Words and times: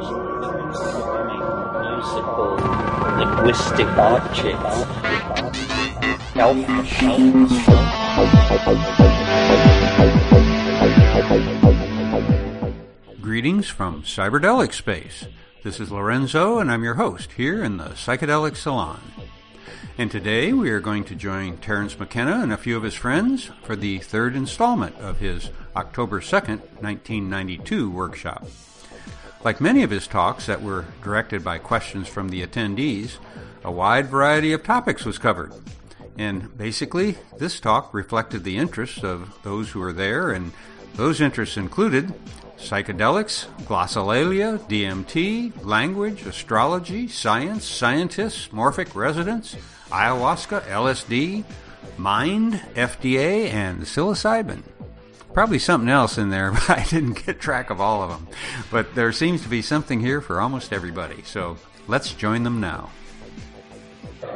musical, 0.00 0.16
linguistic 3.18 3.86
objects. 3.98 4.86
Greetings 13.20 13.68
from 13.68 14.02
Cyberdelic 14.02 14.72
Space. 14.72 15.26
This 15.62 15.78
is 15.78 15.92
Lorenzo, 15.92 16.58
and 16.58 16.72
I'm 16.72 16.82
your 16.82 16.94
host 16.94 17.32
here 17.32 17.62
in 17.62 17.76
the 17.76 17.90
Psychedelic 17.90 18.56
Salon. 18.56 19.02
And 19.98 20.10
today 20.10 20.54
we 20.54 20.70
are 20.70 20.80
going 20.80 21.04
to 21.04 21.14
join 21.14 21.58
Terence 21.58 21.98
McKenna 21.98 22.40
and 22.40 22.54
a 22.54 22.56
few 22.56 22.78
of 22.78 22.84
his 22.84 22.94
friends 22.94 23.50
for 23.62 23.76
the 23.76 23.98
third 23.98 24.34
installment 24.34 24.96
of 24.96 25.18
his 25.18 25.50
October 25.76 26.22
2nd, 26.22 26.60
1992 26.80 27.90
workshop. 27.90 28.46
Like 29.42 29.60
many 29.60 29.82
of 29.82 29.90
his 29.90 30.06
talks 30.06 30.46
that 30.46 30.62
were 30.62 30.84
directed 31.02 31.42
by 31.42 31.58
questions 31.58 32.08
from 32.08 32.28
the 32.28 32.46
attendees, 32.46 33.16
a 33.64 33.70
wide 33.70 34.08
variety 34.08 34.52
of 34.52 34.62
topics 34.62 35.06
was 35.06 35.16
covered. 35.16 35.52
And 36.18 36.56
basically, 36.58 37.16
this 37.38 37.58
talk 37.58 37.94
reflected 37.94 38.44
the 38.44 38.58
interests 38.58 39.02
of 39.02 39.42
those 39.42 39.70
who 39.70 39.80
were 39.80 39.94
there, 39.94 40.30
and 40.30 40.52
those 40.94 41.22
interests 41.22 41.56
included 41.56 42.12
psychedelics, 42.58 43.46
glossolalia, 43.64 44.58
DMT, 44.68 45.64
language, 45.64 46.26
astrology, 46.26 47.08
science, 47.08 47.64
scientists, 47.64 48.48
morphic 48.48 48.94
resonance, 48.94 49.56
ayahuasca, 49.88 50.60
LSD, 50.64 51.44
mind, 51.96 52.60
FDA, 52.74 53.50
and 53.50 53.80
psilocybin. 53.82 54.62
Probably 55.32 55.58
something 55.58 55.88
else 55.88 56.18
in 56.18 56.30
there, 56.30 56.52
but 56.68 56.70
I 56.70 56.84
didn't 56.84 57.24
get 57.24 57.40
track 57.40 57.70
of 57.70 57.80
all 57.80 58.02
of 58.02 58.10
them. 58.10 58.28
But 58.70 58.94
there 58.94 59.12
seems 59.12 59.42
to 59.42 59.48
be 59.48 59.62
something 59.62 60.00
here 60.00 60.20
for 60.20 60.40
almost 60.40 60.72
everybody, 60.72 61.22
so 61.24 61.56
let's 61.86 62.12
join 62.14 62.42
them 62.42 62.60
now. 62.60 62.90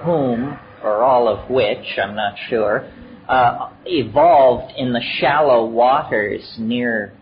Whom, 0.02 0.58
or 0.82 1.02
all 1.02 1.28
of 1.28 1.50
which, 1.50 1.98
I'm 2.02 2.14
not 2.14 2.36
sure, 2.48 2.90
uh, 3.28 3.70
evolved 3.86 4.74
in 4.76 4.92
the 4.92 5.02
shallow 5.18 5.64
waters 5.66 6.54
near 6.58 7.12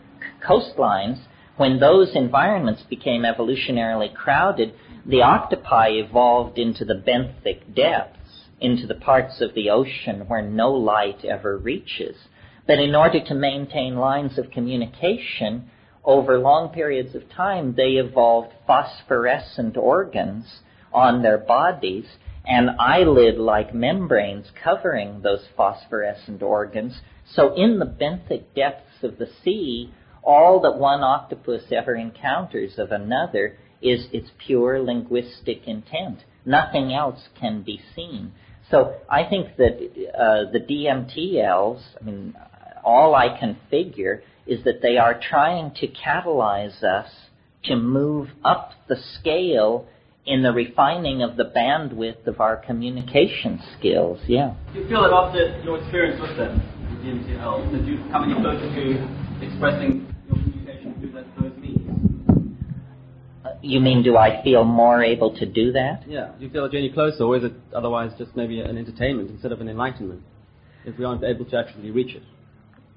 coastlines. 0.47 1.21
When 1.57 1.79
those 1.81 2.15
environments 2.15 2.83
became 2.83 3.23
evolutionarily 3.23 4.15
crowded, 4.15 4.75
the 5.07 5.23
octopi 5.23 5.89
evolved 5.91 6.59
into 6.59 6.85
the 6.85 6.95
benthic 6.95 7.75
depths 7.75 8.19
into 8.63 8.87
the 8.87 8.95
parts 8.95 9.41
of 9.41 9.53
the 9.55 9.69
ocean 9.69 10.21
where 10.29 10.41
no 10.41 10.73
light 10.73 11.25
ever 11.25 11.59
reaches. 11.59 12.17
But 12.67 12.79
in 12.79 12.95
order 12.95 13.21
to 13.25 13.35
maintain 13.35 13.97
lines 13.97 14.39
of 14.39 14.51
communication 14.51 15.71
over 16.05 16.39
long 16.39 16.71
periods 16.71 17.15
of 17.15 17.29
time, 17.31 17.75
they 17.77 17.93
evolved 17.93 18.53
phosphorescent 18.67 19.77
organs 19.77 20.61
on 20.93 21.23
their 21.23 21.39
bodies 21.39 22.07
and 22.45 22.71
eyelid 22.79 23.37
like 23.39 23.75
membranes 23.75 24.47
covering 24.63 25.23
those 25.23 25.47
phosphorescent 25.57 26.43
organs. 26.43 27.01
So 27.35 27.55
in 27.55 27.79
the 27.79 27.87
benthic 27.87 28.45
depths 28.55 29.03
of 29.03 29.19
the 29.19 29.29
sea, 29.45 29.93
all 30.23 30.61
that 30.61 30.77
one 30.77 31.03
octopus 31.03 31.65
ever 31.73 31.95
encounters 31.95 32.79
of 32.79 32.93
another 32.93 33.57
is 33.81 34.07
its 34.13 34.31
pure 34.39 34.81
linguistic 34.81 35.67
intent. 35.67 36.21
Nothing 36.45 36.93
else 36.93 37.29
can 37.39 37.63
be 37.63 37.81
seen. 37.95 38.33
So 38.71 38.95
I 39.09 39.25
think 39.25 39.57
that 39.57 39.75
uh, 40.17 40.51
the 40.51 40.61
DMT 40.61 41.45
elves, 41.45 41.83
I 42.01 42.05
mean, 42.05 42.35
all 42.85 43.15
I 43.15 43.39
can 43.39 43.59
figure 43.71 44.23
is 44.47 44.65
that 44.65 44.83
they 44.83 44.97
are 44.97 45.19
trying 45.21 45.73
to 45.81 45.89
catalyze 45.89 46.83
us 46.83 47.11
to 47.65 47.77
move 47.77 48.29
up 48.45 48.73
the 48.89 48.97
scale 48.97 49.87
in 50.25 50.43
the 50.43 50.53
refining 50.53 51.23
of 51.23 51.37
the 51.37 51.45
bandwidth 51.45 52.27
of 52.27 52.41
our 52.41 52.57
communication 52.57 53.61
skills. 53.79 54.21
Yeah. 54.27 54.55
Do 54.73 54.81
you 54.81 54.89
feel 54.89 55.03
that 55.03 55.13
after 55.13 55.61
your 55.65 55.79
experience 55.81 56.21
with 56.21 56.37
them, 56.37 56.63
the 56.91 57.09
DMT 57.09 57.41
elves, 57.41 57.73
that 57.73 57.85
you 57.85 57.99
come 58.11 58.31
any 58.31 58.41
closer 58.41 58.61
to 58.61 59.45
expressing 59.45 60.07
your 60.29 60.37
communication 60.37 60.95
through 61.01 61.13
that, 61.13 61.27
those 61.41 61.53
uh, 63.45 63.57
you 63.61 63.81
mean, 63.81 64.05
do 64.05 64.17
I 64.17 64.43
feel 64.45 64.63
more 64.63 65.03
able 65.03 65.37
to 65.37 65.47
do 65.47 65.73
that? 65.73 66.05
Yeah. 66.07 66.31
Do 66.39 66.45
you 66.45 66.51
feel 66.51 66.65
a 66.65 66.71
journey 66.71 66.93
closer, 66.93 67.25
or 67.25 67.37
is 67.37 67.45
it 67.45 67.53
otherwise 67.75 68.13
just 68.17 68.37
maybe 68.37 68.61
an 68.61 68.79
entertainment 68.79 69.31
instead 69.31 69.51
of 69.51 69.61
an 69.61 69.69
enlightenment, 69.69 70.23
if 70.85 70.97
we 70.97 71.05
aren't 71.05 71.25
able 71.25 71.45
to 71.47 71.59
actually 71.59 71.91
reach 71.91 72.15
it? 72.15 72.23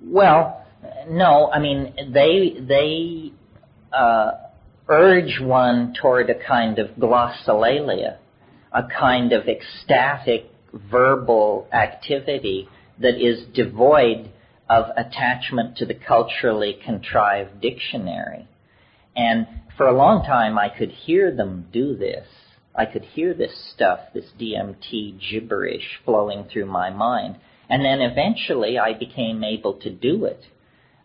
Well, 0.05 0.65
no. 1.09 1.49
I 1.51 1.59
mean, 1.59 1.93
they 2.13 2.55
they 2.59 3.31
uh, 3.91 4.31
urge 4.87 5.39
one 5.41 5.93
toward 5.99 6.29
a 6.29 6.35
kind 6.35 6.79
of 6.79 6.91
glossolalia, 6.91 8.17
a 8.71 8.83
kind 8.83 9.33
of 9.33 9.47
ecstatic 9.47 10.45
verbal 10.73 11.67
activity 11.73 12.69
that 12.99 13.15
is 13.15 13.45
devoid 13.53 14.31
of 14.69 14.85
attachment 14.97 15.77
to 15.77 15.85
the 15.85 15.93
culturally 15.93 16.77
contrived 16.85 17.61
dictionary. 17.61 18.47
And 19.15 19.47
for 19.77 19.87
a 19.87 19.95
long 19.95 20.25
time, 20.25 20.57
I 20.57 20.69
could 20.69 20.89
hear 20.89 21.35
them 21.35 21.67
do 21.71 21.95
this. 21.95 22.27
I 22.75 22.85
could 22.85 23.03
hear 23.03 23.33
this 23.33 23.71
stuff, 23.73 23.99
this 24.13 24.25
DMT 24.39 25.19
gibberish 25.29 25.99
flowing 26.03 26.45
through 26.51 26.65
my 26.65 26.89
mind. 26.89 27.37
And 27.69 27.83
then 27.83 28.01
eventually 28.01 28.77
I 28.77 28.93
became 28.93 29.43
able 29.43 29.73
to 29.81 29.89
do 29.89 30.25
it. 30.25 30.41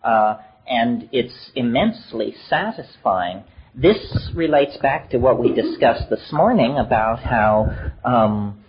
Uh, 0.03 0.39
and 0.67 1.09
it's 1.13 1.51
immensely 1.55 2.35
satisfying. 2.49 3.45
This 3.75 4.31
relates 4.35 4.77
back 4.79 5.11
to 5.11 5.19
what 5.19 5.39
we 5.39 5.53
discussed 5.53 6.11
this 6.11 6.33
morning 6.33 6.77
about 6.79 7.21
how 7.21 7.93
um, 8.05 8.65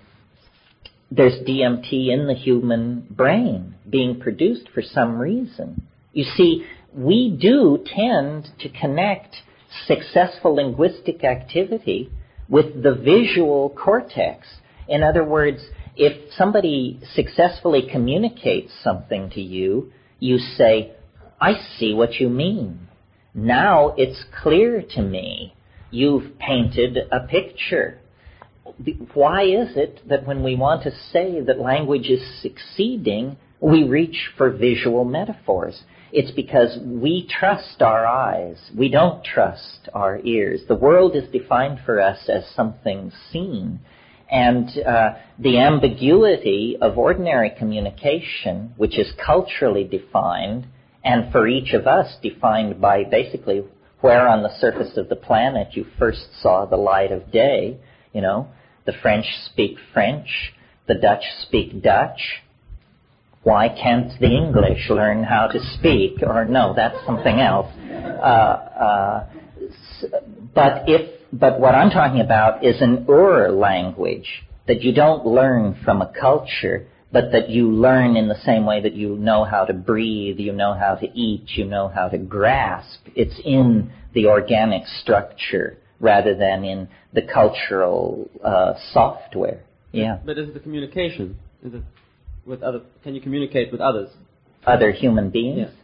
there's 1.10 1.40
DMT 1.48 2.10
in 2.10 2.28
the 2.28 2.34
human 2.34 3.08
brain 3.10 3.76
being 3.90 4.20
produced 4.20 4.70
for 4.74 4.82
some 4.82 5.20
reason. 5.20 5.88
You 6.14 6.24
see, 6.24 6.66
we 6.94 7.38
do 7.40 7.84
tend 7.86 8.50
to 8.60 8.70
connect 8.70 9.36
successful 9.88 10.56
linguistic 10.56 11.24
activity 11.24 12.10
with 12.50 12.84
the 12.84 12.94
visual 12.94 13.70
cortex. 13.70 14.48
In 14.88 15.04
other 15.04 15.24
words, 15.24 15.62
if 15.96 16.34
somebody 16.34 17.00
successfully 17.14 17.88
communicates 17.92 18.72
something 18.84 19.30
to 19.32 19.42
you, 19.42 19.92
you 20.20 20.38
say, 20.38 20.94
I 21.40 21.54
see 21.78 21.94
what 21.94 22.16
you 22.16 22.30
mean. 22.30 22.88
Now 23.34 23.94
it's 23.98 24.24
clear 24.42 24.84
to 24.96 25.02
me. 25.02 25.54
You've 25.90 26.38
painted 26.40 26.98
a 27.12 27.28
picture. 27.28 28.00
Why 29.14 29.44
is 29.44 29.76
it 29.76 30.08
that 30.08 30.26
when 30.26 30.44
we 30.44 30.56
want 30.56 30.84
to 30.84 30.92
say 31.12 31.42
that 31.42 31.60
language 31.60 32.10
is 32.10 32.22
succeeding, 32.42 33.38
we 33.60 33.84
reach 33.84 34.30
for 34.38 34.50
visual 34.52 35.04
metaphors? 35.04 35.84
It's 36.14 36.32
because 36.32 36.78
we 36.84 37.28
trust 37.28 37.82
our 37.82 38.06
eyes. 38.06 38.58
We 38.78 38.90
don't 38.90 39.24
trust 39.24 39.90
our 39.94 40.20
ears. 40.24 40.62
The 40.68 40.76
world 40.76 41.16
is 41.16 41.30
defined 41.32 41.80
for 41.86 42.02
us 42.02 42.30
as 42.30 42.44
something 42.56 43.12
seen. 43.32 43.80
And 44.32 44.70
uh, 44.80 45.16
the 45.38 45.60
ambiguity 45.60 46.78
of 46.82 46.98
ordinary 46.98 47.52
communication, 47.58 48.74
which 48.78 48.98
is 48.98 49.12
culturally 49.24 49.84
defined, 49.84 50.68
and 51.04 51.32
for 51.32 51.48
each 51.48 51.74
of 51.74 51.86
us 51.86 52.16
defined 52.22 52.80
by 52.80 53.04
basically 53.04 53.64
where 54.00 54.28
on 54.28 54.42
the 54.42 54.58
surface 54.60 54.98
of 54.98 55.10
the 55.10 55.16
planet 55.16 55.70
you 55.74 55.86
first 56.00 56.28
saw 56.42 56.66
the 56.66 56.78
light 56.78 57.12
of 57.12 57.32
day. 57.32 57.78
You 58.14 58.22
know, 58.22 58.48
the 58.86 58.94
French 59.02 59.26
speak 59.46 59.78
French, 59.94 60.54
the 60.88 60.96
Dutch 60.96 61.24
speak 61.46 61.84
Dutch, 61.84 62.42
why 63.44 63.70
can't 63.70 64.12
the 64.20 64.28
English 64.28 64.90
learn 64.90 65.24
how 65.24 65.48
to 65.48 65.60
speak? 65.78 66.22
Or 66.22 66.46
no, 66.46 66.74
that's 66.76 66.98
something 67.06 67.40
else. 67.40 67.72
Uh, 67.82 68.26
uh, 68.86 69.28
but 70.54 70.84
if, 70.88 71.21
but 71.34 71.60
what 71.60 71.76
I'm 71.76 71.90
talking 71.90 72.22
about 72.22 72.64
is 72.64 72.82
an 72.82 73.06
Ur 73.10 73.50
language 73.52 74.44
that 74.68 74.82
you 74.82 74.94
don't 74.94 75.26
learn 75.26 75.80
from 75.84 76.02
a 76.02 76.12
culture, 76.20 76.88
but 77.12 77.32
that 77.32 77.50
you 77.50 77.72
learn 77.72 78.16
in 78.16 78.28
the 78.28 78.40
same 78.46 78.66
way 78.66 78.82
that 78.82 78.94
you 78.94 79.16
know 79.16 79.44
how 79.44 79.66
to 79.66 79.74
breathe, 79.74 80.40
you 80.40 80.54
know 80.54 80.74
how 80.74 80.96
to 80.96 81.08
eat, 81.18 81.46
you 81.56 81.66
know 81.66 81.88
how 81.88 82.08
to 82.08 82.18
grasp. 82.18 83.00
It's 83.16 83.40
in 83.44 83.92
the 84.14 84.28
organic 84.28 84.88
structure 84.88 85.78
rather 86.00 86.36
than 86.36 86.64
in 86.64 86.88
the 87.14 87.22
cultural 87.22 88.30
uh, 88.44 88.74
software. 88.92 89.64
Yeah. 89.92 90.20
But 90.26 90.38
is 90.38 90.50
it 90.50 90.54
the 90.54 90.60
communication? 90.60 91.38
Is 91.64 91.74
it 91.74 91.82
with 92.46 92.64
other? 92.64 92.82
Can 93.04 93.14
you 93.14 93.22
communicate 93.22 93.72
with 93.72 93.82
others? 93.82 94.10
Other 94.66 94.92
human 94.92 95.30
beings? 95.30 95.70
Yeah. 95.70 95.81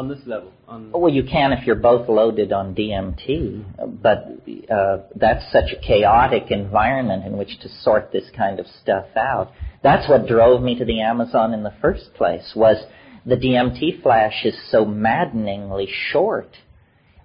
On 0.00 0.08
this 0.08 0.20
level. 0.24 0.50
On 0.66 0.92
well, 0.92 1.12
you 1.12 1.22
can 1.22 1.52
if 1.52 1.66
you're 1.66 1.76
both 1.76 2.08
loaded 2.08 2.54
on 2.54 2.74
DMT, 2.74 4.00
but 4.00 4.28
uh, 4.74 5.00
that's 5.14 5.44
such 5.52 5.72
a 5.76 5.86
chaotic 5.86 6.50
environment 6.50 7.26
in 7.26 7.36
which 7.36 7.60
to 7.60 7.68
sort 7.82 8.10
this 8.10 8.24
kind 8.34 8.58
of 8.58 8.66
stuff 8.80 9.04
out. 9.14 9.52
That's 9.82 10.08
what 10.08 10.26
drove 10.26 10.62
me 10.62 10.78
to 10.78 10.86
the 10.86 11.02
Amazon 11.02 11.52
in 11.52 11.64
the 11.64 11.74
first 11.82 12.14
place. 12.14 12.54
Was 12.56 12.82
the 13.26 13.36
DMT 13.36 14.02
flash 14.02 14.46
is 14.46 14.54
so 14.70 14.86
maddeningly 14.86 15.86
short. 16.10 16.56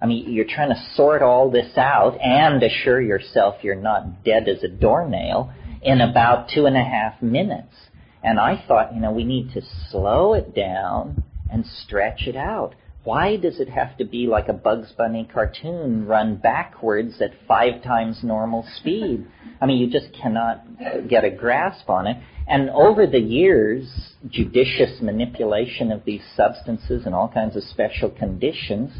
I 0.02 0.04
mean, 0.04 0.30
you're 0.30 0.44
trying 0.44 0.68
to 0.68 0.82
sort 0.96 1.22
all 1.22 1.50
this 1.50 1.78
out 1.78 2.20
and 2.20 2.62
assure 2.62 3.00
yourself 3.00 3.54
you're 3.62 3.74
not 3.74 4.22
dead 4.22 4.50
as 4.50 4.62
a 4.62 4.68
doornail 4.68 5.50
in 5.80 6.02
about 6.02 6.50
two 6.54 6.66
and 6.66 6.76
a 6.76 6.84
half 6.84 7.22
minutes. 7.22 7.72
And 8.22 8.38
I 8.38 8.62
thought, 8.68 8.94
you 8.94 9.00
know, 9.00 9.12
we 9.12 9.24
need 9.24 9.54
to 9.54 9.62
slow 9.90 10.34
it 10.34 10.54
down 10.54 11.24
and 11.50 11.64
stretch 11.66 12.26
it 12.26 12.36
out. 12.36 12.74
Why 13.04 13.36
does 13.36 13.60
it 13.60 13.68
have 13.68 13.96
to 13.98 14.04
be 14.04 14.26
like 14.26 14.48
a 14.48 14.52
Bugs 14.52 14.92
Bunny 14.98 15.28
cartoon 15.32 16.06
run 16.06 16.36
backwards 16.36 17.20
at 17.20 17.30
five 17.46 17.82
times 17.84 18.18
normal 18.24 18.66
speed? 18.78 19.24
I 19.60 19.66
mean, 19.66 19.78
you 19.78 19.88
just 19.88 20.12
cannot 20.20 20.64
uh, 20.84 21.00
get 21.02 21.24
a 21.24 21.30
grasp 21.30 21.88
on 21.88 22.08
it. 22.08 22.16
And 22.48 22.68
over 22.70 23.06
the 23.06 23.20
years, 23.20 23.88
judicious 24.28 25.00
manipulation 25.00 25.92
of 25.92 26.04
these 26.04 26.22
substances 26.36 27.06
and 27.06 27.14
all 27.14 27.28
kinds 27.28 27.56
of 27.56 27.62
special 27.62 28.10
conditions, 28.10 28.90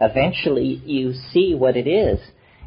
eventually 0.00 0.80
you 0.84 1.12
see 1.32 1.54
what 1.54 1.76
it 1.76 1.88
is. 1.88 2.20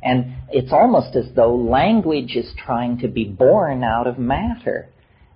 And 0.04 0.34
it's 0.50 0.72
almost 0.72 1.16
as 1.16 1.34
though 1.34 1.56
language 1.56 2.36
is 2.36 2.54
trying 2.58 3.00
to 3.00 3.08
be 3.08 3.26
born 3.26 3.84
out 3.84 4.08
of 4.08 4.18
matter. 4.18 4.90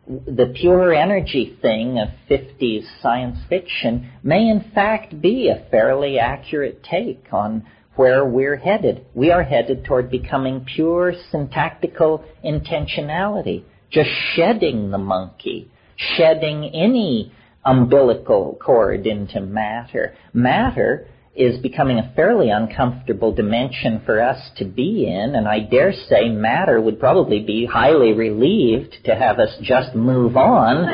The 0.07 0.53
pure 0.59 0.93
energy 0.93 1.57
thing 1.61 1.97
of 1.97 2.09
50s 2.29 2.85
science 3.01 3.39
fiction 3.47 4.11
may 4.21 4.49
in 4.49 4.71
fact 4.75 5.21
be 5.21 5.47
a 5.49 5.69
fairly 5.69 6.19
accurate 6.19 6.83
take 6.83 7.27
on 7.31 7.65
where 7.95 8.25
we're 8.25 8.57
headed. 8.57 9.05
We 9.13 9.31
are 9.31 9.43
headed 9.43 9.85
toward 9.85 10.09
becoming 10.09 10.65
pure 10.65 11.13
syntactical 11.31 12.25
intentionality 12.43 13.63
just 13.93 14.09
shedding 14.35 14.89
the 14.89 14.97
monkey, 14.97 15.69
shedding 15.95 16.65
any 16.73 17.31
umbilical 17.63 18.57
cord 18.59 19.05
into 19.05 19.39
matter. 19.39 20.15
Matter 20.33 21.07
is 21.35 21.59
becoming 21.61 21.97
a 21.97 22.13
fairly 22.15 22.49
uncomfortable 22.51 23.33
dimension 23.33 24.01
for 24.05 24.21
us 24.21 24.51
to 24.57 24.65
be 24.65 25.07
in, 25.07 25.33
and 25.35 25.47
I 25.47 25.61
dare 25.61 25.91
say 26.07 26.29
matter 26.29 26.79
would 26.79 26.99
probably 26.99 27.39
be 27.39 27.65
highly 27.65 28.13
relieved 28.13 28.95
to 29.05 29.15
have 29.15 29.39
us 29.39 29.49
just 29.61 29.95
move 29.95 30.37
on 30.37 30.85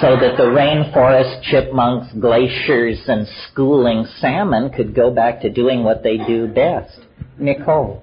so 0.00 0.16
that 0.16 0.38
the 0.38 0.44
rainforest 0.44 1.42
chipmunks, 1.42 2.12
glaciers, 2.18 2.98
and 3.06 3.26
schooling 3.50 4.06
salmon 4.20 4.70
could 4.70 4.94
go 4.94 5.10
back 5.10 5.42
to 5.42 5.50
doing 5.50 5.84
what 5.84 6.02
they 6.02 6.16
do 6.16 6.46
best. 6.46 7.00
Nicole. 7.38 8.02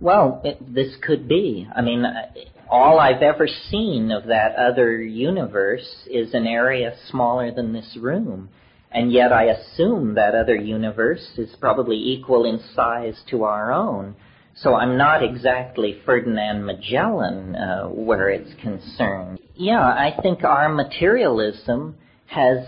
Well, 0.00 0.40
it, 0.44 0.74
this 0.74 0.94
could 1.02 1.28
be. 1.28 1.68
I 1.74 1.82
mean, 1.82 2.04
uh, 2.04 2.30
all 2.70 3.00
I've 3.00 3.22
ever 3.22 3.48
seen 3.70 4.10
of 4.10 4.26
that 4.26 4.56
other 4.56 5.00
universe 5.00 5.88
is 6.10 6.34
an 6.34 6.46
area 6.46 6.94
smaller 7.10 7.52
than 7.52 7.72
this 7.72 7.96
room. 8.00 8.50
And 8.90 9.12
yet 9.12 9.32
I 9.32 9.44
assume 9.44 10.14
that 10.14 10.34
other 10.34 10.56
universe 10.56 11.26
is 11.36 11.54
probably 11.60 11.96
equal 11.96 12.44
in 12.44 12.60
size 12.74 13.20
to 13.30 13.44
our 13.44 13.72
own. 13.72 14.16
So 14.56 14.74
I'm 14.74 14.96
not 14.96 15.22
exactly 15.22 16.00
Ferdinand 16.04 16.64
Magellan 16.64 17.54
uh, 17.54 17.84
where 17.88 18.28
it's 18.28 18.60
concerned. 18.60 19.38
Yeah, 19.54 19.80
I 19.80 20.16
think 20.22 20.42
our 20.42 20.68
materialism 20.68 21.96
has 22.26 22.66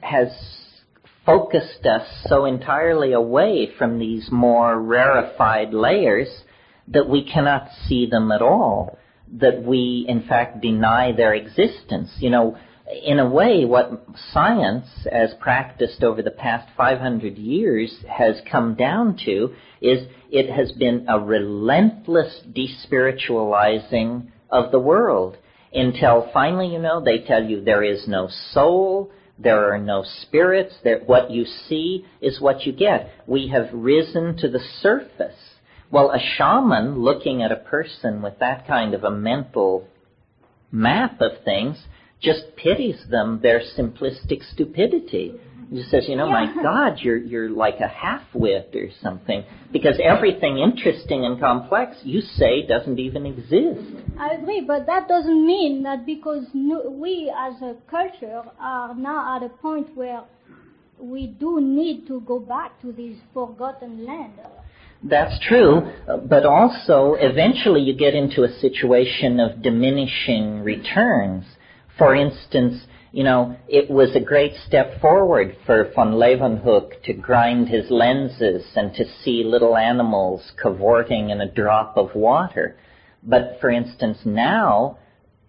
has 0.00 0.28
focused 1.26 1.84
us 1.84 2.06
so 2.28 2.44
entirely 2.44 3.12
away 3.12 3.68
from 3.76 3.98
these 3.98 4.28
more 4.30 4.80
rarefied 4.80 5.74
layers 5.74 6.28
that 6.88 7.08
we 7.08 7.24
cannot 7.24 7.68
see 7.86 8.06
them 8.06 8.30
at 8.30 8.40
all, 8.40 8.95
that 9.32 9.62
we 9.62 10.04
in 10.08 10.22
fact 10.22 10.60
deny 10.60 11.12
their 11.12 11.34
existence. 11.34 12.10
You 12.18 12.30
know, 12.30 12.56
in 13.04 13.18
a 13.18 13.28
way, 13.28 13.64
what 13.64 14.06
science, 14.32 14.86
as 15.10 15.34
practiced 15.40 16.02
over 16.02 16.22
the 16.22 16.30
past 16.30 16.68
500 16.76 17.36
years, 17.36 17.92
has 18.08 18.40
come 18.50 18.74
down 18.74 19.18
to 19.24 19.54
is 19.80 20.06
it 20.30 20.50
has 20.50 20.72
been 20.72 21.06
a 21.08 21.18
relentless 21.18 22.40
despiritualizing 22.52 24.28
of 24.50 24.70
the 24.70 24.78
world 24.78 25.36
until 25.72 26.30
finally, 26.32 26.68
you 26.68 26.78
know, 26.78 27.02
they 27.04 27.18
tell 27.18 27.42
you 27.42 27.62
there 27.62 27.82
is 27.82 28.06
no 28.06 28.28
soul, 28.52 29.10
there 29.38 29.72
are 29.72 29.78
no 29.78 30.04
spirits, 30.22 30.74
that 30.84 31.06
what 31.06 31.30
you 31.30 31.44
see 31.44 32.04
is 32.20 32.40
what 32.40 32.64
you 32.64 32.72
get. 32.72 33.10
We 33.26 33.48
have 33.48 33.68
risen 33.72 34.36
to 34.38 34.48
the 34.48 34.60
surface 34.80 35.55
well, 35.90 36.10
a 36.10 36.18
shaman 36.18 36.98
looking 36.98 37.42
at 37.42 37.52
a 37.52 37.56
person 37.56 38.22
with 38.22 38.38
that 38.40 38.66
kind 38.66 38.94
of 38.94 39.04
a 39.04 39.10
mental 39.10 39.86
map 40.72 41.20
of 41.20 41.44
things 41.44 41.84
just 42.20 42.56
pities 42.56 43.04
them 43.10 43.40
their 43.42 43.60
simplistic 43.78 44.42
stupidity. 44.52 45.34
He 45.70 45.82
says, 45.82 46.06
you 46.08 46.16
know, 46.16 46.26
yeah. 46.28 46.52
my 46.54 46.62
God, 46.62 46.98
you're 47.00 47.16
you're 47.16 47.50
like 47.50 47.80
a 47.80 47.88
half-wit 47.88 48.70
or 48.74 48.88
something, 49.02 49.44
because 49.72 49.98
everything 50.02 50.58
interesting 50.58 51.24
and 51.24 51.40
complex 51.40 51.96
you 52.04 52.20
say 52.20 52.64
doesn't 52.66 53.00
even 53.00 53.26
exist. 53.26 53.80
I 54.18 54.34
agree, 54.34 54.62
but 54.64 54.86
that 54.86 55.08
doesn't 55.08 55.46
mean 55.46 55.82
that 55.82 56.06
because 56.06 56.44
we 56.54 57.32
as 57.36 57.60
a 57.62 57.74
culture 57.90 58.42
are 58.60 58.94
now 58.94 59.36
at 59.36 59.42
a 59.42 59.48
point 59.48 59.88
where 59.96 60.22
we 61.00 61.26
do 61.26 61.60
need 61.60 62.06
to 62.06 62.20
go 62.20 62.38
back 62.38 62.80
to 62.82 62.92
this 62.92 63.18
forgotten 63.34 64.06
land. 64.06 64.34
That's 65.02 65.38
true, 65.46 65.92
but 66.28 66.46
also 66.46 67.16
eventually 67.18 67.82
you 67.82 67.94
get 67.94 68.14
into 68.14 68.44
a 68.44 68.58
situation 68.60 69.40
of 69.40 69.62
diminishing 69.62 70.62
returns. 70.62 71.44
For 71.98 72.14
instance, 72.14 72.82
you 73.12 73.24
know, 73.24 73.56
it 73.68 73.90
was 73.90 74.14
a 74.14 74.20
great 74.20 74.52
step 74.66 75.00
forward 75.00 75.56
for 75.64 75.90
von 75.94 76.14
Leeuwenhoek 76.14 77.02
to 77.04 77.12
grind 77.14 77.68
his 77.68 77.90
lenses 77.90 78.64
and 78.74 78.92
to 78.94 79.04
see 79.22 79.44
little 79.44 79.76
animals 79.76 80.52
cavorting 80.60 81.30
in 81.30 81.40
a 81.40 81.50
drop 81.50 81.96
of 81.96 82.14
water. 82.14 82.76
But 83.22 83.58
for 83.60 83.70
instance, 83.70 84.18
now, 84.24 84.98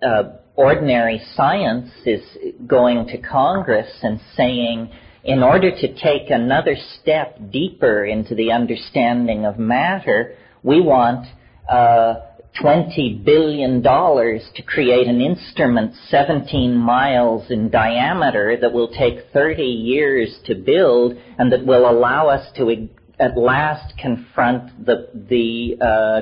uh, 0.01 0.23
ordinary 0.55 1.21
science 1.35 1.89
is 2.05 2.21
going 2.65 3.07
to 3.07 3.17
Congress 3.17 3.99
and 4.01 4.19
saying, 4.35 4.89
in 5.27 5.43
order 5.43 5.69
to 5.69 5.93
take 5.93 6.29
another 6.29 6.77
step 6.99 7.37
deeper 7.51 8.05
into 8.05 8.33
the 8.33 8.53
understanding 8.53 9.45
of 9.45 9.59
matter, 9.59 10.35
we 10.63 10.79
want 10.79 11.27
uh, 11.69 12.15
$20 12.63 13.25
billion 13.25 13.83
to 13.83 14.63
create 14.65 15.05
an 15.05 15.19
instrument 15.19 15.93
17 16.07 16.73
miles 16.73 17.51
in 17.51 17.69
diameter 17.69 18.57
that 18.61 18.71
will 18.71 18.87
take 18.87 19.31
30 19.33 19.63
years 19.63 20.33
to 20.45 20.55
build 20.55 21.17
and 21.37 21.51
that 21.51 21.65
will 21.65 21.89
allow 21.89 22.29
us 22.29 22.47
to 22.55 22.87
at 23.19 23.37
last 23.37 23.97
confront 23.97 24.85
the, 24.85 25.09
the 25.29 25.85
uh, 25.85 26.21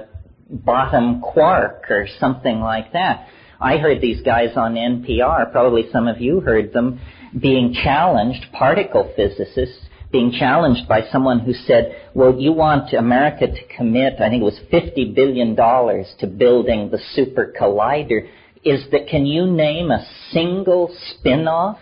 bottom 0.49 1.21
quark 1.21 1.85
or 1.91 2.07
something 2.19 2.59
like 2.59 2.91
that. 2.93 3.27
I 3.59 3.77
heard 3.77 4.01
these 4.01 4.21
guys 4.21 4.57
on 4.57 4.73
NPR, 4.73 5.51
probably 5.51 5.89
some 5.91 6.07
of 6.07 6.19
you 6.19 6.41
heard 6.41 6.73
them, 6.73 6.99
being 7.39 7.73
challenged, 7.73 8.45
particle 8.53 9.11
physicists, 9.15 9.85
being 10.11 10.31
challenged 10.31 10.87
by 10.87 11.01
someone 11.11 11.39
who 11.39 11.53
said, 11.53 11.95
well, 12.13 12.33
you 12.39 12.53
want 12.53 12.93
America 12.93 13.47
to 13.47 13.75
commit, 13.75 14.13
I 14.21 14.29
think 14.29 14.41
it 14.41 14.45
was 14.45 14.59
$50 14.71 15.13
billion 15.13 15.55
to 15.55 16.27
building 16.27 16.89
the 16.89 16.99
super 17.13 17.53
collider. 17.59 18.27
Is 18.63 18.85
that, 18.91 19.07
can 19.09 19.25
you 19.25 19.45
name 19.45 19.91
a 19.91 20.05
single 20.31 20.95
spin-off 21.09 21.77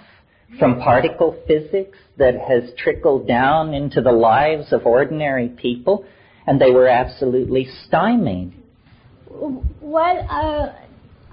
from 0.58 0.80
particle 0.80 1.36
physics 1.48 1.98
that 2.18 2.34
has 2.48 2.72
trickled 2.78 3.28
down 3.28 3.74
into 3.74 4.02
the 4.02 4.12
lives 4.12 4.74
of 4.74 4.86
ordinary 4.86 5.50
people? 5.50 6.06
And 6.48 6.60
they 6.60 6.72
were 6.72 6.88
absolutely 6.88 7.68
stymied. 7.86 8.54
Well, 9.30 10.28
uh, 10.30 10.74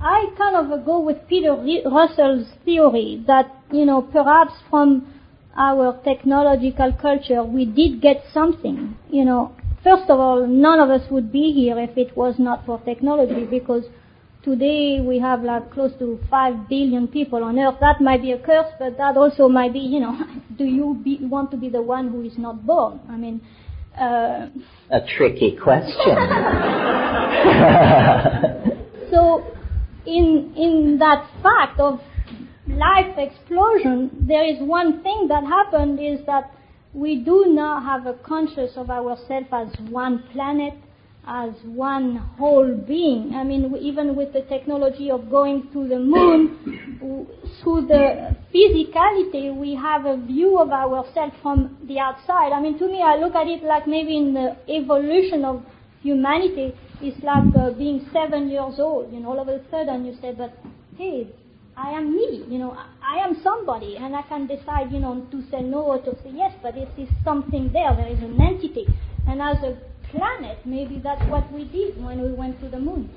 I 0.01 0.33
kind 0.39 0.73
of 0.73 0.85
go 0.85 1.01
with 1.01 1.27
Peter 1.29 1.57
Russell's 1.91 2.47
theory 2.65 3.25
that, 3.27 3.60
you 3.73 3.85
know, 3.85 4.03
perhaps 4.03 4.53
from 4.69 5.15
our 5.57 6.01
technological 6.05 6.93
culture 7.01 7.43
we 7.43 7.65
did 7.65 8.01
get 8.01 8.23
something. 8.33 8.97
You 9.11 9.25
know, 9.25 9.55
first 9.83 10.09
of 10.09 10.19
all, 10.19 10.47
none 10.47 10.81
of 10.81 10.91
us 10.91 11.11
would 11.11 11.33
be 11.33 11.53
here 11.53 11.79
if 11.79 11.97
it 11.97 12.17
was 12.17 12.37
not 12.39 12.65
for 12.67 12.81
technology 12.81 13.45
because 13.45 13.85
today 14.43 15.01
we 15.01 15.19
have 15.19 15.43
like 15.43 15.71
close 15.71 15.93
to 15.99 16.19
5 16.31 16.69
billion 16.69 17.09
people 17.09 17.45
on 17.45 17.59
earth. 17.59 17.77
That 17.81 18.01
might 18.01 18.23
be 18.23 18.33
a 18.33 18.39
curse, 18.39 18.73
but 18.79 18.97
that 18.99 19.17
also 19.17 19.49
might 19.49 19.73
be, 19.73 19.81
you 19.81 20.01
know, 20.01 20.19
do 20.59 20.65
you 20.65 21.01
be, 21.03 21.19
want 21.23 21.51
to 21.53 21.57
be 21.57 21.69
the 21.69 21.83
one 21.83 22.11
who 22.11 22.23
is 22.23 22.37
not 22.39 22.67
born? 22.67 23.01
I 23.09 23.17
mean, 23.17 23.41
uh, 23.99 24.49
a 24.91 25.01
tricky 25.17 25.59
question. 25.63 26.17
so 29.11 29.45
in, 30.07 30.55
in 30.57 30.99
that 31.01 31.29
fact 31.43 31.81
of 31.81 32.01
life 32.77 33.17
explosion, 33.19 34.11
there 34.29 34.45
is 34.45 34.59
one 34.61 35.03
thing 35.03 35.29
that 35.29 35.45
happened 35.45 35.99
is 36.01 36.25
that 36.27 36.51
we 36.93 37.17
do 37.17 37.47
now 37.49 37.81
have 37.81 38.07
a 38.07 38.15
conscious 38.15 38.73
of 38.77 38.91
ourselves 38.91 39.47
as 39.53 39.69
one 39.91 40.25
planet, 40.33 40.75
as 41.27 41.53
one 41.65 42.17
whole 42.39 42.75
being. 42.87 43.35
I 43.35 43.45
mean, 43.45 43.75
even 43.81 44.17
with 44.17 44.33
the 44.33 44.43
technology 44.43 45.11
of 45.11 45.31
going 45.31 45.69
to 45.73 45.87
the 45.87 45.99
moon, 45.99 46.81
through 47.63 47.87
the 47.87 48.37
physicality, 48.55 49.55
we 49.55 49.75
have 49.75 50.05
a 50.07 50.17
view 50.17 50.59
of 50.59 50.71
ourselves 50.71 51.35
from 51.43 51.79
the 51.87 51.99
outside. 51.99 52.53
I 52.53 52.61
mean, 52.61 52.79
to 52.79 52.87
me, 52.87 53.03
I 53.03 53.17
look 53.17 53.35
at 53.35 53.47
it 53.47 53.63
like 53.63 53.87
maybe 53.87 54.17
in 54.17 54.35
the 54.35 54.57
evolution 54.69 55.45
of 55.45 55.63
humanity, 56.03 56.75
it's 57.01 57.23
like 57.23 57.55
uh, 57.55 57.71
being 57.71 58.07
seven 58.13 58.51
years 58.51 58.75
old. 58.79 59.13
You 59.13 59.21
know, 59.21 59.31
all 59.31 59.41
of 59.41 59.49
a 59.49 59.61
sudden 59.71 60.05
you 60.05 60.15
say, 60.21 60.35
but 60.37 60.53
hey, 60.99 61.29
I 61.81 61.91
am 61.93 62.15
me. 62.15 62.45
You 62.49 62.59
know, 62.59 62.77
I 63.03 63.17
am 63.25 63.41
somebody, 63.43 63.97
and 63.97 64.15
I 64.15 64.23
can 64.23 64.47
decide, 64.47 64.93
you 64.93 65.01
know, 65.01 65.27
to 65.31 65.43
say 65.51 65.63
no 65.63 65.81
or 65.83 65.99
to 66.03 66.15
say 66.23 66.31
yes. 66.35 66.53
But 66.63 66.77
it 66.77 66.91
is 66.99 67.09
something 67.25 67.71
there. 67.73 67.95
There 67.97 68.09
is 68.09 68.21
an 68.21 68.41
entity, 68.41 68.87
and 69.27 69.41
as 69.41 69.57
a 69.63 69.79
planet, 70.11 70.59
maybe 70.65 70.99
that's 70.99 71.25
what 71.31 71.51
we 71.53 71.65
did 71.65 72.03
when 72.05 72.23
we 72.23 72.33
went 72.33 72.61
to 72.61 72.69
the 72.69 72.79
moon. 72.79 73.09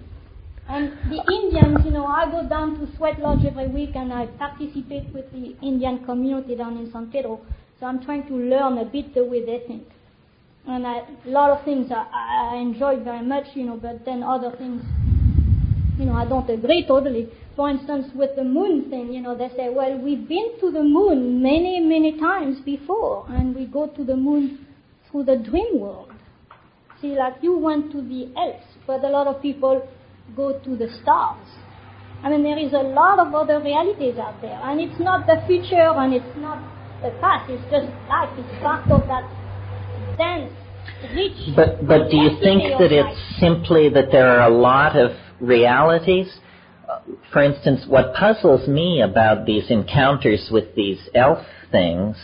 And 0.70 0.94
the 1.12 1.22
Indians, 1.42 1.84
you 1.84 1.92
know, 1.92 2.06
I 2.06 2.30
go 2.32 2.48
down 2.48 2.80
to 2.80 2.96
Sweat 2.96 3.20
Lodge 3.20 3.46
every 3.46 3.68
week 3.68 3.96
and 3.96 4.14
I 4.14 4.28
participate 4.28 5.14
with 5.14 5.30
the 5.34 5.56
Indian 5.62 6.06
community 6.06 6.56
down 6.56 6.78
in 6.78 6.90
San 6.92 7.12
Pedro. 7.12 7.42
So 7.80 7.86
I'm 7.86 8.02
trying 8.04 8.26
to 8.28 8.34
learn 8.34 8.78
a 8.78 8.86
bit 8.86 9.14
the 9.14 9.26
way 9.26 9.46
they 9.46 9.60
think. 9.68 9.84
And 10.66 10.88
I, 10.88 11.00
a 11.26 11.30
lot 11.30 11.50
of 11.50 11.66
things 11.66 11.92
I, 11.92 12.06
I 12.54 12.56
enjoy 12.58 13.04
very 13.04 13.26
much, 13.26 13.48
you 13.56 13.66
know, 13.66 13.76
but 13.76 14.06
then 14.06 14.24
other 14.24 14.56
things, 14.56 14.82
you 16.00 16.06
know, 16.06 16.14
I 16.14 16.26
don't 16.26 16.50
agree 16.50 16.86
totally. 16.88 17.30
For 17.56 17.70
instance, 17.70 18.08
with 18.16 18.36
the 18.36 18.44
moon 18.44 18.90
thing, 18.90 19.14
you 19.14 19.22
know, 19.22 19.38
they 19.38 19.50
say, 19.56 19.70
well, 19.70 19.98
we've 19.98 20.28
been 20.28 20.60
to 20.60 20.72
the 20.72 20.82
moon 20.84 21.42
many, 21.42 21.80
many 21.80 22.20
times 22.20 22.60
before, 22.62 23.26
and 23.30 23.56
we 23.56 23.66
go 23.66 23.88
to 23.88 24.04
the 24.04 24.16
moon 24.16 24.66
through 25.12 25.26
the 25.26 25.38
dream 25.38 25.80
world. 25.80 26.12
See, 27.00 27.16
like 27.16 27.36
you 27.42 27.58
went 27.58 27.92
to 27.92 28.02
the 28.02 28.32
Earth, 28.40 28.66
but 28.88 29.04
a 29.04 29.10
lot 29.10 29.28
of 29.28 29.42
people 29.42 29.88
go 30.36 30.60
to 30.60 30.76
the 30.76 30.88
stars. 31.02 31.48
I 32.24 32.30
mean, 32.30 32.44
there 32.44 32.58
is 32.58 32.74
a 32.74 32.82
lot 32.82 33.20
of 33.20 33.36
other 33.36 33.60
realities 33.60 34.18
out 34.18 34.42
there, 34.42 34.60
and 34.64 34.80
it's 34.80 35.00
not 35.00 35.28
the 35.28 35.44
future 35.46 35.76
and 35.76 36.14
it's 36.14 36.38
not 36.38 36.64
the 37.04 37.12
past. 37.20 37.50
It's 37.52 37.62
just 37.70 37.86
life. 38.08 38.30
It's 38.40 38.64
part 38.64 38.90
of 38.90 39.06
that 39.08 39.28
dense, 40.18 40.54
rich. 41.14 41.54
But 41.56 41.86
but 41.86 42.10
do 42.10 42.18
you 42.18 42.40
think 42.42 42.64
that 42.80 42.92
it's 42.92 43.20
simply 43.40 43.90
that 43.90 44.10
there 44.12 44.40
are 44.40 44.50
a 44.50 44.56
lot 44.56 44.96
of 44.96 45.12
realities? 45.42 46.32
For 47.32 47.42
instance, 47.44 47.86
what 47.88 48.14
puzzles 48.14 48.68
me 48.68 49.02
about 49.02 49.46
these 49.46 49.70
encounters 49.70 50.50
with 50.52 50.76
these 50.76 51.00
elf 51.14 51.46
things 51.72 52.16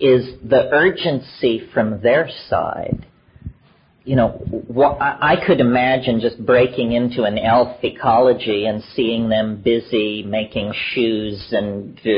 is 0.00 0.34
the 0.42 0.68
urgency 0.72 1.68
from 1.72 2.00
their 2.02 2.28
side 2.48 3.06
you 4.04 4.16
know, 4.16 4.42
I 5.00 5.36
could 5.46 5.60
imagine 5.60 6.20
just 6.20 6.44
breaking 6.44 6.92
into 6.92 7.22
an 7.22 7.38
elf 7.38 7.76
ecology 7.84 8.66
and 8.66 8.82
seeing 8.96 9.28
them 9.28 9.62
busy 9.62 10.24
making 10.24 10.72
shoes 10.92 11.48
and, 11.52 11.96
uh, 12.04 12.10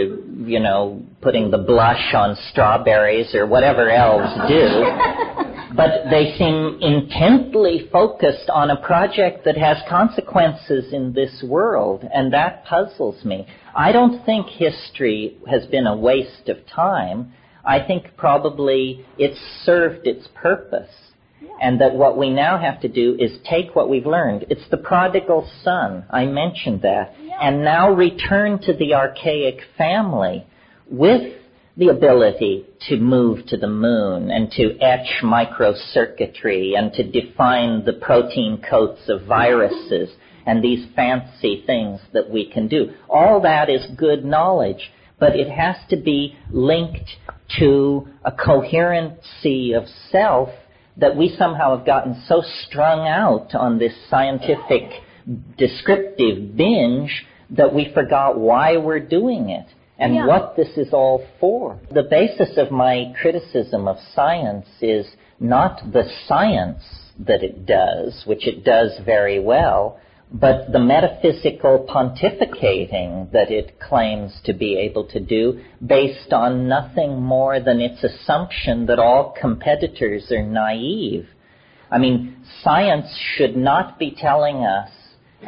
you 0.46 0.60
know, 0.60 1.02
putting 1.20 1.50
the 1.50 1.58
blush 1.58 2.14
on 2.14 2.36
strawberries 2.50 3.34
or 3.34 3.46
whatever 3.46 3.90
elves 3.90 4.32
do. 4.48 5.43
but 5.76 6.10
they 6.10 6.34
seem 6.38 6.78
intently 6.80 7.88
focused 7.90 8.48
on 8.50 8.70
a 8.70 8.80
project 8.80 9.44
that 9.44 9.56
has 9.56 9.76
consequences 9.88 10.92
in 10.92 11.12
this 11.12 11.42
world, 11.46 12.04
and 12.12 12.32
that 12.32 12.64
puzzles 12.64 13.24
me. 13.24 13.46
I 13.74 13.92
don't 13.92 14.24
think 14.24 14.46
history 14.48 15.36
has 15.48 15.66
been 15.66 15.86
a 15.86 15.96
waste 15.96 16.48
of 16.48 16.58
time. 16.66 17.32
I 17.64 17.84
think 17.84 18.16
probably 18.16 19.04
it's 19.18 19.40
served 19.64 20.06
its 20.06 20.28
purpose 20.34 20.90
and 21.60 21.80
that 21.80 21.94
what 21.94 22.18
we 22.18 22.30
now 22.30 22.58
have 22.58 22.80
to 22.80 22.88
do 22.88 23.16
is 23.18 23.38
take 23.48 23.74
what 23.74 23.88
we've 23.88 24.06
learned. 24.06 24.46
It's 24.50 24.68
the 24.70 24.76
prodigal 24.76 25.48
son. 25.62 26.04
I 26.10 26.26
mentioned 26.26 26.82
that. 26.82 27.14
Yeah. 27.22 27.38
And 27.40 27.64
now 27.64 27.90
return 27.90 28.60
to 28.62 28.74
the 28.74 28.94
archaic 28.94 29.60
family 29.78 30.46
with 30.90 31.32
the 31.76 31.88
ability 31.88 32.64
to 32.88 32.96
move 32.96 33.46
to 33.46 33.56
the 33.56 33.68
moon 33.68 34.30
and 34.30 34.50
to 34.52 34.78
etch 34.80 35.22
microcircuitry 35.22 36.78
and 36.78 36.92
to 36.92 37.02
define 37.02 37.84
the 37.84 37.92
protein 37.92 38.62
coats 38.68 39.00
of 39.08 39.26
viruses 39.26 40.10
and 40.46 40.62
these 40.62 40.86
fancy 40.94 41.64
things 41.66 42.00
that 42.12 42.30
we 42.30 42.48
can 42.48 42.68
do. 42.68 42.92
All 43.08 43.40
that 43.42 43.68
is 43.68 43.86
good 43.96 44.24
knowledge, 44.24 44.92
but 45.18 45.34
it 45.34 45.50
has 45.50 45.76
to 45.90 45.96
be 45.96 46.36
linked 46.50 47.10
to 47.58 48.08
a 48.24 48.30
coherency 48.30 49.72
of 49.72 49.84
self 50.10 50.50
that 50.96 51.16
we 51.16 51.34
somehow 51.36 51.76
have 51.76 51.86
gotten 51.86 52.22
so 52.28 52.42
strung 52.66 53.08
out 53.08 53.52
on 53.54 53.78
this 53.78 53.94
scientific 54.08 54.90
descriptive 55.58 56.56
binge 56.56 57.24
that 57.50 57.74
we 57.74 57.90
forgot 57.92 58.38
why 58.38 58.76
we're 58.76 59.00
doing 59.00 59.50
it 59.50 59.66
and 59.98 60.14
yeah. 60.14 60.26
what 60.26 60.56
this 60.56 60.76
is 60.76 60.92
all 60.92 61.24
for. 61.38 61.78
The 61.92 62.02
basis 62.02 62.56
of 62.56 62.70
my 62.70 63.12
criticism 63.20 63.86
of 63.86 63.96
science 64.14 64.66
is 64.80 65.06
not 65.38 65.80
the 65.92 66.04
science 66.26 66.82
that 67.18 67.42
it 67.42 67.64
does, 67.64 68.24
which 68.26 68.46
it 68.46 68.64
does 68.64 68.98
very 69.04 69.38
well, 69.38 70.00
but 70.32 70.72
the 70.72 70.80
metaphysical 70.80 71.86
pontificating 71.88 73.30
that 73.30 73.52
it 73.52 73.78
claims 73.78 74.40
to 74.44 74.52
be 74.52 74.76
able 74.76 75.04
to 75.08 75.20
do 75.20 75.60
based 75.86 76.32
on 76.32 76.66
nothing 76.66 77.22
more 77.22 77.60
than 77.60 77.80
its 77.80 78.02
assumption 78.02 78.86
that 78.86 78.98
all 78.98 79.36
competitors 79.40 80.32
are 80.32 80.42
naive. 80.42 81.28
I 81.88 81.98
mean, 81.98 82.36
science 82.62 83.06
should 83.36 83.56
not 83.56 83.98
be 83.98 84.16
telling 84.18 84.64
us 84.64 84.90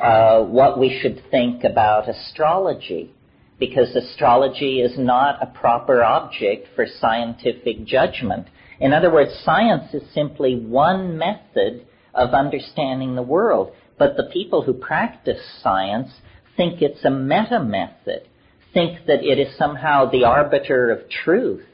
uh, 0.01 0.43
what 0.45 0.79
we 0.79 1.01
should 1.03 1.21
think 1.31 1.65
about 1.65 2.09
astrology, 2.09 3.13
because 3.59 3.95
astrology 3.95 4.81
is 4.81 4.99
not 4.99 5.43
a 5.43 5.47
proper 5.47 6.05
object 6.05 6.69
for 6.75 6.87
scientific 7.01 7.85
judgment. 7.85 8.47
In 8.81 8.93
other 8.93 9.13
words, 9.13 9.31
science 9.45 9.95
is 9.95 10.03
simply 10.13 10.57
one 10.57 11.17
method 11.17 11.87
of 12.15 12.35
understanding 12.35 13.15
the 13.15 13.23
world. 13.23 13.73
But 13.99 14.17
the 14.17 14.31
people 14.33 14.63
who 14.63 14.75
practice 14.75 15.41
science 15.63 16.11
think 16.57 16.83
it's 16.83 17.05
a 17.05 17.11
meta 17.11 17.63
method, 17.63 18.29
think 18.75 19.07
that 19.07 19.23
it 19.23 19.39
is 19.39 19.57
somehow 19.57 20.11
the 20.11 20.25
arbiter 20.25 20.91
of 20.91 21.09
truth, 21.09 21.65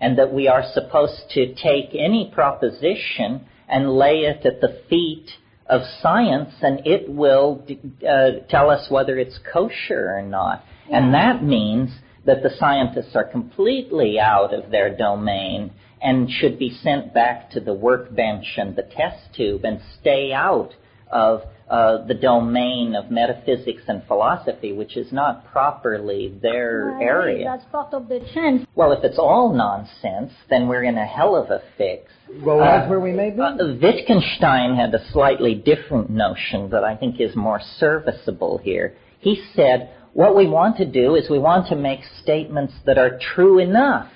and 0.00 0.18
that 0.18 0.32
we 0.32 0.48
are 0.48 0.64
supposed 0.74 1.30
to 1.30 1.54
take 1.54 1.94
any 1.94 2.30
proposition 2.34 3.46
and 3.68 3.96
lay 3.96 4.20
it 4.20 4.44
at 4.44 4.60
the 4.60 4.82
feet 4.88 5.30
of 5.66 5.82
science, 6.02 6.52
and 6.62 6.86
it 6.86 7.08
will 7.08 7.64
uh, 8.06 8.46
tell 8.48 8.70
us 8.70 8.90
whether 8.90 9.18
it's 9.18 9.38
kosher 9.52 10.10
or 10.16 10.22
not. 10.22 10.64
Yeah. 10.90 10.98
And 10.98 11.14
that 11.14 11.42
means 11.44 11.90
that 12.26 12.42
the 12.42 12.50
scientists 12.58 13.14
are 13.14 13.24
completely 13.24 14.18
out 14.20 14.52
of 14.52 14.70
their 14.70 14.94
domain 14.96 15.70
and 16.02 16.30
should 16.30 16.58
be 16.58 16.70
sent 16.82 17.14
back 17.14 17.50
to 17.52 17.60
the 17.60 17.74
workbench 17.74 18.46
and 18.56 18.76
the 18.76 18.82
test 18.82 19.34
tube 19.34 19.64
and 19.64 19.80
stay 20.00 20.32
out 20.32 20.70
of 21.10 21.42
uh, 21.68 22.04
the 22.06 22.14
domain 22.14 22.96
of 22.96 23.10
metaphysics 23.10 23.82
and 23.86 24.02
philosophy, 24.08 24.72
which 24.72 24.96
is 24.96 25.12
not 25.12 25.46
properly 25.52 26.36
their 26.42 26.96
Right, 26.96 27.02
area. 27.04 27.44
That's 27.44 27.70
part 27.70 27.94
of 27.94 28.08
the 28.08 28.20
chance. 28.34 28.66
Well, 28.74 28.92
if 28.92 29.04
it's 29.04 29.18
all 29.18 29.52
nonsense, 29.54 30.32
then 30.48 30.66
we're 30.66 30.82
in 30.82 30.98
a 30.98 31.06
hell 31.06 31.36
of 31.36 31.50
a 31.50 31.62
fix. 31.78 32.10
Well, 32.42 32.58
that's 32.58 32.88
where 32.90 32.98
we 32.98 33.12
may 33.12 33.30
be. 33.30 33.40
Uh, 33.40 33.56
Wittgenstein 33.80 34.74
had 34.74 34.92
a 34.94 35.10
slightly 35.12 35.54
different 35.54 36.10
notion 36.10 36.70
that 36.70 36.82
I 36.82 36.96
think 36.96 37.20
is 37.20 37.36
more 37.36 37.60
serviceable 37.78 38.58
here. 38.58 38.96
He 39.20 39.44
said, 39.54 39.94
what 40.12 40.36
we 40.36 40.46
want 40.46 40.76
to 40.78 40.84
do 40.84 41.14
is 41.14 41.30
we 41.30 41.38
want 41.38 41.68
to 41.68 41.76
make 41.76 42.00
statements 42.22 42.74
that 42.86 42.98
are 42.98 43.18
true 43.34 43.58
enough. 43.58 44.10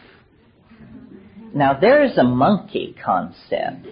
Now, 1.55 1.79
there's 1.81 2.19
a 2.19 2.25
monkey 2.25 2.97
concept. 3.05 3.87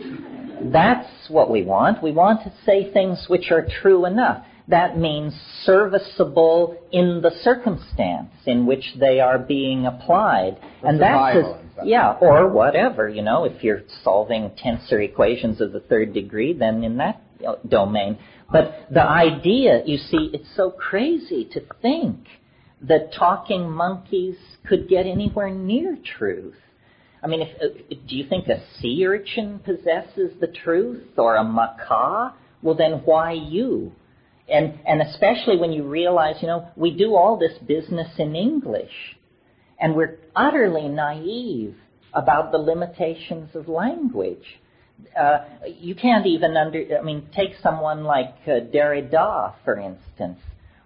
That's 0.65 1.09
what 1.29 1.51
we 1.51 1.63
want. 1.63 2.03
We 2.03 2.13
want 2.13 2.43
to 2.45 2.53
say 2.67 2.93
things 2.93 3.27
which 3.29 3.51
are 3.51 3.67
true 3.83 4.05
enough. 4.05 4.45
That 4.69 4.99
means 4.99 5.35
serviceable 5.65 6.77
in 6.93 7.21
the 7.21 7.31
circumstance 7.43 8.33
in 8.47 8.67
which 8.67 8.95
they 8.99 9.21
are 9.21 9.39
being 9.39 9.87
applied. 9.87 10.59
For 10.81 10.87
and 10.89 11.01
that's 11.01 11.37
as- 11.37 11.55
yeah, 11.85 12.13
or 12.21 12.49
whatever, 12.49 13.09
you 13.09 13.23
know, 13.23 13.45
if 13.45 13.65
you're 13.65 13.83
solving 14.05 14.51
tensor 14.51 15.03
equations 15.03 15.61
of 15.61 15.73
the 15.73 15.81
third 15.81 16.13
degree, 16.13 16.53
then 16.53 16.85
in 16.85 16.99
that 16.99 17.23
domain. 17.69 18.19
But 18.53 18.87
the 18.91 19.03
idea, 19.03 19.83
you 19.87 19.97
see, 19.97 20.31
it's 20.35 20.55
so 20.55 20.71
crazy 20.71 21.49
to 21.55 21.63
think 21.81 22.27
that 22.83 23.15
talking 23.15 23.71
monkeys 23.71 24.37
could 24.69 24.89
get 24.89 25.07
anywhere 25.07 25.51
near 25.51 25.97
truth. 26.19 26.57
I 27.23 27.29
mean, 27.29 27.43
if, 27.43 27.57
uh, 27.63 27.95
do 28.07 28.17
you 28.17 28.29
think 28.29 28.49
a 28.49 28.63
sea 28.79 29.07
urchin 29.07 29.61
possesses 29.61 30.33
the 30.41 30.49
truth 30.49 31.17
or 31.17 31.37
a 31.37 31.45
macaw? 31.45 32.33
Well, 32.61 32.75
then 32.75 33.03
why 33.05 33.33
you? 33.33 33.93
And, 34.49 34.79
and 34.87 35.01
especially 35.01 35.57
when 35.57 35.73
you 35.73 35.85
realize, 35.85 36.37
you 36.43 36.49
know, 36.49 36.69
we 36.77 36.91
do 36.91 37.15
all 37.15 37.39
this 37.39 37.57
business 37.67 38.09
in 38.19 38.35
English 38.35 39.17
and 39.81 39.95
we're 39.95 40.19
utterly 40.37 40.89
naive 40.89 41.77
about 42.13 42.53
the 42.53 42.59
limitations 42.59 43.55
of 43.55 43.69
language. 43.69 44.61
Uh, 45.19 45.45
you 45.67 45.95
can't 45.95 46.27
even 46.27 46.57
under, 46.57 46.99
I 46.99 47.03
mean, 47.03 47.29
take 47.35 47.51
someone 47.63 48.05
like 48.05 48.35
uh, 48.47 48.61
Derrida, 48.73 49.55
for 49.65 49.79
instance. 49.79 50.39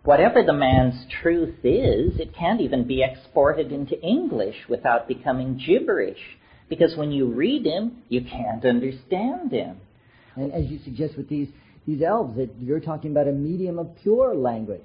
Whatever 0.05 0.43
the 0.45 0.53
man's 0.53 1.05
truth 1.23 1.65
is, 1.65 2.19
it 2.19 2.35
can't 2.35 2.61
even 2.61 2.87
be 2.87 3.03
exported 3.03 3.73
into 3.73 4.01
English 4.01 4.57
without 4.69 5.09
becoming 5.09 5.61
gibberish. 5.65 6.19
Because 6.69 6.97
when 6.97 7.13
you 7.13 7.27
read 7.33 7.67
him, 7.67 8.03
you 8.09 8.23
can't 8.23 8.65
understand 8.65 9.53
him. 9.53 9.79
And 10.35 10.53
as 10.53 10.67
you 10.67 10.79
suggest 10.85 11.17
with 11.17 11.29
these, 11.29 11.49
these 11.87 12.03
elves, 12.03 12.37
that 12.37 12.51
you're 12.61 12.81
talking 12.81 13.11
about 13.11 13.29
a 13.29 13.33
medium 13.33 13.79
of 13.79 13.97
pure 14.03 14.35
language. 14.35 14.85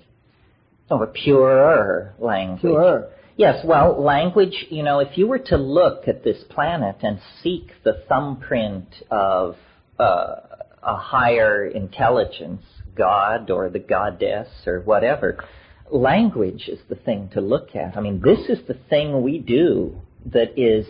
Oh, 0.90 1.02
a 1.02 1.08
purer 1.08 2.14
language. 2.20 2.62
Purer. 2.62 3.12
Yes, 3.42 3.66
well, 3.66 4.00
language, 4.00 4.68
you 4.70 4.84
know, 4.84 5.00
if 5.00 5.18
you 5.18 5.26
were 5.26 5.40
to 5.40 5.58
look 5.58 6.08
at 6.08 6.24
this 6.24 6.38
planet 6.52 6.98
and 7.02 7.20
seek 7.42 7.72
the 7.84 8.04
thumbprint 8.08 8.86
of 9.10 9.56
uh, 10.00 10.36
a 10.84 10.96
higher 10.96 11.66
intelligence, 11.66 12.62
God 12.96 13.50
or 13.50 13.72
the 13.72 13.80
goddess 13.80 14.48
or 14.68 14.82
whatever, 14.82 15.44
language 15.90 16.68
is 16.68 16.78
the 16.88 16.94
thing 16.94 17.32
to 17.34 17.42
look 17.42 17.76
at. 17.76 17.98
I 17.98 18.02
mean, 18.02 18.22
this 18.24 18.48
is 18.48 18.64
the 18.68 18.78
thing 18.92 19.24
we 19.24 19.40
do 19.40 20.00
that 20.28 20.54
is 20.56 20.86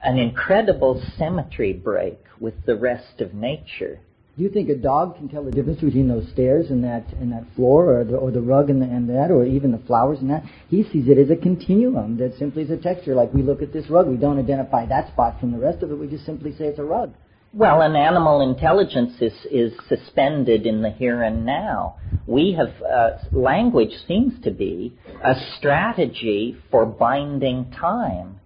an 0.00 0.18
incredible 0.18 1.02
symmetry 1.18 1.72
break 1.72 2.20
with 2.38 2.64
the 2.64 2.76
rest 2.76 3.20
of 3.20 3.34
nature. 3.34 3.98
Do 4.38 4.44
you 4.44 4.50
think 4.50 4.68
a 4.68 4.76
dog 4.76 5.16
can 5.16 5.28
tell 5.28 5.42
the 5.42 5.50
difference 5.50 5.80
between 5.80 6.06
those 6.06 6.28
stairs 6.32 6.70
and 6.70 6.84
that 6.84 7.12
and 7.20 7.32
that 7.32 7.44
floor, 7.56 7.98
or 7.98 8.04
the 8.04 8.16
or 8.16 8.30
the 8.30 8.40
rug 8.40 8.70
and, 8.70 8.80
the, 8.80 8.86
and 8.86 9.10
that, 9.10 9.32
or 9.32 9.44
even 9.44 9.72
the 9.72 9.82
flowers 9.84 10.20
and 10.20 10.30
that? 10.30 10.44
He 10.68 10.84
sees 10.84 11.08
it 11.08 11.18
as 11.18 11.28
a 11.28 11.34
continuum 11.34 12.18
that 12.18 12.38
simply 12.38 12.62
is 12.62 12.70
a 12.70 12.76
texture. 12.76 13.16
Like 13.16 13.34
we 13.34 13.42
look 13.42 13.62
at 13.62 13.72
this 13.72 13.90
rug, 13.90 14.06
we 14.06 14.16
don't 14.16 14.38
identify 14.38 14.86
that 14.86 15.08
spot 15.08 15.40
from 15.40 15.50
the 15.50 15.58
rest 15.58 15.82
of 15.82 15.90
it. 15.90 15.98
We 15.98 16.06
just 16.06 16.24
simply 16.24 16.52
say 16.52 16.66
it's 16.66 16.78
a 16.78 16.84
rug. 16.84 17.14
Well, 17.52 17.82
an 17.82 17.96
animal 17.96 18.40
intelligence 18.42 19.14
is, 19.20 19.32
is 19.50 19.72
suspended 19.88 20.66
in 20.66 20.82
the 20.82 20.90
here 20.90 21.22
and 21.22 21.44
now. 21.44 21.96
We 22.26 22.52
have, 22.52 22.80
uh, 22.82 23.18
language 23.32 23.94
seems 24.06 24.40
to 24.44 24.52
be 24.52 24.96
a 25.24 25.34
strategy 25.56 26.56
for 26.70 26.86
binding 26.86 27.72
time. 27.72 28.38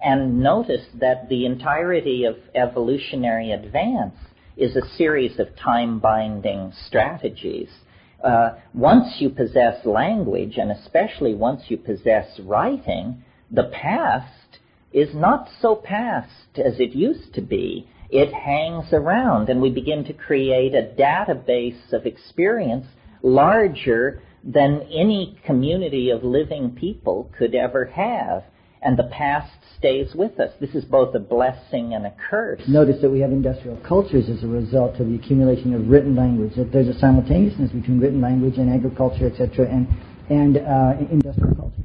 And 0.00 0.40
notice 0.40 0.86
that 1.00 1.28
the 1.28 1.44
entirety 1.46 2.24
of 2.24 2.36
evolutionary 2.54 3.50
advance 3.50 4.14
is 4.60 4.76
a 4.76 4.96
series 4.96 5.40
of 5.40 5.56
time 5.56 5.98
binding 5.98 6.70
strategies. 6.86 7.70
Uh, 8.22 8.50
once 8.74 9.16
you 9.18 9.30
possess 9.30 9.86
language, 9.86 10.58
and 10.58 10.70
especially 10.70 11.34
once 11.34 11.62
you 11.68 11.78
possess 11.78 12.38
writing, 12.40 13.24
the 13.50 13.70
past 13.72 14.58
is 14.92 15.14
not 15.14 15.48
so 15.62 15.74
past 15.74 16.58
as 16.58 16.78
it 16.78 16.94
used 16.94 17.32
to 17.32 17.40
be. 17.40 17.88
It 18.10 18.34
hangs 18.34 18.92
around, 18.92 19.48
and 19.48 19.62
we 19.62 19.70
begin 19.70 20.04
to 20.04 20.12
create 20.12 20.74
a 20.74 20.94
database 21.00 21.92
of 21.94 22.04
experience 22.04 22.86
larger 23.22 24.20
than 24.44 24.82
any 24.92 25.38
community 25.46 26.10
of 26.10 26.22
living 26.22 26.72
people 26.72 27.30
could 27.38 27.54
ever 27.54 27.86
have. 27.86 28.44
And 28.82 28.98
the 28.98 29.10
past 29.12 29.52
stays 29.76 30.14
with 30.14 30.38
us. 30.38 30.52
This 30.60 30.74
is 30.74 30.84
both 30.84 31.14
a 31.14 31.18
blessing 31.18 31.94
and 31.94 32.06
a 32.06 32.14
curse. 32.30 32.60
Notice 32.68 33.00
that 33.02 33.10
we 33.10 33.20
have 33.20 33.30
industrial 33.30 33.78
cultures 33.78 34.28
as 34.28 34.42
a 34.42 34.46
result 34.46 35.00
of 35.00 35.08
the 35.08 35.14
accumulation 35.14 35.74
of 35.74 35.88
written 35.88 36.14
language. 36.16 36.54
That 36.56 36.72
there's 36.72 36.88
a 36.88 36.98
simultaneousness 36.98 37.72
between 37.72 38.00
written 38.00 38.20
language 38.20 38.56
and 38.56 38.72
agriculture, 38.72 39.26
etc., 39.26 39.66
and 39.68 39.88
and 40.28 40.58
uh, 40.58 40.92
industrial 41.10 41.54
culture. 41.56 41.82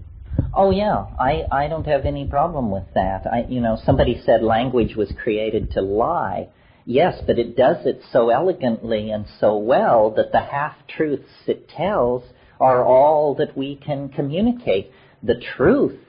Oh 0.54 0.72
yeah, 0.72 1.06
I 1.20 1.44
I 1.52 1.68
don't 1.68 1.86
have 1.86 2.06
any 2.06 2.28
problem 2.28 2.72
with 2.72 2.86
that. 2.94 3.26
I 3.32 3.46
you 3.50 3.62
know 3.62 3.78
somebody 3.86 4.22
said 4.26 4.44
language 4.44 4.96
was 4.96 5.12
created 5.22 5.72
to 5.72 5.82
lie. 5.82 6.50
Yes, 6.86 7.22
but 7.26 7.40
it 7.40 7.58
does 7.58 7.86
it 7.86 8.02
so 8.12 8.30
elegantly 8.30 9.10
and 9.10 9.26
so 9.40 9.58
well 9.58 10.12
that 10.12 10.32
the 10.32 10.42
half 10.42 10.76
truths 10.88 11.48
it 11.48 11.68
tells 11.68 12.24
are 12.60 12.86
all 12.86 13.36
that 13.36 13.58
we 13.58 13.76
can 13.76 14.10
communicate. 14.10 14.92
The 15.24 15.42
truth 15.58 16.00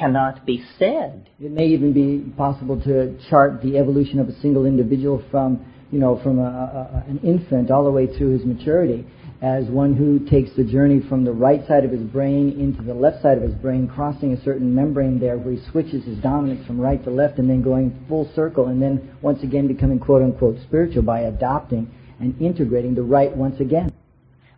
cannot 0.00 0.46
be 0.46 0.64
said. 0.78 1.28
It 1.38 1.50
may 1.50 1.66
even 1.66 1.92
be 1.92 2.32
possible 2.36 2.80
to 2.82 3.18
chart 3.28 3.60
the 3.62 3.76
evolution 3.76 4.18
of 4.18 4.28
a 4.28 4.40
single 4.40 4.64
individual 4.64 5.22
from, 5.30 5.64
you 5.90 5.98
know, 5.98 6.20
from 6.22 6.38
a, 6.38 6.42
a, 6.42 7.10
an 7.10 7.20
infant 7.22 7.70
all 7.70 7.84
the 7.84 7.90
way 7.90 8.06
through 8.06 8.38
his 8.38 8.46
maturity 8.46 9.06
as 9.42 9.64
one 9.66 9.94
who 9.94 10.18
takes 10.28 10.50
the 10.56 10.64
journey 10.64 11.00
from 11.08 11.24
the 11.24 11.32
right 11.32 11.66
side 11.66 11.84
of 11.84 11.90
his 11.90 12.02
brain 12.02 12.60
into 12.60 12.82
the 12.82 12.92
left 12.92 13.22
side 13.22 13.38
of 13.38 13.42
his 13.42 13.54
brain, 13.54 13.88
crossing 13.88 14.32
a 14.32 14.42
certain 14.42 14.74
membrane 14.74 15.18
there 15.18 15.38
where 15.38 15.54
he 15.54 15.70
switches 15.70 16.04
his 16.04 16.18
dominance 16.18 16.66
from 16.66 16.78
right 16.80 17.02
to 17.04 17.10
left 17.10 17.38
and 17.38 17.48
then 17.48 17.62
going 17.62 18.04
full 18.08 18.30
circle 18.34 18.66
and 18.66 18.82
then 18.82 19.16
once 19.22 19.42
again 19.42 19.66
becoming 19.66 19.98
quote 19.98 20.22
unquote 20.22 20.58
spiritual 20.66 21.02
by 21.02 21.20
adopting 21.20 21.90
and 22.18 22.38
integrating 22.40 22.94
the 22.94 23.02
right 23.02 23.34
once 23.34 23.58
again. 23.60 23.90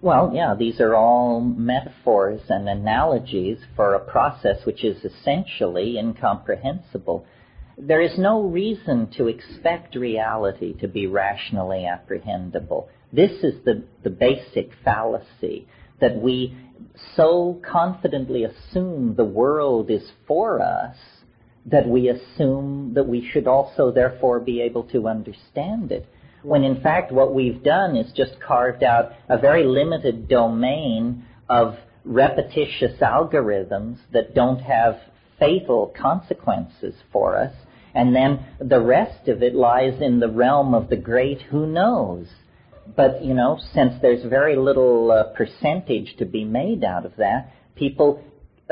Well, 0.03 0.33
yeah, 0.35 0.57
these 0.59 0.81
are 0.81 0.97
all 0.97 1.41
metaphors 1.41 2.41
and 2.49 2.69
analogies 2.69 3.59
for 3.77 3.95
a 3.95 4.01
process 4.01 4.67
which 4.67 4.83
is 4.83 5.05
essentially 5.05 5.97
incomprehensible. 5.97 7.25
There 7.79 8.01
is 8.01 8.19
no 8.19 8.43
reason 8.43 9.11
to 9.17 9.29
expect 9.29 9.95
reality 9.95 10.75
to 10.81 10.89
be 10.89 11.07
rationally 11.07 11.87
apprehendable. 11.89 12.89
This 13.13 13.31
is 13.45 13.65
the, 13.65 13.85
the 14.03 14.11
basic 14.11 14.73
fallacy 14.85 15.69
that 16.01 16.17
we 16.17 16.57
so 17.15 17.63
confidently 17.65 18.43
assume 18.43 19.15
the 19.15 19.25
world 19.25 19.89
is 19.89 20.11
for 20.27 20.61
us 20.61 20.97
that 21.65 21.87
we 21.87 22.09
assume 22.09 22.95
that 22.95 23.07
we 23.07 23.31
should 23.33 23.47
also 23.47 23.93
therefore 23.93 24.41
be 24.41 24.63
able 24.63 24.83
to 24.83 25.07
understand 25.07 25.93
it 25.93 26.09
when 26.43 26.65
in 26.65 26.81
fact 26.81 27.13
what 27.13 27.35
we've 27.35 27.63
done 27.63 27.97
is 27.97 28.13
just 28.13 28.41
carved 28.41 28.83
out 28.83 29.13
a 29.29 29.39
very 29.39 29.65
limited 29.65 30.29
domain 30.29 31.25
of 31.49 31.77
repetitious 32.05 32.99
algorithms 33.01 33.99
that 34.13 34.35
don't 34.35 34.61
have 34.61 34.99
fatal 35.39 35.93
consequences 36.01 36.95
for 37.13 37.37
us, 37.37 37.53
and 37.95 38.15
then 38.15 38.45
the 38.61 38.81
rest 38.81 39.29
of 39.29 39.43
it 39.43 39.55
lies 39.55 40.01
in 40.01 40.21
the 40.21 40.29
realm 40.29 40.75
of 40.75 40.89
the 40.89 40.97
great 40.97 41.43
who 41.43 41.67
knows. 41.67 42.27
But, 42.97 43.25
you 43.25 43.35
know, 43.35 43.59
since 43.75 43.95
there's 44.03 44.25
very 44.25 44.57
little 44.57 45.11
uh, 45.11 45.25
percentage 45.37 46.17
to 46.19 46.25
be 46.25 46.45
made 46.45 46.83
out 46.83 47.07
of 47.07 47.13
that, 47.19 47.53
people 47.77 48.23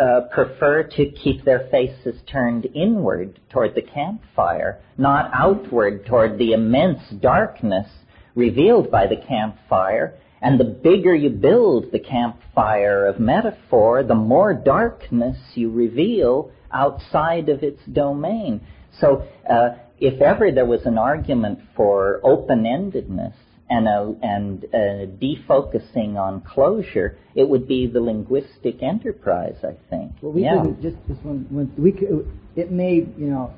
uh, 0.00 0.22
prefer 0.32 0.82
to 0.82 1.10
keep 1.10 1.44
their 1.44 1.68
faces 1.70 2.20
turned 2.30 2.66
inward 2.74 3.38
toward 3.50 3.74
the 3.74 3.82
campfire, 3.82 4.80
not 4.96 5.30
outward 5.34 6.06
toward 6.06 6.38
the 6.38 6.52
immense 6.52 7.00
darkness 7.20 7.86
revealed 8.34 8.90
by 8.90 9.06
the 9.06 9.16
campfire. 9.28 10.14
And 10.40 10.58
the 10.58 10.64
bigger 10.64 11.14
you 11.14 11.28
build 11.28 11.92
the 11.92 11.98
campfire 11.98 13.06
of 13.06 13.20
metaphor, 13.20 14.02
the 14.02 14.14
more 14.14 14.54
darkness 14.54 15.36
you 15.54 15.70
reveal 15.70 16.50
outside 16.72 17.50
of 17.50 17.62
its 17.62 17.80
domain. 17.92 18.62
So, 19.00 19.26
uh, 19.48 19.70
if 19.98 20.22
ever 20.22 20.50
there 20.50 20.64
was 20.64 20.86
an 20.86 20.96
argument 20.96 21.58
for 21.76 22.20
open-endedness, 22.24 23.34
and 23.70 23.87
a, 23.87 24.14
and 24.22 24.64
a 24.74 25.06
defocusing 25.06 26.16
on 26.16 26.42
closure, 26.42 27.16
it 27.37 27.48
would 27.48 27.68
be 27.68 27.87
the 27.87 28.00
linguistic 28.00 28.83
enterprise, 28.83 29.56
I 29.62 29.76
think. 29.88 30.12
Well, 30.20 30.33
we 30.33 30.42
yeah. 30.42 30.64
just 30.83 30.96
this 31.09 31.16
one, 31.22 31.46
one 31.50 31.72
we 31.78 31.92
could, 31.92 32.30
it 32.56 32.72
may 32.72 32.94
you 32.94 33.26
know 33.26 33.54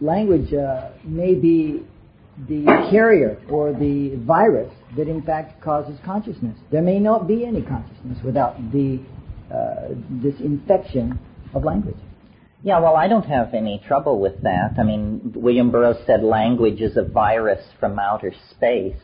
language 0.00 0.52
uh, 0.52 0.90
may 1.04 1.34
be 1.34 1.84
the 2.48 2.64
carrier 2.90 3.40
or 3.48 3.72
the 3.72 4.16
virus 4.26 4.72
that 4.96 5.08
in 5.08 5.22
fact 5.22 5.62
causes 5.62 5.98
consciousness. 6.04 6.56
There 6.72 6.82
may 6.82 6.98
not 6.98 7.28
be 7.28 7.46
any 7.46 7.62
consciousness 7.62 8.18
without 8.24 8.56
the 8.72 9.00
uh, 9.52 9.94
this 10.10 10.34
infection 10.40 11.18
of 11.54 11.64
language. 11.64 11.96
Yeah, 12.62 12.80
well, 12.80 12.96
I 12.96 13.06
don't 13.06 13.26
have 13.26 13.54
any 13.54 13.80
trouble 13.86 14.18
with 14.18 14.42
that. 14.42 14.74
I 14.78 14.82
mean, 14.82 15.32
William 15.36 15.70
Burroughs 15.70 16.04
said 16.06 16.24
language 16.24 16.80
is 16.80 16.96
a 16.96 17.04
virus 17.04 17.64
from 17.78 18.00
outer 18.00 18.34
space. 18.50 18.96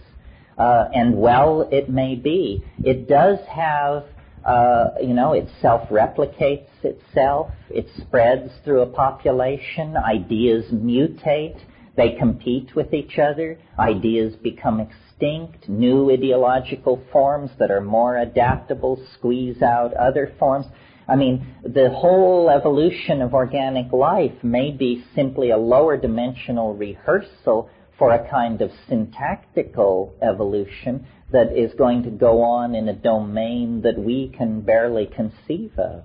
Uh, 0.58 0.88
and 0.92 1.16
well, 1.16 1.68
it 1.70 1.88
may 1.88 2.16
be. 2.16 2.64
It 2.82 3.08
does 3.08 3.38
have, 3.48 4.06
uh, 4.44 4.90
you 5.00 5.14
know, 5.14 5.34
it 5.34 5.48
self-replicates 5.62 6.68
itself. 6.82 7.52
It 7.70 7.86
spreads 7.96 8.50
through 8.64 8.82
a 8.82 8.86
population. 8.86 9.96
Ideas 9.96 10.64
mutate. 10.72 11.60
They 11.96 12.16
compete 12.18 12.74
with 12.74 12.92
each 12.92 13.20
other. 13.20 13.58
Ideas 13.78 14.34
become 14.34 14.80
extinct. 14.80 15.68
New 15.68 16.10
ideological 16.10 17.04
forms 17.12 17.52
that 17.60 17.70
are 17.70 17.80
more 17.80 18.18
adaptable 18.18 19.00
squeeze 19.14 19.62
out 19.62 19.94
other 19.94 20.32
forms. 20.40 20.66
I 21.06 21.16
mean, 21.16 21.46
the 21.62 21.90
whole 21.90 22.50
evolution 22.50 23.20
of 23.20 23.34
organic 23.34 23.92
life 23.92 24.42
may 24.42 24.70
be 24.70 25.04
simply 25.14 25.50
a 25.50 25.56
lower 25.56 25.96
dimensional 25.96 26.74
rehearsal 26.74 27.68
for 27.98 28.12
a 28.12 28.28
kind 28.30 28.60
of 28.60 28.70
syntactical 28.88 30.14
evolution 30.22 31.06
that 31.30 31.56
is 31.56 31.72
going 31.74 32.02
to 32.04 32.10
go 32.10 32.42
on 32.42 32.74
in 32.74 32.88
a 32.88 32.94
domain 32.94 33.82
that 33.82 33.98
we 33.98 34.32
can 34.36 34.60
barely 34.60 35.06
conceive 35.06 35.72
of. 35.78 36.04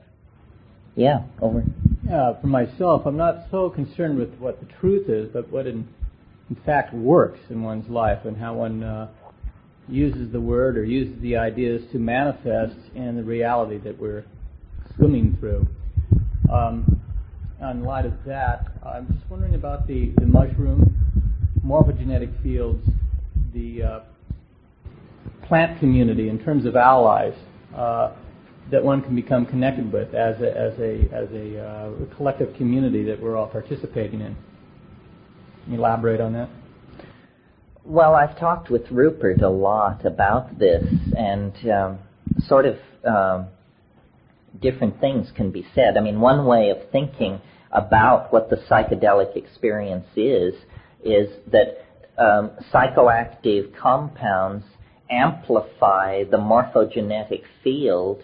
Yeah, 0.96 1.24
over. 1.42 1.64
Yeah, 2.08 2.34
for 2.42 2.48
myself, 2.48 3.04
I'm 3.06 3.18
not 3.18 3.46
so 3.52 3.70
concerned 3.70 4.18
with 4.18 4.34
what 4.36 4.60
the 4.60 4.66
truth 4.80 5.08
is, 5.08 5.30
but 5.32 5.50
what 5.50 5.68
in 5.68 5.88
in 6.50 6.58
fact 6.66 6.94
works 6.94 7.40
in 7.50 7.62
one's 7.62 7.90
life 7.90 8.26
and 8.26 8.36
how 8.36 8.56
one 8.56 8.84
uh, 8.84 9.08
uses 9.88 10.32
the 10.32 10.42
word 10.42 10.78
or 10.78 10.84
uses 10.84 11.22
the 11.22 11.38
ideas 11.38 11.84
to 11.92 12.00
manifest 12.00 12.76
in 12.96 13.16
the 13.16 13.24
reality 13.24 13.78
that 13.78 14.00
we're 14.00 14.26
swimming 15.00 15.38
through. 15.40 15.66
Um, 16.52 17.02
in 17.62 17.84
light 17.84 18.06
of 18.06 18.14
that, 18.26 18.68
I'm 18.86 19.08
just 19.08 19.30
wondering 19.30 19.56
about 19.56 19.88
the, 19.88 20.12
the 20.20 20.26
mushroom 20.26 20.96
morphogenetic 21.66 22.42
fields, 22.44 22.86
the 23.54 23.84
uh, 23.84 24.00
plant 25.48 25.80
community 25.80 26.30
in 26.30 26.38
terms 26.40 26.66
of 26.66 26.76
allies 26.76 27.34
uh, 27.76 28.14
that 28.72 28.84
one 28.84 29.02
can 29.02 29.16
become 29.16 29.46
connected 29.46 29.92
with 29.92 30.14
as 30.14 30.40
a, 30.42 30.52
as 30.52 30.80
a, 30.80 31.10
as 31.14 31.30
a 31.32 31.60
uh, 31.60 32.16
collective 32.16 32.54
community 32.56 33.04
that 33.04 33.22
we're 33.22 33.36
all 33.38 33.48
participating 33.48 34.22
in. 34.22 34.36
Can 35.64 35.74
you 35.74 35.80
elaborate 35.80 36.22
on 36.22 36.34
that? 36.34 36.50
Well, 37.84 38.16
I've 38.16 38.38
talked 38.38 38.70
with 38.70 38.84
Rupert 38.92 39.42
a 39.42 39.50
lot 39.50 40.06
about 40.06 40.60
this, 40.60 40.86
and 41.18 41.54
um, 41.72 42.00
sort 42.48 42.66
of 42.66 42.76
um, 43.04 43.48
different 44.62 45.00
things 45.00 45.28
can 45.36 45.52
be 45.52 45.66
said. 45.76 45.98
I 45.98 46.02
mean, 46.02 46.20
one 46.20 46.46
way 46.46 46.70
of 46.70 46.90
thinking 46.92 47.42
about 47.72 48.34
what 48.34 48.50
the 48.50 48.56
psychedelic 48.56 49.36
experience 49.36 50.08
is 50.16 50.54
is 51.04 51.30
that 51.52 51.86
um, 52.18 52.52
psychoactive 52.74 53.76
compounds 53.78 54.66
amplify 55.10 56.24
the 56.24 56.38
morphogenetic 56.38 57.44
field 57.64 58.24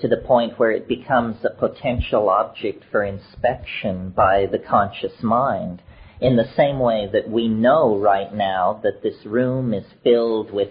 to 0.00 0.08
the 0.08 0.16
point 0.16 0.58
where 0.58 0.70
it 0.70 0.88
becomes 0.88 1.36
a 1.44 1.50
potential 1.50 2.28
object 2.28 2.84
for 2.90 3.04
inspection 3.04 4.10
by 4.10 4.46
the 4.50 4.58
conscious 4.58 5.22
mind. 5.22 5.82
In 6.20 6.36
the 6.36 6.50
same 6.56 6.78
way 6.78 7.08
that 7.12 7.30
we 7.30 7.48
know 7.48 7.96
right 7.96 8.32
now 8.32 8.80
that 8.82 9.02
this 9.02 9.24
room 9.24 9.72
is 9.72 9.84
filled 10.02 10.52
with 10.52 10.68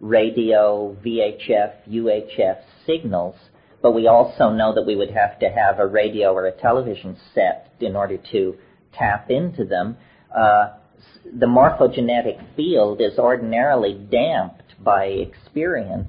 radio, 0.00 0.96
VHF, 1.04 1.88
UHF 1.88 2.58
signals, 2.86 3.36
but 3.82 3.92
we 3.92 4.06
also 4.06 4.50
know 4.50 4.74
that 4.74 4.86
we 4.86 4.96
would 4.96 5.10
have 5.10 5.38
to 5.38 5.48
have 5.48 5.78
a 5.78 5.86
radio 5.86 6.32
or 6.32 6.46
a 6.46 6.52
television 6.52 7.16
set 7.34 7.72
in 7.80 7.96
order 7.96 8.18
to 8.32 8.56
tap 8.92 9.30
into 9.30 9.64
them. 9.64 9.96
Uh, 10.34 10.70
the 11.38 11.46
morphogenetic 11.46 12.56
field 12.56 13.00
is 13.00 13.18
ordinarily 13.18 13.94
damped 13.94 14.74
by 14.82 15.04
experience, 15.04 16.08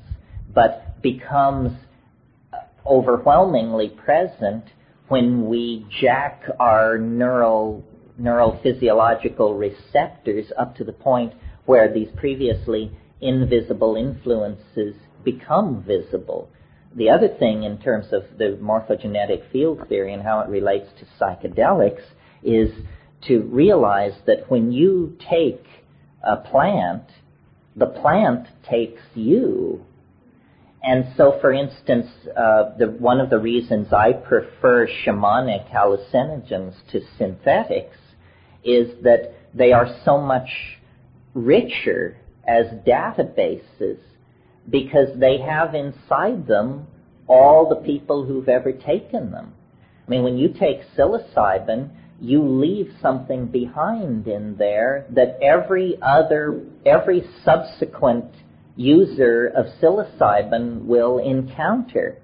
but 0.54 1.02
becomes 1.02 1.72
overwhelmingly 2.86 3.90
present 3.90 4.66
when 5.08 5.48
we 5.48 5.86
jack 6.02 6.44
our 6.60 6.98
neural 6.98 7.84
neurophysiological 8.20 9.58
receptors 9.58 10.52
up 10.58 10.76
to 10.76 10.84
the 10.84 10.94
point 10.94 11.34
where 11.66 11.92
these 11.92 12.10
previously 12.18 12.92
invisible 13.20 13.96
influences 13.96 14.96
become 15.24 15.84
visible. 15.84 16.50
The 16.96 17.10
other 17.10 17.30
thing 17.30 17.64
in 17.64 17.78
terms 17.78 18.08
of 18.12 18.24
the 18.38 18.58
morphogenetic 18.62 19.50
field 19.52 19.88
theory 19.88 20.14
and 20.14 20.22
how 20.22 20.42
it 20.42 20.50
relates 20.50 20.88
to 21.00 21.06
psychedelics 21.20 22.04
is 22.44 22.70
to 23.28 23.42
realize 23.44 24.14
that 24.26 24.50
when 24.50 24.72
you 24.72 25.16
take 25.30 25.64
a 26.24 26.38
plant, 26.38 27.04
the 27.76 27.86
plant 27.86 28.48
takes 28.70 29.02
you. 29.14 29.86
And 30.84 31.14
so, 31.16 31.38
for 31.40 31.54
instance, 31.54 32.08
uh, 32.36 32.76
the, 32.78 32.88
one 32.88 33.22
of 33.22 33.30
the 33.30 33.38
reasons 33.40 33.94
I 33.94 34.14
prefer 34.14 34.88
shamanic 34.88 35.72
hallucinogens 35.72 36.74
to 36.92 37.02
synthetics 37.18 37.98
is 38.64 38.90
that 39.04 39.34
they 39.54 39.72
are 39.72 39.96
so 40.04 40.20
much 40.20 40.50
richer 41.34 42.18
as 42.46 42.66
databases 42.86 44.00
because 44.70 45.08
they 45.20 45.40
have 45.40 45.76
inside 45.76 46.48
them 46.48 46.88
all 47.28 47.70
the 47.70 47.88
people 47.88 48.26
who've 48.26 48.50
ever 48.50 48.72
taken 48.72 49.32
them. 49.32 49.54
I 50.08 50.10
mean, 50.10 50.24
when 50.24 50.38
you 50.38 50.50
take 50.50 50.82
psilocybin, 50.98 51.90
you 52.20 52.44
leave 52.44 52.94
something 53.02 53.48
behind 53.48 54.28
in 54.28 54.56
there 54.58 55.06
that 55.10 55.40
every 55.42 55.98
other, 56.02 56.62
every 56.86 57.24
subsequent 57.44 58.26
user 58.76 59.48
of 59.48 59.66
psilocybin 59.82 60.86
will 60.86 61.18
encounter. 61.18 62.18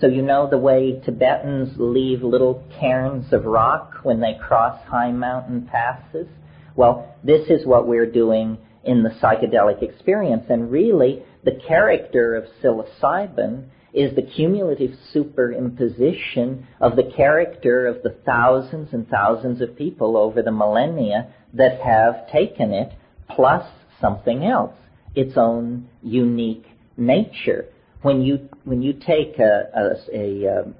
So 0.00 0.08
you 0.08 0.22
know 0.22 0.48
the 0.50 0.58
way 0.58 1.00
Tibetans 1.04 1.74
leave 1.78 2.22
little 2.22 2.64
cairns 2.80 3.32
of 3.32 3.44
rock 3.44 3.94
when 4.02 4.20
they 4.20 4.34
cross 4.40 4.78
high 4.86 5.12
mountain 5.12 5.68
passes? 5.70 6.26
Well, 6.74 7.14
this 7.24 7.48
is 7.48 7.66
what 7.66 7.88
we're 7.88 8.10
doing 8.10 8.58
in 8.84 9.02
the 9.02 9.10
psychedelic 9.10 9.82
experience. 9.82 10.44
And 10.48 10.70
really, 10.70 11.22
the 11.46 11.58
character 11.66 12.34
of 12.34 12.44
psilocybin 12.60 13.68
is 13.94 14.14
the 14.16 14.22
cumulative 14.22 14.90
superimposition 15.14 16.64
of 16.80 16.96
the 16.96 17.10
character 17.16 17.86
of 17.86 18.02
the 18.02 18.14
thousands 18.26 18.92
and 18.92 19.08
thousands 19.08 19.62
of 19.62 19.76
people 19.76 20.16
over 20.16 20.42
the 20.42 20.50
millennia 20.50 21.32
that 21.54 21.80
have 21.80 22.28
taken 22.30 22.72
it, 22.72 22.92
plus 23.30 23.64
something 24.00 24.44
else, 24.44 24.74
its 25.14 25.34
own 25.36 25.88
unique 26.02 26.66
nature. 26.96 27.66
When 28.02 28.22
you 28.22 28.48
when 28.64 28.82
you 28.82 28.92
take 28.92 29.38
a 29.38 29.70
a, 29.72 30.18
a, 30.18 30.60
um, 30.60 30.74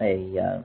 a, 0.00 0.36
a 0.38 0.42
uh, 0.42 0.62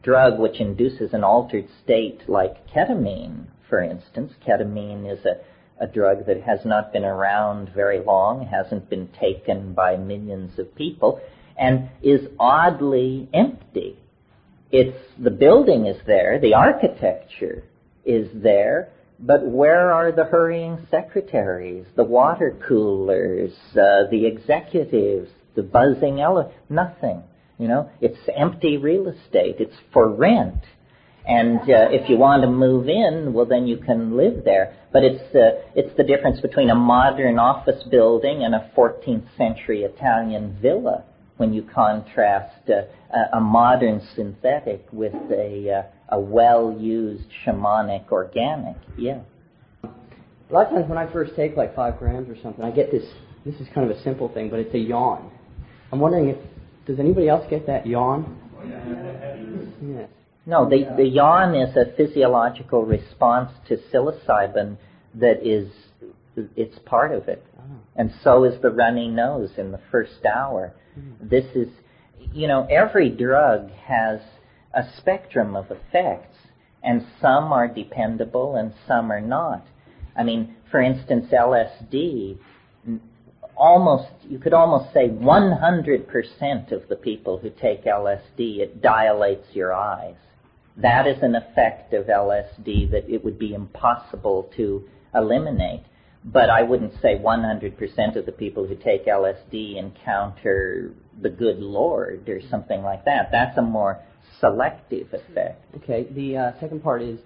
drug 0.00 0.38
which 0.38 0.60
induces 0.60 1.12
an 1.12 1.24
altered 1.24 1.66
state 1.82 2.20
like 2.28 2.68
ketamine, 2.68 3.46
for 3.68 3.82
instance, 3.82 4.32
ketamine 4.46 5.12
is 5.12 5.24
a 5.24 5.40
a 5.82 5.86
drug 5.88 6.26
that 6.26 6.40
has 6.42 6.60
not 6.64 6.92
been 6.92 7.04
around 7.04 7.68
very 7.74 8.00
long, 8.00 8.46
hasn't 8.46 8.88
been 8.88 9.08
taken 9.20 9.74
by 9.74 9.96
millions 9.96 10.56
of 10.58 10.72
people, 10.76 11.20
and 11.58 11.90
is 12.02 12.20
oddly 12.38 13.28
empty. 13.34 13.98
It's 14.70 14.96
the 15.18 15.30
building 15.30 15.86
is 15.86 16.00
there, 16.06 16.38
the 16.40 16.54
architecture 16.54 17.64
is 18.04 18.28
there, 18.32 18.90
but 19.18 19.44
where 19.44 19.92
are 19.92 20.12
the 20.12 20.24
hurrying 20.24 20.86
secretaries, 20.90 21.86
the 21.96 22.04
water 22.04 22.56
coolers, 22.66 23.52
uh, 23.72 24.08
the 24.10 24.26
executives, 24.26 25.30
the 25.56 25.62
buzzing 25.62 26.20
elephant? 26.20 26.54
Nothing. 26.70 27.22
You 27.58 27.68
know, 27.68 27.90
it's 28.00 28.18
empty 28.36 28.76
real 28.76 29.08
estate. 29.08 29.56
It's 29.58 29.76
for 29.92 30.08
rent. 30.08 30.62
And 31.26 31.60
uh, 31.60 31.88
if 31.90 32.08
you 32.10 32.16
want 32.16 32.42
to 32.42 32.48
move 32.48 32.88
in, 32.88 33.32
well, 33.32 33.46
then 33.46 33.66
you 33.66 33.76
can 33.76 34.16
live 34.16 34.44
there. 34.44 34.76
But 34.92 35.04
it's 35.04 35.34
uh, 35.34 35.62
it's 35.74 35.96
the 35.96 36.02
difference 36.02 36.40
between 36.40 36.70
a 36.70 36.74
modern 36.74 37.38
office 37.38 37.82
building 37.90 38.42
and 38.44 38.54
a 38.54 38.70
14th 38.76 39.26
century 39.36 39.82
Italian 39.82 40.58
villa 40.60 41.04
when 41.36 41.52
you 41.52 41.62
contrast 41.74 42.68
uh, 42.68 42.82
a 43.32 43.40
modern 43.40 44.00
synthetic 44.14 44.86
with 44.92 45.14
a, 45.30 45.84
uh, 46.10 46.16
a 46.16 46.20
well-used 46.20 47.24
shamanic 47.44 48.10
organic. 48.12 48.76
Yeah. 48.96 49.20
A 49.84 50.52
lot 50.52 50.66
of 50.66 50.72
times 50.72 50.88
when 50.88 50.98
I 50.98 51.10
first 51.12 51.34
take 51.34 51.56
like 51.56 51.74
five 51.74 51.98
grams 51.98 52.28
or 52.28 52.40
something, 52.42 52.64
I 52.64 52.70
get 52.70 52.90
this. 52.90 53.04
This 53.44 53.54
is 53.56 53.66
kind 53.74 53.90
of 53.90 53.96
a 53.96 54.02
simple 54.02 54.28
thing, 54.28 54.50
but 54.50 54.60
it's 54.60 54.74
a 54.74 54.78
yawn. 54.78 55.32
I'm 55.90 55.98
wondering 55.98 56.28
if 56.28 56.36
does 56.86 56.98
anybody 56.98 57.28
else 57.28 57.44
get 57.48 57.66
that 57.66 57.86
yawn? 57.86 58.38
Yes. 59.82 60.08
No, 60.44 60.68
the, 60.68 60.92
the 60.96 61.04
yawn 61.04 61.54
is 61.54 61.76
a 61.76 61.94
physiological 61.96 62.84
response 62.84 63.50
to 63.68 63.76
psilocybin 63.76 64.76
that 65.14 65.46
is, 65.46 65.70
it's 66.56 66.78
part 66.84 67.12
of 67.12 67.28
it. 67.28 67.44
Oh. 67.58 67.62
And 67.94 68.12
so 68.24 68.44
is 68.44 68.60
the 68.60 68.70
runny 68.70 69.08
nose 69.08 69.50
in 69.56 69.70
the 69.70 69.80
first 69.90 70.24
hour. 70.26 70.74
Mm. 70.98 71.30
This 71.30 71.44
is, 71.54 71.68
you 72.32 72.48
know, 72.48 72.66
every 72.70 73.08
drug 73.08 73.70
has 73.86 74.20
a 74.74 74.82
spectrum 74.96 75.54
of 75.54 75.66
effects, 75.70 76.36
and 76.82 77.06
some 77.20 77.52
are 77.52 77.68
dependable 77.68 78.56
and 78.56 78.72
some 78.88 79.12
are 79.12 79.20
not. 79.20 79.64
I 80.16 80.24
mean, 80.24 80.56
for 80.70 80.80
instance, 80.80 81.26
LSD, 81.32 82.38
almost, 83.56 84.08
you 84.28 84.38
could 84.38 84.54
almost 84.54 84.92
say 84.92 85.08
100% 85.08 86.72
of 86.72 86.88
the 86.88 86.96
people 86.96 87.38
who 87.38 87.50
take 87.50 87.84
LSD, 87.84 88.58
it 88.58 88.82
dilates 88.82 89.46
your 89.52 89.72
eyes. 89.72 90.16
That 90.76 91.06
is 91.06 91.22
an 91.22 91.34
effect 91.34 91.92
of 91.92 92.06
LSD 92.06 92.90
that 92.90 93.08
it 93.08 93.24
would 93.24 93.38
be 93.38 93.54
impossible 93.54 94.50
to 94.56 94.88
eliminate. 95.14 95.82
But 96.24 96.50
I 96.50 96.62
wouldn't 96.62 96.94
say 97.02 97.16
100% 97.16 98.16
of 98.16 98.26
the 98.26 98.32
people 98.32 98.66
who 98.66 98.76
take 98.76 99.06
LSD 99.06 99.76
encounter 99.76 100.94
the 101.20 101.28
good 101.28 101.58
Lord 101.58 102.28
or 102.28 102.40
something 102.48 102.82
like 102.82 103.04
that. 103.04 103.30
That's 103.32 103.58
a 103.58 103.62
more 103.62 104.00
selective 104.40 105.12
effect. 105.12 105.64
Okay. 105.82 106.06
The 106.12 106.36
uh, 106.36 106.52
second 106.60 106.82
part 106.82 107.02
is 107.02 107.18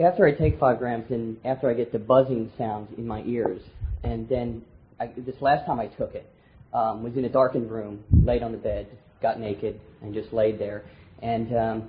after 0.00 0.26
I 0.26 0.32
take 0.32 0.58
five 0.58 0.78
grams 0.78 1.10
and 1.10 1.36
after 1.44 1.68
I 1.70 1.74
get 1.74 1.92
the 1.92 1.98
buzzing 1.98 2.50
sounds 2.56 2.90
in 2.96 3.06
my 3.06 3.22
ears, 3.22 3.60
and 4.02 4.28
then 4.28 4.62
I, 4.98 5.10
this 5.16 5.36
last 5.40 5.66
time 5.66 5.78
I 5.78 5.86
took 5.86 6.14
it 6.14 6.26
um, 6.72 7.02
was 7.02 7.16
in 7.16 7.24
a 7.24 7.28
darkened 7.28 7.70
room, 7.70 8.04
laid 8.24 8.42
on 8.42 8.52
the 8.52 8.58
bed, 8.58 8.86
got 9.20 9.38
naked, 9.38 9.80
and 10.02 10.14
just 10.14 10.32
laid 10.32 10.58
there. 10.58 10.84
And 11.22 11.56
um, 11.56 11.88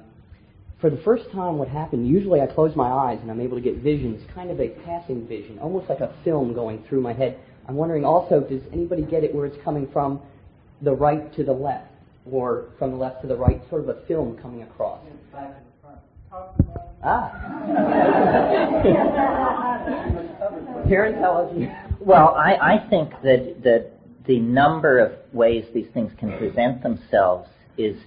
for 0.82 0.90
the 0.90 1.02
first 1.04 1.32
time, 1.32 1.60
what 1.60 1.68
happened, 1.68 2.08
usually 2.08 2.42
I 2.42 2.48
close 2.48 2.76
my 2.76 2.90
eyes 2.90 3.20
and 3.22 3.30
I'm 3.30 3.40
able 3.40 3.56
to 3.56 3.62
get 3.62 3.78
visions, 3.78 4.28
kind 4.34 4.50
of 4.50 4.60
a 4.60 4.70
passing 4.70 5.28
vision, 5.28 5.60
almost 5.60 5.88
like 5.88 6.00
a 6.00 6.14
film 6.24 6.56
going 6.56 6.84
through 6.90 7.02
my 7.02 7.14
head. 7.14 7.38
I'm 7.70 7.76
wondering 7.76 8.04
also, 8.04 8.42
does 8.42 8.64
anybody 8.74 9.04
get 9.04 9.24
it 9.24 9.34
where 9.34 9.46
it's 9.46 9.64
coming 9.64 9.88
from 9.94 10.20
the 10.82 10.92
right 10.92 11.34
to 11.36 11.44
the 11.44 11.54
left, 11.54 11.94
or 12.30 12.70
from 12.80 12.92
the 12.92 12.98
left 12.98 13.22
to 13.22 13.28
the 13.28 13.36
right, 13.36 13.62
sort 13.70 13.84
of 13.84 13.90
a 13.90 14.02
film 14.08 14.40
coming 14.42 14.64
across? 14.64 15.00
Ah. 17.04 17.32
Parentology. 20.88 21.72
Well, 22.00 22.30
I, 22.30 22.56
I 22.56 22.88
think 22.90 23.12
that, 23.22 23.62
that 23.64 23.92
the 24.26 24.40
number 24.40 24.98
of 24.98 25.12
ways 25.32 25.66
these 25.76 25.88
things 25.94 26.12
can 26.18 26.36
present 26.40 26.82
themselves 26.82 27.48
is 27.78 27.98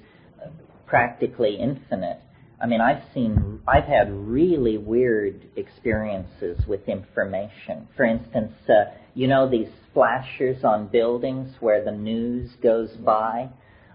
practically 0.87 1.57
infinite. 1.57 2.19
I 2.65 2.67
mean, 2.67 2.81
I've 2.81 3.03
seen, 3.13 3.61
I've 3.69 3.85
had 3.85 4.11
really 4.11 4.79
weird 4.79 5.39
experiences 5.55 6.67
with 6.67 6.89
information. 6.89 7.87
For 7.95 8.07
instance, 8.07 8.55
uh, 8.71 8.85
you 9.13 9.29
know 9.29 9.47
these 9.47 9.69
flashers 9.93 10.65
on 10.65 10.87
buildings 10.87 11.57
where 11.61 11.85
the 11.85 11.93
news 11.93 12.53
goes 12.63 12.89
by? 12.93 13.51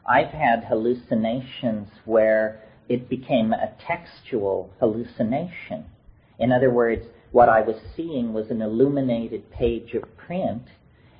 I've 0.08 0.28
had 0.28 0.66
hallucinations 0.66 1.88
where 2.06 2.62
it 2.88 3.10
became 3.10 3.54
a 3.54 3.74
textual 3.88 4.70
hallucination. 4.80 5.86
In 6.38 6.52
other 6.52 6.70
words, 6.70 7.08
what 7.32 7.50
I 7.50 7.62
was 7.62 7.82
seeing 7.98 8.34
was 8.34 8.52
an 8.52 8.62
illuminated 8.62 9.50
page 9.50 9.96
of 9.96 10.16
print, 10.16 10.62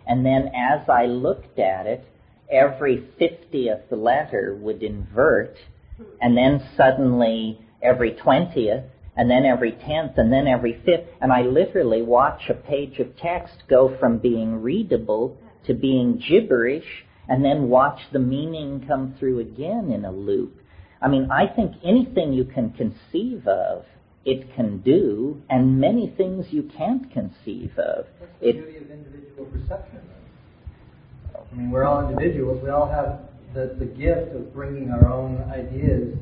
and 0.06 0.24
then 0.24 0.52
as 0.56 0.88
I 0.88 1.08
looked 1.08 1.58
at 1.58 1.88
it, 1.88 2.06
every 2.52 3.08
50th 3.20 3.90
letter 3.90 4.56
would 4.62 4.84
invert 4.84 5.56
and 6.22 6.38
then 6.38 6.68
suddenly 6.76 7.60
every 7.82 8.12
20th, 8.12 8.86
and 9.16 9.30
then 9.30 9.46
every 9.46 9.74
10th, 9.74 10.18
and 10.18 10.32
then 10.32 10.48
every 10.48 10.74
5th, 10.88 11.06
and 11.22 11.32
I 11.32 11.42
literally 11.42 12.02
watch 12.02 12.44
a 12.50 12.54
page 12.54 13.00
of 13.00 13.18
text 13.18 13.64
go 13.70 13.98
from 14.00 14.18
being 14.18 14.62
readable 14.62 15.38
to 15.66 15.74
being 15.74 16.24
gibberish, 16.26 17.06
and 17.28 17.44
then 17.44 17.70
watch 17.70 18.00
the 18.12 18.20
meaning 18.20 18.86
come 18.88 19.16
through 19.20 19.40
again 19.40 19.92
in 19.92 20.06
a 20.06 20.12
loop. 20.12 20.56
I 21.02 21.08
mean, 21.08 21.30
I 21.32 21.48
think 21.48 21.74
anything 21.84 22.34
you 22.34 22.46
can 22.46 22.72
conceive 22.72 23.48
of, 23.48 23.86
it 24.26 24.54
can 24.56 24.80
do, 24.80 25.42
and 25.50 25.80
many 25.80 26.14
things 26.16 26.48
you 26.50 26.70
can't 26.78 27.12
conceive 27.12 27.78
of. 27.78 28.06
What's 28.20 28.34
the 28.40 28.50
it, 28.50 28.54
beauty 28.54 28.78
of 28.78 28.92
individual 28.92 29.46
perception? 29.46 30.00
I 31.36 31.56
mean, 31.56 31.72
we're 31.72 31.86
all 31.86 32.08
individuals. 32.08 32.62
We 32.64 32.70
all 32.70 32.90
have 32.90 33.29
the, 33.54 33.76
the 33.80 33.86
gift 33.86 34.36
of 34.36 34.54
bringing 34.54 34.92
our 34.92 35.12
own 35.12 35.44
ideas. 35.52 36.18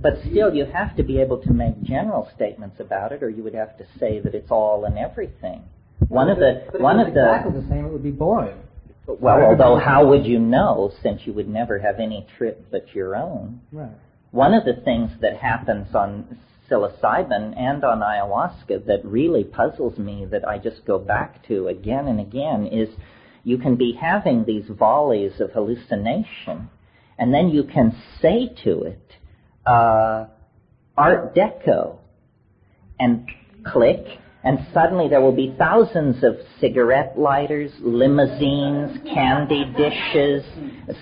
But 0.00 0.14
still, 0.30 0.54
you 0.54 0.64
have 0.64 0.96
to 0.96 1.02
be 1.02 1.20
able 1.20 1.42
to 1.42 1.52
make 1.52 1.82
general 1.82 2.30
statements 2.34 2.80
about 2.80 3.12
it, 3.12 3.22
or 3.22 3.28
you 3.28 3.42
would 3.42 3.54
have 3.54 3.76
to 3.78 3.84
say 3.98 4.18
that 4.20 4.34
it's 4.34 4.50
all 4.50 4.86
and 4.86 4.96
everything. 4.96 5.62
One 6.08 6.28
but 6.28 6.32
of 6.32 6.38
the 6.38 6.72
but 6.72 6.80
one 6.80 6.98
of 6.98 7.12
the 7.12 7.34
exactly 7.34 7.60
the 7.60 7.68
same, 7.68 7.84
it 7.84 7.92
would 7.92 8.02
be 8.02 8.10
boring. 8.10 8.56
Well, 9.06 9.42
although 9.42 9.78
how 9.78 10.06
would 10.08 10.24
you 10.24 10.38
know, 10.38 10.92
since 11.02 11.22
you 11.24 11.32
would 11.32 11.48
never 11.48 11.78
have 11.78 11.98
any 11.98 12.26
trip 12.38 12.66
but 12.70 12.94
your 12.94 13.16
own? 13.16 13.60
Right. 13.72 13.90
One 14.30 14.54
of 14.54 14.64
the 14.64 14.80
things 14.84 15.10
that 15.20 15.36
happens 15.36 15.94
on 15.94 16.38
psilocybin 16.70 17.58
and 17.58 17.84
on 17.84 18.00
ayahuasca 18.00 18.86
that 18.86 19.04
really 19.04 19.42
puzzles 19.42 19.98
me, 19.98 20.26
that 20.30 20.46
I 20.46 20.58
just 20.58 20.84
go 20.86 20.98
back 20.98 21.46
to 21.48 21.68
again 21.68 22.06
and 22.06 22.20
again, 22.20 22.66
is 22.66 22.88
you 23.44 23.58
can 23.58 23.76
be 23.76 23.92
having 24.00 24.44
these 24.44 24.64
volleys 24.68 25.40
of 25.40 25.52
hallucination, 25.52 26.68
and 27.18 27.32
then 27.32 27.48
you 27.48 27.64
can 27.64 27.96
say 28.20 28.54
to 28.64 28.82
it, 28.82 29.12
uh, 29.66 30.26
Art 30.96 31.34
Deco, 31.34 31.98
and 32.98 33.28
click, 33.64 34.04
and 34.42 34.66
suddenly 34.72 35.08
there 35.08 35.20
will 35.20 35.34
be 35.34 35.54
thousands 35.58 36.22
of 36.24 36.36
cigarette 36.60 37.18
lighters, 37.18 37.70
limousines, 37.80 38.98
candy 39.04 39.64
dishes, 39.76 40.44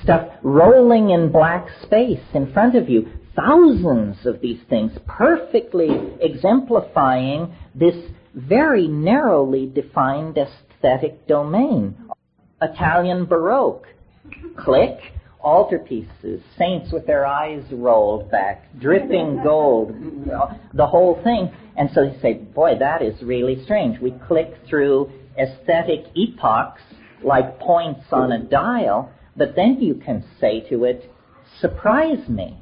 stuff 0.02 0.28
rolling 0.42 1.10
in 1.10 1.30
black 1.30 1.68
space 1.82 2.22
in 2.34 2.52
front 2.52 2.74
of 2.76 2.88
you. 2.88 3.08
Thousands 3.36 4.26
of 4.26 4.40
these 4.40 4.60
things 4.68 4.92
perfectly 5.06 5.88
exemplifying 6.20 7.54
this 7.74 7.94
very 8.34 8.88
narrowly 8.88 9.66
defined 9.66 10.36
aesthetic 10.36 11.26
domain. 11.26 12.07
Italian 12.60 13.24
Baroque. 13.26 13.86
Click. 14.56 14.98
Altarpieces, 15.44 16.42
saints 16.58 16.92
with 16.92 17.06
their 17.06 17.24
eyes 17.24 17.62
rolled 17.70 18.28
back, 18.28 18.64
dripping 18.80 19.40
gold, 19.44 19.94
the 20.74 20.86
whole 20.86 21.22
thing. 21.22 21.52
And 21.76 21.88
so 21.94 22.02
you 22.02 22.18
say, 22.20 22.34
boy, 22.34 22.72
that 22.80 23.02
is 23.02 23.22
really 23.22 23.62
strange. 23.62 24.00
We 24.00 24.10
click 24.26 24.52
through 24.68 25.12
aesthetic 25.38 26.06
epochs 26.16 26.82
like 27.22 27.60
points 27.60 28.00
on 28.10 28.32
a 28.32 28.42
dial, 28.42 29.12
but 29.36 29.54
then 29.54 29.78
you 29.80 29.94
can 29.94 30.24
say 30.40 30.68
to 30.70 30.84
it, 30.84 31.08
surprise 31.60 32.28
me. 32.28 32.60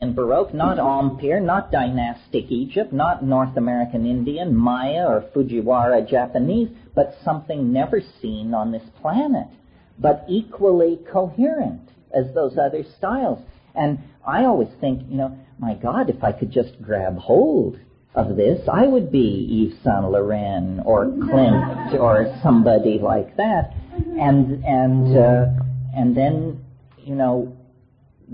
In 0.00 0.14
Baroque, 0.14 0.52
not 0.52 0.78
Empire, 0.78 1.40
not 1.40 1.70
dynastic 1.70 2.50
Egypt, 2.50 2.92
not 2.92 3.24
North 3.24 3.56
American 3.56 4.06
Indian, 4.06 4.54
Maya, 4.54 5.06
or 5.06 5.24
Fujiwara 5.34 6.08
Japanese, 6.08 6.68
but 6.94 7.16
something 7.24 7.72
never 7.72 8.00
seen 8.20 8.54
on 8.54 8.72
this 8.72 8.82
planet, 9.00 9.46
but 9.98 10.24
equally 10.28 10.98
coherent 11.10 11.88
as 12.12 12.34
those 12.34 12.58
other 12.58 12.84
styles. 12.98 13.38
And 13.74 13.98
I 14.26 14.44
always 14.44 14.68
think, 14.80 15.08
you 15.08 15.16
know, 15.16 15.38
my 15.58 15.74
God, 15.74 16.10
if 16.10 16.22
I 16.22 16.32
could 16.32 16.50
just 16.50 16.80
grab 16.82 17.16
hold 17.16 17.78
of 18.14 18.36
this, 18.36 18.68
I 18.72 18.86
would 18.86 19.10
be 19.10 19.70
Yves 19.70 19.82
Saint 19.84 20.10
Laurent 20.10 20.80
or 20.84 21.06
Klimt 21.06 21.94
or 22.00 22.38
somebody 22.42 22.98
like 22.98 23.36
that. 23.36 23.72
And 23.94 24.64
and 24.64 25.16
uh, 25.16 25.46
and 25.96 26.16
then, 26.16 26.64
you 26.98 27.14
know, 27.14 27.56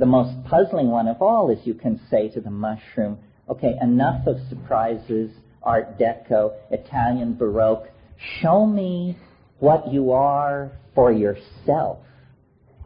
the 0.01 0.07
most 0.07 0.33
puzzling 0.49 0.89
one 0.89 1.07
of 1.07 1.21
all 1.21 1.51
is 1.51 1.59
you 1.65 1.75
can 1.75 2.01
say 2.11 2.31
to 2.31 2.41
the 2.41 2.51
mushroom, 2.51 3.19
okay, 3.51 3.75
enough 3.83 4.27
of 4.27 4.39
surprises, 4.49 5.31
Art 5.63 5.99
Deco, 5.99 6.55
Italian 6.71 7.35
Baroque. 7.35 7.87
Show 8.41 8.67
me 8.67 9.19
what 9.59 9.93
you 9.93 10.13
are 10.13 10.73
for 10.95 11.13
yourself. 11.13 11.99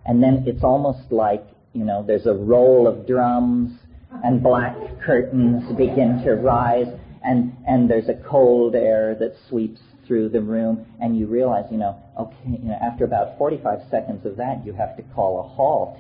And 0.05 0.21
then 0.21 0.43
it's 0.45 0.65
almost 0.65 1.13
like, 1.13 1.47
you 1.73 1.85
know, 1.85 2.05
there's 2.05 2.27
a 2.27 2.35
roll 2.35 2.89
of 2.89 3.07
drums 3.07 3.79
and 4.25 4.43
black 4.43 4.77
curtains 5.07 5.63
begin 5.77 6.21
to 6.25 6.33
rise 6.33 6.89
and, 7.23 7.57
and 7.67 7.89
there's 7.89 8.09
a 8.09 8.21
cold 8.29 8.75
air 8.75 9.17
that 9.21 9.37
sweeps 9.49 9.81
through 10.07 10.31
the 10.31 10.41
room 10.41 10.85
and 11.01 11.17
you 11.17 11.27
realize, 11.27 11.65
you 11.71 11.79
know, 11.79 11.97
okay, 12.19 12.59
you 12.61 12.69
know, 12.69 12.79
after 12.83 13.05
about 13.05 13.39
45 13.39 13.79
seconds 13.89 14.27
of 14.27 14.37
that, 14.37 14.67
you 14.67 14.73
have 14.73 14.97
to 14.97 15.03
call 15.15 15.41
a 15.41 15.49
halt 15.55 15.97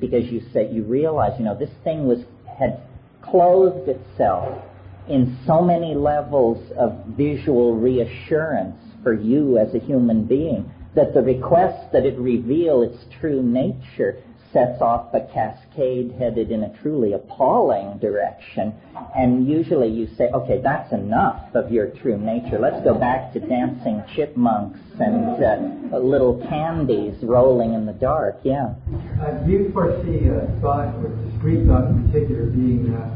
because 0.00 0.24
you 0.26 0.42
say, 0.52 0.70
you 0.70 0.84
realize, 0.84 1.32
you 1.38 1.44
know, 1.44 1.58
this 1.58 1.70
thing 1.84 2.06
was, 2.06 2.18
had 2.58 2.80
clothed 3.22 3.88
itself 3.88 4.62
in 5.08 5.38
so 5.46 5.62
many 5.62 5.94
levels 5.94 6.72
of 6.78 7.04
visual 7.16 7.76
reassurance 7.76 8.76
for 9.02 9.14
you 9.14 9.58
as 9.58 9.74
a 9.74 9.78
human 9.78 10.24
being 10.24 10.70
that 10.94 11.14
the 11.14 11.20
request 11.20 11.92
that 11.92 12.04
it 12.04 12.18
reveal 12.18 12.82
its 12.82 12.98
true 13.20 13.42
nature 13.42 14.22
sets 14.56 14.80
off 14.80 15.12
a 15.12 15.20
cascade 15.34 16.16
headed 16.18 16.50
in 16.50 16.62
a 16.62 16.72
truly 16.80 17.12
appalling 17.12 17.98
direction. 17.98 18.72
And 19.14 19.46
usually 19.46 19.88
you 19.88 20.08
say, 20.16 20.30
okay, 20.32 20.62
that's 20.62 20.90
enough 20.94 21.54
of 21.54 21.70
your 21.70 21.88
true 22.00 22.16
nature. 22.16 22.58
Let's 22.58 22.82
go 22.82 22.94
back 22.94 23.34
to 23.34 23.40
dancing 23.40 24.02
chipmunks 24.14 24.80
and 24.98 25.92
uh, 25.92 25.98
little 25.98 26.40
candies 26.48 27.22
rolling 27.22 27.74
in 27.74 27.84
the 27.84 27.92
dark. 27.92 28.40
Yeah. 28.44 28.72
Uh, 29.20 29.44
do 29.44 29.52
you 29.52 29.70
foresee 29.74 30.30
uh, 30.30 30.48
thought, 30.62 30.88
or 31.04 31.12
discrete 31.28 31.66
thought 31.66 31.92
in 31.92 32.08
particular, 32.08 32.46
being 32.46 32.96
uh, 32.96 33.12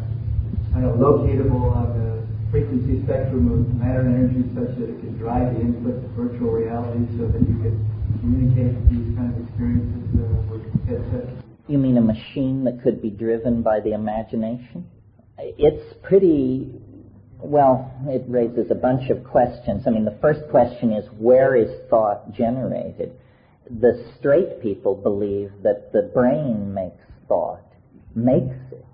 kind 0.75 0.85
of 0.85 1.01
locatable 1.01 1.73
on 1.73 1.89
the 1.97 2.11
frequency 2.51 3.03
spectrum 3.05 3.49
of 3.49 3.65
matter 3.81 4.01
and 4.01 4.13
energy 4.13 4.45
such 4.53 4.77
that 4.77 4.93
it 4.93 5.01
can 5.01 5.17
drive 5.17 5.55
the 5.55 5.61
input 5.61 6.03
to 6.03 6.09
virtual 6.21 6.53
reality 6.53 7.01
so 7.17 7.25
that 7.33 7.41
you 7.41 7.57
could 7.65 7.81
communicate 8.19 8.91
these 8.91 9.17
kind 9.17 9.35
of 9.35 9.43
experiences 9.47 10.01
uh? 10.19 11.43
You 11.69 11.79
mean 11.79 11.97
a 11.97 12.01
machine 12.01 12.65
that 12.65 12.83
could 12.83 13.01
be 13.01 13.11
driven 13.11 13.63
by 13.63 13.81
the 13.81 13.93
imagination? 13.93 14.87
It's 15.39 15.95
pretty, 16.03 16.69
well, 17.39 17.93
it 18.07 18.25
raises 18.29 18.71
a 18.71 18.75
bunch 18.75 19.09
of 19.11 19.23
questions. 19.25 19.85
I 19.87 19.91
mean, 19.91 20.05
the 20.05 20.19
first 20.21 20.41
question 20.51 20.93
is 20.93 21.05
where 21.17 21.55
is 21.55 21.71
thought 21.89 22.33
generated? 22.33 23.13
The 23.71 24.05
straight 24.19 24.61
people 24.61 24.97
believe 24.97 25.53
that 25.63 25.93
the 25.93 26.11
brain 26.13 26.75
makes 26.75 27.05
thought, 27.29 27.65
makes 28.15 28.57
it. 28.73 28.85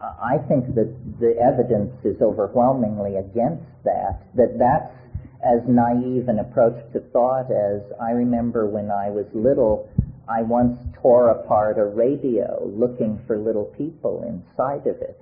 I 0.00 0.38
think 0.48 0.74
that 0.74 0.94
the 1.20 1.36
evidence 1.38 1.92
is 2.04 2.20
overwhelmingly 2.20 3.16
against 3.16 3.66
that, 3.84 4.22
that 4.34 4.56
that's 4.58 5.11
as 5.44 5.60
naive 5.66 6.28
an 6.28 6.38
approach 6.38 6.78
to 6.92 7.00
thought 7.12 7.50
as 7.50 7.82
I 8.00 8.10
remember 8.12 8.66
when 8.66 8.90
I 8.90 9.10
was 9.10 9.26
little, 9.34 9.88
I 10.28 10.42
once 10.42 10.78
tore 11.02 11.30
apart 11.30 11.78
a 11.78 11.84
radio 11.84 12.62
looking 12.64 13.20
for 13.26 13.36
little 13.38 13.64
people 13.76 14.24
inside 14.26 14.86
of 14.86 14.96
it. 15.02 15.20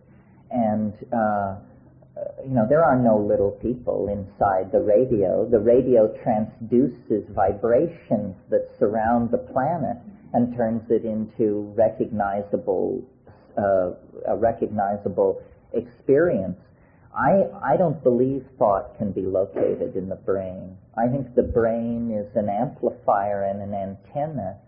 and 0.51 0.93
uh, 1.13 1.57
you 2.45 2.55
know, 2.55 2.67
there 2.69 2.85
are 2.85 2.97
no 2.97 3.19
little 3.19 3.53
people 3.63 4.09
inside 4.09 4.73
the 4.73 4.81
radio. 4.81 5.49
The 5.49 5.61
radio 5.61 6.09
transduces 6.25 7.29
vibrations 7.35 8.35
that 8.51 8.69
surround 8.79 9.31
the 9.31 9.39
planet 9.39 9.97
and 10.33 10.55
turns 10.57 10.83
it 10.91 11.05
into 11.05 11.73
recognizable, 11.77 13.03
uh, 13.59 13.93
a 14.27 14.37
recognizable 14.37 15.43
experience. 15.73 16.59
I, 17.17 17.45
I 17.63 17.77
don't 17.77 18.03
believe 18.03 18.45
thought 18.59 18.97
can 18.99 19.13
be 19.13 19.23
located 19.23 19.97
in 19.97 20.09
the 20.09 20.17
brain. 20.17 20.77
I 20.97 21.09
think 21.09 21.35
the 21.35 21.43
brain 21.43 22.11
is 22.13 22.35
an 22.37 22.49
amplifier 22.49 23.45
and 23.45 23.61
an 23.61 23.75
antenna 23.75 24.59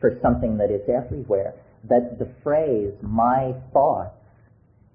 for 0.00 0.18
something 0.22 0.56
that 0.58 0.70
is 0.70 0.88
everywhere. 0.88 1.54
That 1.88 2.18
the 2.18 2.30
phrase, 2.42 2.94
my 3.02 3.54
thoughts, 3.72 4.16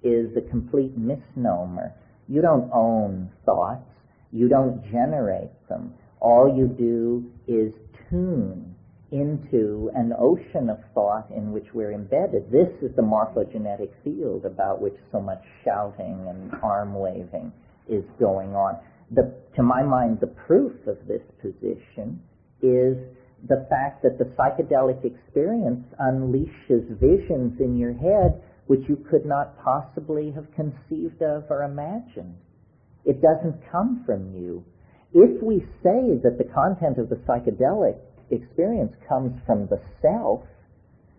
is 0.03 0.35
a 0.37 0.49
complete 0.49 0.97
misnomer. 0.97 1.93
You 2.27 2.41
don't 2.41 2.69
own 2.73 3.31
thoughts. 3.45 3.89
You 4.31 4.49
don't 4.49 4.83
generate 4.91 5.51
them. 5.69 5.93
All 6.19 6.53
you 6.55 6.67
do 6.67 7.31
is 7.47 7.73
tune 8.09 8.74
into 9.11 9.91
an 9.95 10.13
ocean 10.17 10.69
of 10.69 10.79
thought 10.93 11.29
in 11.35 11.51
which 11.51 11.67
we're 11.73 11.93
embedded. 11.93 12.51
This 12.51 12.69
is 12.81 12.95
the 12.95 13.01
morphogenetic 13.01 13.91
field 14.03 14.45
about 14.45 14.81
which 14.81 14.95
so 15.11 15.19
much 15.19 15.43
shouting 15.63 16.25
and 16.27 16.51
arm 16.63 16.95
waving 16.95 17.51
is 17.87 18.03
going 18.19 18.55
on. 18.55 18.79
The, 19.11 19.33
to 19.55 19.63
my 19.63 19.83
mind, 19.83 20.19
the 20.19 20.33
proof 20.47 20.73
of 20.87 20.97
this 21.07 21.21
position 21.41 22.21
is 22.61 22.97
the 23.47 23.67
fact 23.69 24.01
that 24.01 24.17
the 24.17 24.25
psychedelic 24.33 25.05
experience 25.05 25.85
unleashes 26.01 26.89
visions 26.99 27.59
in 27.59 27.77
your 27.77 27.93
head 27.93 28.41
which 28.67 28.81
you 28.89 28.97
could 29.09 29.25
not 29.25 29.63
possibly 29.63 30.31
have 30.31 30.47
conceived 30.55 31.21
of 31.21 31.43
or 31.49 31.63
imagined. 31.63 32.35
It 33.05 33.21
doesn't 33.21 33.61
come 33.71 34.03
from 34.05 34.33
you. 34.33 34.65
If 35.13 35.41
we 35.43 35.59
say 35.83 36.17
that 36.23 36.37
the 36.37 36.51
content 36.51 36.97
of 36.97 37.09
the 37.09 37.21
psychedelic 37.27 37.97
experience 38.31 38.95
comes 39.07 39.39
from 39.45 39.67
the 39.67 39.81
self, 40.01 40.41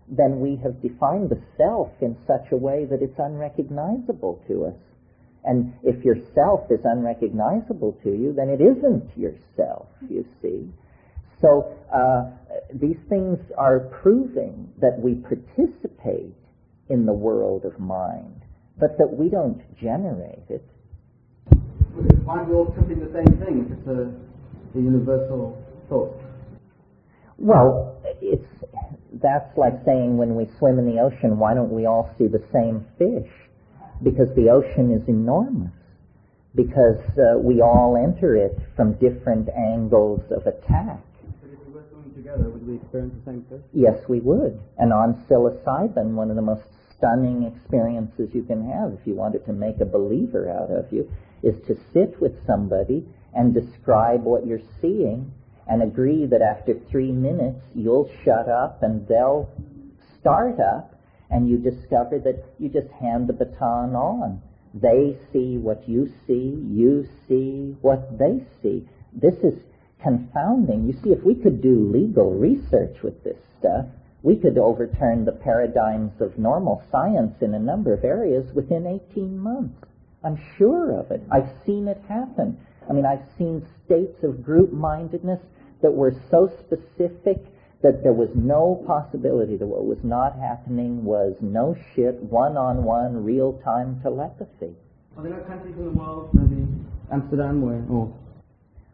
then 0.08 0.40
we 0.40 0.56
have 0.62 0.80
defined 0.82 1.30
the 1.30 1.40
self 1.56 1.90
in 2.00 2.16
such 2.26 2.52
a 2.52 2.56
way 2.56 2.84
that 2.84 3.02
it's 3.02 3.18
unrecognizable 3.18 4.42
to 4.48 4.66
us. 4.66 4.76
And 5.44 5.74
if 5.82 6.04
your 6.04 6.16
self 6.34 6.70
is 6.70 6.80
unrecognizable 6.84 7.98
to 8.02 8.10
you, 8.10 8.32
then 8.32 8.48
it 8.48 8.60
isn't 8.60 9.16
yourself, 9.16 9.86
you 10.08 10.26
see. 10.42 10.68
So 11.40 11.76
uh, 11.92 12.30
these 12.72 12.98
things 13.08 13.38
are 13.56 13.80
proving 14.02 14.72
that 14.80 14.98
we 14.98 15.14
participate 15.14 16.34
in 16.88 17.06
the 17.06 17.12
world 17.12 17.64
of 17.64 17.78
mind, 17.78 18.42
but 18.78 18.98
that 18.98 19.06
we 19.12 19.28
don't 19.28 19.62
generate 19.80 20.48
it. 20.48 20.64
Are 22.28 22.44
we 22.44 22.54
all 22.54 22.72
tripping 22.74 23.00
the 23.00 23.12
same 23.12 23.38
thing 23.38 23.70
it's 23.70 23.88
a 23.88 24.78
universal 24.78 25.62
thought? 25.88 26.25
Well, 27.38 28.00
it's 28.20 28.46
that's 29.22 29.56
like 29.56 29.84
saying 29.84 30.16
when 30.16 30.34
we 30.34 30.46
swim 30.58 30.78
in 30.78 30.86
the 30.86 31.00
ocean, 31.00 31.38
why 31.38 31.54
don't 31.54 31.72
we 31.72 31.86
all 31.86 32.14
see 32.18 32.26
the 32.26 32.42
same 32.52 32.86
fish? 32.98 33.30
Because 34.02 34.28
the 34.34 34.50
ocean 34.50 34.92
is 34.92 35.08
enormous. 35.08 35.72
Because 36.54 37.00
uh, 37.18 37.38
we 37.38 37.60
all 37.60 37.96
enter 37.96 38.36
it 38.36 38.58
from 38.74 38.94
different 38.94 39.48
angles 39.50 40.22
of 40.30 40.46
attack. 40.46 41.00
But 41.42 41.52
if 41.52 41.58
we 41.66 41.72
were 41.72 41.84
swimming 41.90 42.14
together, 42.14 42.48
would 42.48 42.66
we 42.66 42.76
experience 42.76 43.14
the 43.24 43.30
same 43.30 43.44
fish? 43.48 43.62
Yes, 43.72 43.98
we 44.08 44.20
would. 44.20 44.58
And 44.78 44.92
on 44.92 45.24
psilocybin, 45.28 46.14
one 46.14 46.30
of 46.30 46.36
the 46.36 46.42
most 46.42 46.64
stunning 46.96 47.42
experiences 47.44 48.30
you 48.32 48.42
can 48.42 48.70
have 48.70 48.92
if 48.92 49.06
you 49.06 49.14
wanted 49.14 49.44
to 49.46 49.52
make 49.52 49.80
a 49.80 49.84
believer 49.84 50.50
out 50.50 50.70
of 50.70 50.90
you 50.90 51.10
is 51.42 51.54
to 51.66 51.76
sit 51.92 52.20
with 52.20 52.32
somebody 52.46 53.04
and 53.34 53.52
describe 53.52 54.24
what 54.24 54.46
you're 54.46 54.66
seeing 54.80 55.30
and 55.68 55.82
agree 55.82 56.26
that 56.26 56.42
after 56.42 56.74
three 56.90 57.12
minutes 57.12 57.60
you'll 57.74 58.10
shut 58.24 58.48
up 58.48 58.82
and 58.82 59.06
they'll 59.08 59.50
start 60.20 60.60
up 60.60 60.94
and 61.30 61.48
you 61.48 61.58
discover 61.58 62.18
that 62.20 62.44
you 62.58 62.68
just 62.68 62.90
hand 63.00 63.28
the 63.28 63.32
baton 63.32 63.94
on. 63.94 64.40
They 64.74 65.18
see 65.32 65.56
what 65.56 65.88
you 65.88 66.12
see, 66.26 66.62
you 66.68 67.08
see 67.26 67.76
what 67.80 68.18
they 68.18 68.44
see. 68.62 68.88
This 69.12 69.34
is 69.42 69.54
confounding. 70.02 70.86
You 70.86 70.92
see, 71.02 71.10
if 71.10 71.22
we 71.24 71.34
could 71.34 71.62
do 71.62 71.90
legal 71.90 72.34
research 72.34 72.98
with 73.02 73.24
this 73.24 73.38
stuff, 73.58 73.86
we 74.22 74.36
could 74.36 74.58
overturn 74.58 75.24
the 75.24 75.32
paradigms 75.32 76.12
of 76.20 76.38
normal 76.38 76.82
science 76.90 77.34
in 77.40 77.54
a 77.54 77.58
number 77.58 77.94
of 77.94 78.04
areas 78.04 78.52
within 78.54 78.86
18 78.86 79.38
months. 79.38 79.82
I'm 80.24 80.38
sure 80.58 80.98
of 80.98 81.10
it. 81.10 81.22
I've 81.30 81.50
seen 81.64 81.88
it 81.88 82.02
happen. 82.08 82.58
I 82.88 82.92
mean, 82.92 83.06
I've 83.06 83.24
seen 83.38 83.66
states 83.84 84.22
of 84.22 84.44
group 84.44 84.72
mindedness 84.72 85.40
that 85.82 85.90
were 85.90 86.14
so 86.30 86.50
specific 86.60 87.38
that 87.82 88.02
there 88.02 88.12
was 88.12 88.30
no 88.34 88.82
possibility 88.86 89.56
that 89.56 89.66
what 89.66 89.84
was 89.84 89.98
not 90.02 90.38
happening 90.38 91.04
was 91.04 91.36
no 91.40 91.76
shit, 91.94 92.14
one 92.22 92.56
on 92.56 92.84
one, 92.84 93.22
real 93.22 93.60
time 93.64 94.00
telepathy. 94.02 94.74
Are 95.16 95.22
there 95.22 95.36
no 95.36 95.44
countries 95.44 95.74
in 95.76 95.84
the 95.84 95.90
world, 95.90 96.30
maybe 96.32 96.66
Amsterdam, 97.12 97.62
where, 97.62 97.84
or 97.88 98.12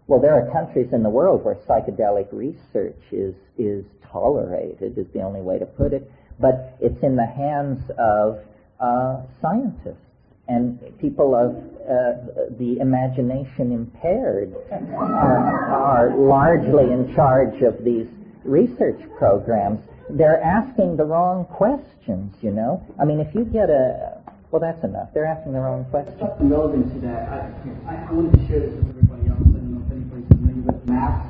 well, 0.08 0.20
there 0.20 0.34
are 0.34 0.50
countries 0.52 0.92
in 0.92 1.02
the 1.02 1.10
world 1.10 1.44
where 1.44 1.54
psychedelic 1.54 2.28
research 2.32 3.00
is, 3.12 3.34
is 3.56 3.84
tolerated, 4.10 4.98
is 4.98 5.06
the 5.14 5.22
only 5.22 5.40
way 5.40 5.58
to 5.58 5.64
put 5.64 5.92
it, 5.92 6.10
but 6.38 6.76
it's 6.80 7.02
in 7.02 7.16
the 7.16 7.26
hands 7.26 7.80
of 7.98 8.40
uh, 8.80 9.22
scientists 9.40 10.11
and 10.48 10.78
people 11.00 11.34
of 11.34 11.56
uh, 11.82 12.56
the 12.58 12.78
imagination 12.80 13.72
impaired 13.72 14.54
are, 14.92 15.70
are 15.70 16.16
largely 16.16 16.92
in 16.92 17.14
charge 17.14 17.62
of 17.62 17.84
these 17.84 18.06
research 18.44 19.00
programs. 19.18 19.80
They're 20.10 20.42
asking 20.42 20.96
the 20.96 21.04
wrong 21.04 21.44
questions, 21.46 22.34
you 22.42 22.50
know. 22.50 22.84
I 23.00 23.04
mean, 23.04 23.20
if 23.20 23.34
you 23.34 23.44
get 23.44 23.70
a 23.70 24.22
well, 24.52 24.60
that's 24.60 24.84
enough. 24.84 25.08
They're 25.14 25.24
asking 25.24 25.54
the 25.54 25.60
wrong 25.60 25.86
questions. 25.86 26.20
relevant 26.38 26.92
to 26.92 27.00
that, 27.08 27.24
I, 27.88 28.04
I 28.04 28.12
wanted 28.12 28.36
to 28.36 28.46
share 28.46 28.60
this 28.60 28.76
with 28.76 28.90
everybody 28.92 29.32
else 29.32 29.40
I 29.40 29.48
don't 29.48 29.72
know 29.72 29.80
if 29.80 29.90
anybody's 29.90 30.28
familiar 30.28 30.60
with 30.60 30.84
MAPS, 30.84 31.24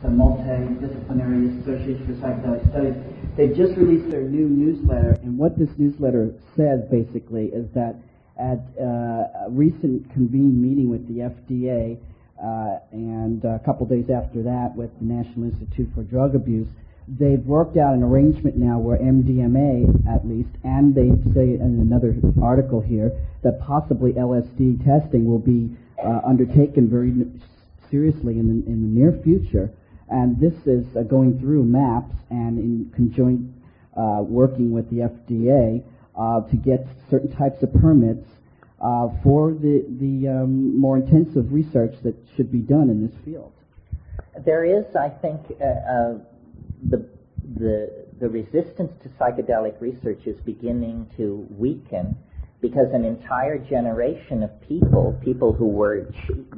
the 0.00 0.08
Multidisciplinary 0.14 1.58
Association 1.58 2.06
for 2.06 2.14
Psychedelic 2.22 2.70
Studies. 2.70 2.94
They 3.36 3.48
just 3.48 3.76
released 3.76 4.08
their 4.12 4.22
new 4.22 4.46
newsletter, 4.46 5.18
and 5.22 5.36
what 5.36 5.58
this 5.58 5.70
newsletter 5.76 6.30
says 6.54 6.86
basically 6.88 7.46
is 7.46 7.66
that 7.74 7.98
at 8.38 8.60
uh, 8.80 9.46
a 9.46 9.50
recent 9.50 10.12
convened 10.12 10.62
meeting 10.62 10.88
with 10.88 11.06
the 11.08 11.26
FDA, 11.26 11.98
uh, 12.42 12.78
and 12.92 13.44
a 13.44 13.60
couple 13.64 13.84
days 13.86 14.10
after 14.10 14.42
that 14.42 14.72
with 14.76 14.90
the 15.00 15.04
National 15.04 15.50
Institute 15.50 15.88
for 15.94 16.04
Drug 16.04 16.36
Abuse, 16.36 16.68
they've 17.08 17.44
worked 17.44 17.76
out 17.76 17.94
an 17.94 18.02
arrangement 18.02 18.56
now 18.56 18.78
where 18.78 18.98
MDMA, 18.98 20.06
at 20.06 20.26
least, 20.26 20.50
and 20.62 20.94
they 20.94 21.08
say 21.34 21.54
in 21.54 21.80
another 21.82 22.14
article 22.42 22.80
here 22.80 23.10
that 23.42 23.60
possibly 23.60 24.12
LSD 24.12 24.84
testing 24.84 25.24
will 25.24 25.40
be 25.40 25.74
uh, 26.04 26.20
undertaken 26.24 26.88
very 26.88 27.12
seriously 27.90 28.38
in 28.38 28.46
the, 28.46 28.66
in 28.70 28.94
the 28.94 29.00
near 29.00 29.18
future. 29.24 29.72
And 30.08 30.38
this 30.38 30.54
is 30.66 30.84
uh, 30.96 31.02
going 31.02 31.40
through 31.40 31.64
MAPS 31.64 32.14
and 32.30 32.58
in 32.58 32.92
conjoint 32.94 33.50
uh, 33.96 34.22
working 34.22 34.70
with 34.70 34.88
the 34.90 35.08
FDA 35.08 35.82
uh, 36.18 36.40
to 36.42 36.56
get 36.56 36.86
certain 37.10 37.30
types 37.36 37.62
of 37.62 37.72
permits 37.74 38.26
uh, 38.80 39.08
for 39.22 39.52
the, 39.52 39.84
the 40.00 40.28
um, 40.28 40.78
more 40.78 40.96
intensive 40.96 41.52
research 41.52 41.94
that 42.02 42.14
should 42.36 42.50
be 42.50 42.58
done 42.58 42.90
in 42.90 43.06
this 43.06 43.14
field. 43.24 43.52
There 44.44 44.64
is, 44.64 44.84
I 44.96 45.08
think, 45.08 45.40
uh, 45.60 45.64
uh, 45.64 46.18
the, 46.88 47.08
the, 47.56 48.06
the 48.20 48.28
resistance 48.28 48.92
to 49.02 49.08
psychedelic 49.20 49.80
research 49.80 50.20
is 50.26 50.36
beginning 50.44 51.10
to 51.16 51.46
weaken 51.50 52.16
because 52.60 52.92
an 52.92 53.04
entire 53.04 53.58
generation 53.58 54.42
of 54.42 54.50
people, 54.68 55.18
people 55.24 55.52
who 55.52 55.66
were, 55.66 56.12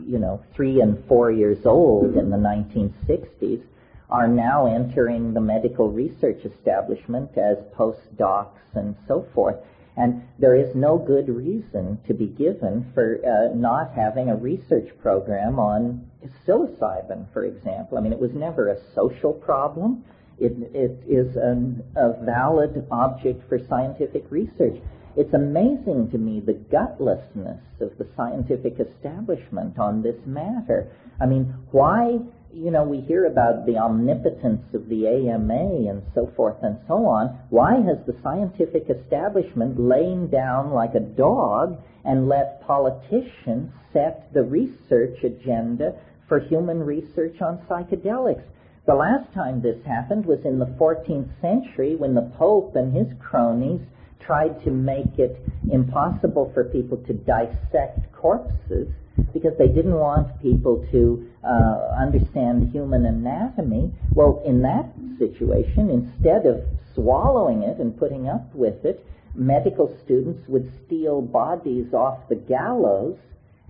you 0.06 0.18
know, 0.18 0.42
three 0.54 0.80
and 0.80 1.02
four 1.06 1.30
years 1.30 1.58
old 1.66 2.16
in 2.16 2.30
the 2.30 2.36
1960s, 2.36 3.62
are 4.10 4.28
now 4.28 4.66
entering 4.66 5.32
the 5.34 5.40
medical 5.40 5.90
research 5.90 6.44
establishment 6.44 7.30
as 7.38 7.58
postdocs 7.76 8.58
and 8.74 8.96
so 9.06 9.26
forth. 9.34 9.56
And 9.96 10.22
there 10.38 10.54
is 10.54 10.74
no 10.74 10.98
good 10.98 11.28
reason 11.28 11.98
to 12.06 12.14
be 12.14 12.26
given 12.26 12.90
for 12.94 13.18
uh, 13.24 13.54
not 13.54 13.92
having 13.94 14.30
a 14.30 14.36
research 14.36 14.88
program 15.02 15.58
on 15.58 16.06
psilocybin, 16.46 17.32
for 17.32 17.44
example. 17.44 17.98
I 17.98 18.00
mean, 18.00 18.12
it 18.12 18.20
was 18.20 18.32
never 18.32 18.68
a 18.68 18.78
social 18.94 19.32
problem. 19.32 20.04
It, 20.38 20.52
it 20.74 21.02
is 21.06 21.36
an, 21.36 21.82
a 21.96 22.24
valid 22.24 22.86
object 22.90 23.48
for 23.48 23.58
scientific 23.68 24.24
research. 24.30 24.80
It's 25.16 25.34
amazing 25.34 26.10
to 26.12 26.18
me 26.18 26.40
the 26.40 26.54
gutlessness 26.54 27.60
of 27.80 27.98
the 27.98 28.06
scientific 28.16 28.78
establishment 28.78 29.78
on 29.78 30.02
this 30.02 30.16
matter. 30.24 30.90
I 31.20 31.26
mean, 31.26 31.52
why 31.72 32.20
you 32.52 32.70
know, 32.70 32.82
we 32.82 33.00
hear 33.00 33.26
about 33.26 33.66
the 33.66 33.78
omnipotence 33.78 34.74
of 34.74 34.88
the 34.88 35.06
AMA 35.06 35.88
and 35.88 36.02
so 36.14 36.32
forth 36.36 36.56
and 36.62 36.78
so 36.88 37.06
on. 37.06 37.38
Why 37.50 37.76
has 37.80 37.98
the 38.06 38.16
scientific 38.22 38.90
establishment 38.90 39.78
lain 39.78 40.28
down 40.28 40.72
like 40.72 40.94
a 40.94 41.00
dog 41.00 41.80
and 42.04 42.28
let 42.28 42.66
politicians 42.66 43.72
set 43.92 44.32
the 44.32 44.42
research 44.42 45.22
agenda 45.22 45.94
for 46.28 46.40
human 46.40 46.82
research 46.82 47.40
on 47.40 47.58
psychedelics? 47.68 48.44
The 48.86 48.94
last 48.94 49.32
time 49.32 49.60
this 49.60 49.84
happened 49.84 50.26
was 50.26 50.44
in 50.44 50.58
the 50.58 50.66
14th 50.66 51.40
century 51.40 51.94
when 51.94 52.14
the 52.14 52.32
Pope 52.36 52.74
and 52.74 52.92
his 52.92 53.12
cronies 53.20 53.82
tried 54.20 54.62
to 54.64 54.70
make 54.70 55.18
it 55.18 55.40
impossible 55.70 56.50
for 56.54 56.64
people 56.64 56.98
to 57.06 57.12
dissect 57.12 58.12
corpses 58.12 58.88
because 59.32 59.52
they 59.58 59.68
didn't 59.68 59.94
want 59.94 60.40
people 60.40 60.86
to 60.90 61.28
uh, 61.44 61.94
understand 61.98 62.70
human 62.72 63.06
anatomy. 63.06 63.92
Well, 64.14 64.42
in 64.46 64.62
that 64.62 64.86
situation, 65.18 65.90
instead 65.90 66.46
of 66.46 66.62
swallowing 66.94 67.62
it 67.62 67.78
and 67.78 67.98
putting 67.98 68.28
up 68.28 68.54
with 68.54 68.84
it, 68.84 69.04
medical 69.34 69.96
students 70.04 70.48
would 70.48 70.70
steal 70.86 71.22
bodies 71.22 71.92
off 71.94 72.28
the 72.28 72.34
gallows 72.34 73.16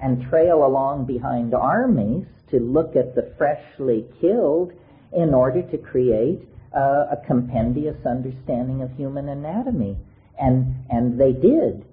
and 0.01 0.27
trail 0.29 0.65
along 0.65 1.05
behind 1.05 1.55
armies 1.55 2.27
to 2.51 2.59
look 2.59 2.97
at 2.97 3.15
the 3.15 3.33
freshly 3.37 4.07
killed 4.21 4.73
in 5.13 5.35
order 5.35 5.63
to 5.63 5.79
create 5.79 6.41
uh, 6.75 7.07
a 7.11 7.19
compendious 7.27 8.07
understanding 8.07 8.83
of 8.83 8.91
human 8.97 9.29
anatomy. 9.29 9.97
And, 10.41 10.75
and 10.89 11.21
they 11.21 11.33
did. 11.33 11.85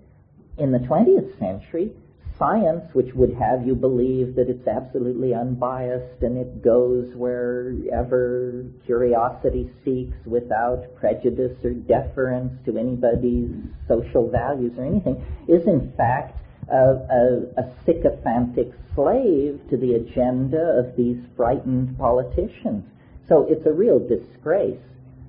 In 0.58 0.72
the 0.72 0.80
20th 0.80 1.38
century, 1.38 1.92
science, 2.38 2.84
which 2.94 3.14
would 3.14 3.34
have 3.34 3.66
you 3.66 3.76
believe 3.76 4.36
that 4.36 4.50
it's 4.50 4.68
absolutely 4.68 5.34
unbiased 5.34 6.22
and 6.22 6.38
it 6.38 6.64
goes 6.64 7.14
wherever 7.16 8.66
curiosity 8.86 9.70
seeks 9.84 10.18
without 10.26 10.84
prejudice 10.96 11.58
or 11.64 11.72
deference 11.72 12.54
to 12.66 12.78
anybody's 12.78 13.50
social 13.88 14.30
values 14.30 14.74
or 14.78 14.86
anything, 14.86 15.24
is 15.48 15.66
in 15.68 15.92
fact 15.98 16.40
a, 16.70 16.76
a, 16.76 17.62
a 17.62 17.74
sycophantic 17.86 18.72
slave 18.94 19.60
to 19.70 19.78
the 19.78 19.94
agenda 19.94 20.80
of 20.80 20.96
these 20.96 21.18
frightened 21.36 21.98
politicians. 21.98 22.84
So 23.28 23.46
it's 23.50 23.66
a 23.66 23.72
real 23.72 24.00
disgrace 24.00 24.80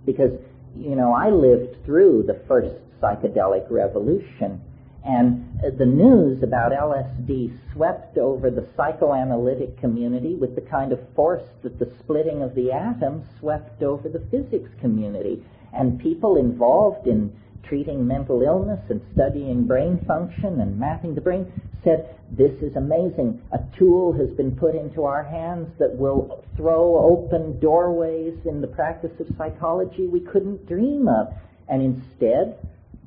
because, 0.05 0.33
you 0.77 0.95
know, 0.95 1.13
I 1.13 1.31
lived 1.31 1.85
through 1.85 2.25
the 2.27 2.41
first 2.47 2.77
psychedelic 3.01 3.71
revolution 3.71 4.61
and 5.05 5.61
the 5.79 5.87
news 5.87 6.43
about 6.43 6.73
LSD 6.73 7.57
swept 7.73 8.19
over 8.19 8.51
the 8.51 8.67
psychoanalytic 8.77 9.79
community 9.81 10.35
with 10.35 10.55
the 10.55 10.61
kind 10.61 10.93
of 10.93 11.01
force 11.15 11.47
that 11.63 11.79
the 11.79 11.91
splitting 12.01 12.43
of 12.43 12.55
the 12.55 12.73
atom 12.73 13.25
swept 13.39 13.83
over 13.83 14.09
the 14.09 14.21
physics 14.31 14.71
community. 14.81 15.45
And 15.73 16.01
people 16.01 16.37
involved 16.37 17.07
in 17.07 17.33
treating 17.63 18.07
mental 18.07 18.43
illness 18.43 18.81
and 18.91 19.01
studying 19.15 19.67
brain 19.67 20.05
function 20.07 20.61
and 20.61 20.79
mapping 20.79 21.15
the 21.15 21.21
brain 21.21 21.51
said, 21.85 22.15
This 22.31 22.61
is 22.61 22.77
amazing. 22.77 23.41
A 23.53 23.61
tool 23.79 24.13
has 24.13 24.31
been 24.31 24.57
put 24.57 24.75
into 24.75 25.05
our 25.05 25.23
hands 25.23 25.69
that 25.79 25.97
will 25.97 26.45
throw 26.57 26.99
open 26.99 27.59
doorways 27.61 28.35
in 28.45 28.61
the 28.61 28.67
practice 28.67 29.19
of 29.21 29.29
psychology 29.37 30.07
we 30.07 30.21
couldn't 30.21 30.67
dream 30.67 31.09
of. 31.09 31.33
And 31.69 31.83
instead, 31.83 32.59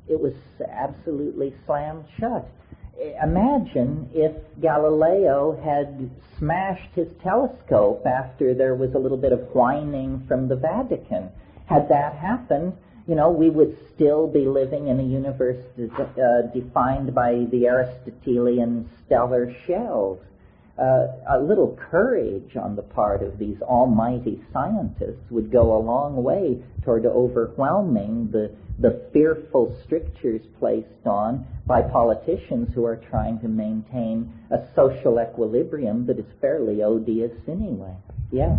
it 0.08 0.20
was 0.20 0.34
absolutely 0.68 1.54
slammed 1.66 2.04
shut. 2.18 2.48
Imagine 3.22 4.10
if 4.12 4.32
Galileo 4.60 5.60
had 5.62 6.10
smashed 6.38 6.94
his 6.94 7.08
telescope 7.22 8.06
after 8.06 8.54
there 8.54 8.74
was 8.74 8.94
a 8.94 8.98
little 8.98 9.16
bit 9.16 9.32
of 9.32 9.40
whining 9.54 10.24
from 10.28 10.48
the 10.48 10.56
Vatican. 10.56 11.30
Had 11.66 11.88
that 11.88 12.14
happened, 12.16 12.74
you 13.08 13.14
know, 13.14 13.30
we 13.30 13.50
would 13.50 13.76
still 13.94 14.28
be 14.28 14.46
living 14.46 14.88
in 14.88 15.00
a 15.00 15.02
universe 15.02 15.64
uh, 15.78 16.42
defined 16.52 17.14
by 17.14 17.46
the 17.50 17.66
Aristotelian 17.66 18.88
stellar 19.06 19.52
shells. 19.66 20.20
Uh, 20.78 21.08
a 21.28 21.38
little 21.38 21.78
courage 21.90 22.56
on 22.56 22.74
the 22.76 22.82
part 22.82 23.22
of 23.22 23.38
these 23.38 23.60
almighty 23.60 24.42
scientists 24.54 25.30
would 25.30 25.52
go 25.52 25.76
a 25.76 25.78
long 25.78 26.22
way 26.22 26.58
toward 26.82 27.04
overwhelming 27.04 28.30
the, 28.32 28.50
the 28.78 29.06
fearful 29.12 29.78
strictures 29.84 30.40
placed 30.58 31.06
on 31.06 31.46
by 31.66 31.82
politicians 31.82 32.68
who 32.74 32.86
are 32.86 32.96
trying 32.96 33.38
to 33.38 33.48
maintain 33.48 34.32
a 34.50 34.58
social 34.74 35.20
equilibrium 35.20 36.06
that 36.06 36.18
is 36.18 36.24
fairly 36.40 36.82
odious 36.82 37.32
anyway. 37.46 37.94
Yeah. 38.30 38.56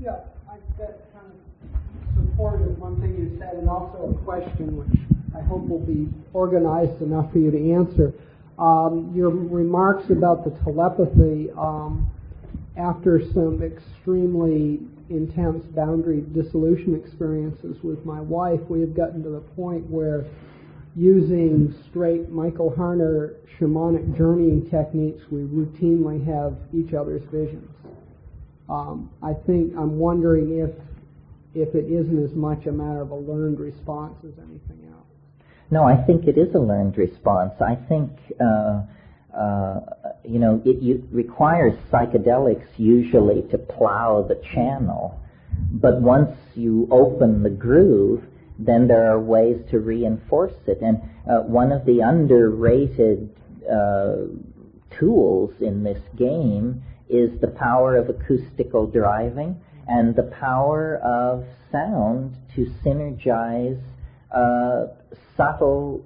Yeah, 0.00 0.16
I, 0.50 0.56
that 0.78 1.12
kind 1.12 1.26
of 1.30 2.16
supported 2.16 2.76
one 2.78 3.00
thing 3.00 3.14
you 3.16 3.38
said, 3.38 3.54
and 3.54 3.68
also 3.68 4.18
a 4.18 4.24
question 4.24 4.76
which 4.76 4.98
I 5.34 5.40
hope 5.46 5.68
will 5.68 5.78
be 5.78 6.08
organized 6.32 7.00
enough 7.00 7.32
for 7.32 7.38
you 7.38 7.52
to 7.52 7.72
answer. 7.72 8.12
Um, 8.62 9.10
your 9.12 9.30
remarks 9.30 10.08
about 10.10 10.44
the 10.44 10.52
telepathy 10.62 11.50
um, 11.58 12.08
after 12.76 13.20
some 13.32 13.60
extremely 13.60 14.78
intense 15.10 15.64
boundary 15.74 16.20
dissolution 16.32 16.94
experiences 16.94 17.76
with 17.82 18.06
my 18.06 18.20
wife, 18.20 18.60
we 18.68 18.80
have 18.80 18.94
gotten 18.94 19.20
to 19.24 19.30
the 19.30 19.40
point 19.40 19.84
where 19.90 20.26
using 20.94 21.74
straight 21.90 22.30
Michael 22.30 22.70
Harner 22.70 23.34
shamanic 23.58 24.16
journeying 24.16 24.70
techniques, 24.70 25.24
we 25.32 25.40
routinely 25.40 26.24
have 26.24 26.56
each 26.72 26.94
other's 26.94 27.24
visions. 27.32 27.68
Um, 28.68 29.10
I 29.24 29.32
think 29.44 29.74
I'm 29.76 29.98
wondering 29.98 30.60
if 30.60 30.70
if 31.54 31.74
it 31.74 31.90
isn't 31.90 32.24
as 32.24 32.32
much 32.36 32.66
a 32.66 32.72
matter 32.72 33.00
of 33.00 33.10
a 33.10 33.16
learned 33.16 33.58
response 33.58 34.14
as 34.24 34.38
anything 34.38 34.88
else. 34.88 35.11
No, 35.72 35.84
I 35.84 35.96
think 35.96 36.26
it 36.26 36.36
is 36.36 36.54
a 36.54 36.58
learned 36.58 36.98
response. 36.98 37.54
I 37.58 37.76
think, 37.88 38.10
uh, 38.38 38.82
uh, 39.34 39.80
you 40.22 40.38
know, 40.38 40.60
it 40.66 40.82
you, 40.82 41.08
requires 41.10 41.72
psychedelics 41.90 42.66
usually 42.76 43.40
to 43.50 43.56
plow 43.56 44.20
the 44.20 44.34
channel. 44.52 45.18
But 45.72 46.02
once 46.02 46.36
you 46.54 46.86
open 46.90 47.42
the 47.42 47.48
groove, 47.48 48.22
then 48.58 48.86
there 48.86 49.10
are 49.10 49.18
ways 49.18 49.64
to 49.70 49.80
reinforce 49.80 50.52
it. 50.66 50.82
And 50.82 51.00
uh, 51.26 51.38
one 51.38 51.72
of 51.72 51.86
the 51.86 52.00
underrated 52.00 53.34
uh, 53.64 54.26
tools 54.98 55.54
in 55.62 55.84
this 55.84 56.02
game 56.18 56.82
is 57.08 57.40
the 57.40 57.48
power 57.48 57.96
of 57.96 58.10
acoustical 58.10 58.88
driving 58.88 59.58
and 59.88 60.14
the 60.14 60.24
power 60.38 60.98
of 60.98 61.46
sound 61.70 62.36
to 62.56 62.70
synergize 62.84 63.80
uh, 64.30 64.88
subtle, 65.36 66.04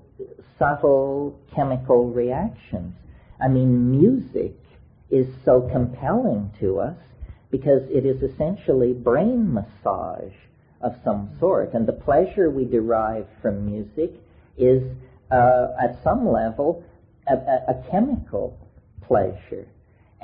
subtle 0.59 1.39
chemical 1.55 2.11
reactions. 2.11 2.95
I 3.41 3.49
mean, 3.49 3.91
music 3.91 4.55
is 5.11 5.27
so 5.45 5.69
compelling 5.73 6.51
to 6.61 6.81
us 6.81 6.97
because 7.51 7.83
it 7.91 8.05
is 8.05 8.23
essentially 8.23 8.93
brain 8.93 9.53
massage 9.53 10.33
of 10.81 10.97
some 11.05 11.31
sort, 11.39 11.75
and 11.75 11.87
the 11.87 11.93
pleasure 11.93 12.51
we 12.51 12.65
derive 12.65 13.27
from 13.41 13.65
music 13.65 14.13
is, 14.57 14.83
uh, 15.31 15.69
at 15.83 16.03
some 16.03 16.29
level, 16.29 16.85
a, 17.27 17.35
a, 17.35 17.65
a 17.69 17.91
chemical 17.91 18.59
pleasure. 19.07 19.67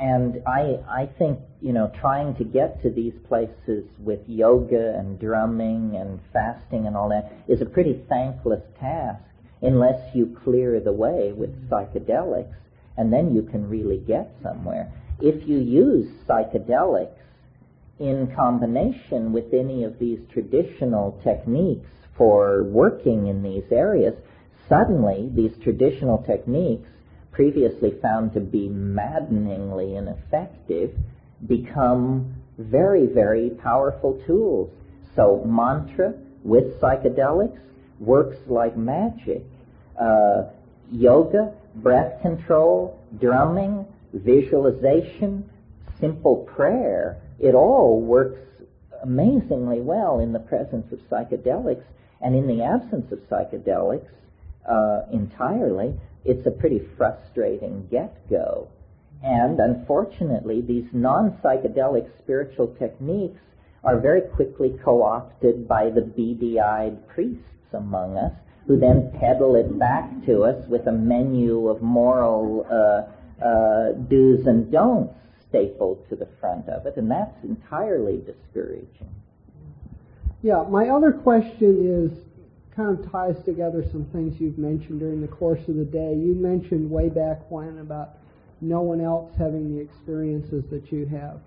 And 0.02 0.42
I, 0.48 0.80
I 0.90 1.08
think, 1.16 1.38
you 1.60 1.72
know, 1.72 1.92
trying 2.00 2.34
to 2.34 2.44
get 2.44 2.82
to 2.82 2.90
these 2.90 3.14
places 3.28 3.84
with 4.00 4.18
yoga 4.26 4.98
and 4.98 5.16
drumming 5.16 5.94
and 5.96 6.18
fasting 6.32 6.88
and 6.88 6.96
all 6.96 7.08
that 7.10 7.32
is 7.46 7.62
a 7.62 7.66
pretty 7.66 8.02
thankless 8.08 8.62
task 8.80 9.22
unless 9.60 10.12
you 10.12 10.36
clear 10.42 10.80
the 10.80 10.92
way 10.92 11.30
with 11.30 11.70
psychedelics, 11.70 12.56
and 12.96 13.12
then 13.12 13.32
you 13.32 13.42
can 13.42 13.68
really 13.68 13.98
get 13.98 14.34
somewhere. 14.42 14.92
If 15.20 15.48
you 15.48 15.58
use 15.58 16.10
psychedelics 16.28 17.22
in 18.00 18.34
combination 18.34 19.32
with 19.32 19.54
any 19.54 19.84
of 19.84 20.00
these 20.00 20.18
traditional 20.32 21.20
techniques 21.22 21.88
for 22.18 22.64
working 22.64 23.28
in 23.28 23.44
these 23.44 23.70
areas, 23.70 24.14
suddenly 24.68 25.30
these 25.32 25.52
traditional 25.62 26.24
techniques 26.24 26.88
previously 27.32 27.94
found 28.02 28.32
to 28.34 28.40
be 28.40 28.68
maddeningly 28.68 29.96
ineffective 29.96 30.94
become 31.48 32.34
very, 32.58 33.06
very 33.06 33.50
powerful 33.50 34.22
tools. 34.26 34.70
So 35.16 35.42
mantra 35.44 36.14
with 36.44 36.80
psychedelics 36.80 37.58
works 37.98 38.36
like 38.46 38.76
magic. 38.76 39.44
Uh, 40.00 40.44
yoga, 40.90 41.52
breath 41.76 42.20
control, 42.22 42.98
drumming, 43.20 43.86
visualization, 44.12 45.48
simple 45.98 46.36
prayer, 46.36 47.16
it 47.38 47.54
all 47.54 48.00
works 48.00 48.40
amazingly 49.02 49.80
well 49.80 50.20
in 50.20 50.32
the 50.32 50.38
presence 50.38 50.92
of 50.92 50.98
psychedelics. 51.10 51.84
And 52.20 52.36
in 52.36 52.46
the 52.46 52.62
absence 52.62 53.10
of 53.10 53.18
psychedelics 53.28 54.08
uh, 54.68 55.02
entirely, 55.12 55.94
it's 56.24 56.46
a 56.46 56.50
pretty 56.50 56.80
frustrating 56.96 57.86
get-go. 57.90 58.68
And 59.22 59.60
unfortunately, 59.60 60.60
these 60.60 60.86
non-psychedelic 60.92 62.08
spiritual 62.18 62.74
techniques 62.78 63.40
are 63.84 63.98
very 64.00 64.22
quickly 64.22 64.78
co-opted 64.84 65.68
by 65.68 65.90
the 65.90 66.02
beady-eyed 66.02 67.08
priests 67.08 67.72
among 67.72 68.16
us, 68.16 68.32
who 68.66 68.78
then 68.78 69.12
peddle 69.18 69.56
it 69.56 69.78
back 69.78 70.08
to 70.26 70.44
us 70.44 70.68
with 70.68 70.86
a 70.86 70.92
menu 70.92 71.68
of 71.68 71.82
moral 71.82 72.66
uh, 72.70 73.44
uh, 73.44 73.92
do's 74.08 74.46
and 74.46 74.70
don'ts 74.70 75.14
stapled 75.48 76.08
to 76.08 76.16
the 76.16 76.28
front 76.40 76.68
of 76.68 76.86
it, 76.86 76.96
and 76.96 77.10
that's 77.10 77.44
entirely 77.44 78.22
discouraging. 78.24 79.10
Yeah, 80.42 80.64
my 80.68 80.88
other 80.88 81.12
question 81.12 82.10
is 82.10 82.18
kind 82.74 82.98
of 82.98 83.10
ties 83.10 83.36
together 83.44 83.84
some 83.92 84.06
things 84.06 84.40
you've 84.40 84.58
mentioned 84.58 85.00
during 85.00 85.20
the 85.20 85.28
course 85.28 85.60
of 85.68 85.76
the 85.76 85.84
day. 85.84 86.14
You 86.14 86.34
mentioned 86.34 86.90
way 86.90 87.08
back 87.08 87.50
when 87.50 87.78
about 87.78 88.16
no 88.60 88.80
one 88.80 89.00
else 89.00 89.30
having 89.38 89.74
the 89.74 89.82
experiences 89.82 90.64
that 90.70 90.90
you 90.90 91.04
have. 91.06 91.40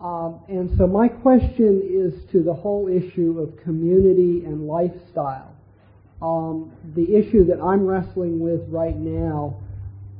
Um, 0.00 0.40
and 0.48 0.76
so 0.78 0.86
my 0.86 1.08
question 1.08 1.82
is 1.84 2.24
to 2.32 2.42
the 2.42 2.54
whole 2.54 2.88
issue 2.88 3.38
of 3.38 3.62
community 3.62 4.44
and 4.44 4.66
lifestyle. 4.66 5.54
Um, 6.22 6.72
the 6.94 7.14
issue 7.14 7.44
that 7.46 7.60
I'm 7.60 7.86
wrestling 7.86 8.40
with 8.40 8.62
right 8.68 8.96
now, 8.96 9.56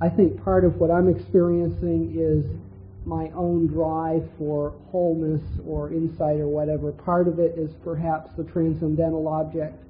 I 0.01 0.09
think 0.09 0.43
part 0.45 0.65
of 0.65 0.77
what 0.77 0.91
I'm 0.91 1.09
experiencing 1.09 2.15
is 2.17 2.45
my 3.05 3.31
own 3.35 3.67
drive 3.67 4.29
for 4.39 4.75
wholeness 4.91 5.43
or 5.67 5.93
insight 5.93 6.39
or 6.39 6.49
whatever. 6.49 6.93
Part 6.93 7.29
of 7.29 7.39
it 7.39 7.59
is 7.59 7.71
perhaps 7.83 8.31
the 8.37 8.45
transcendental 8.45 9.27
object 9.29 9.83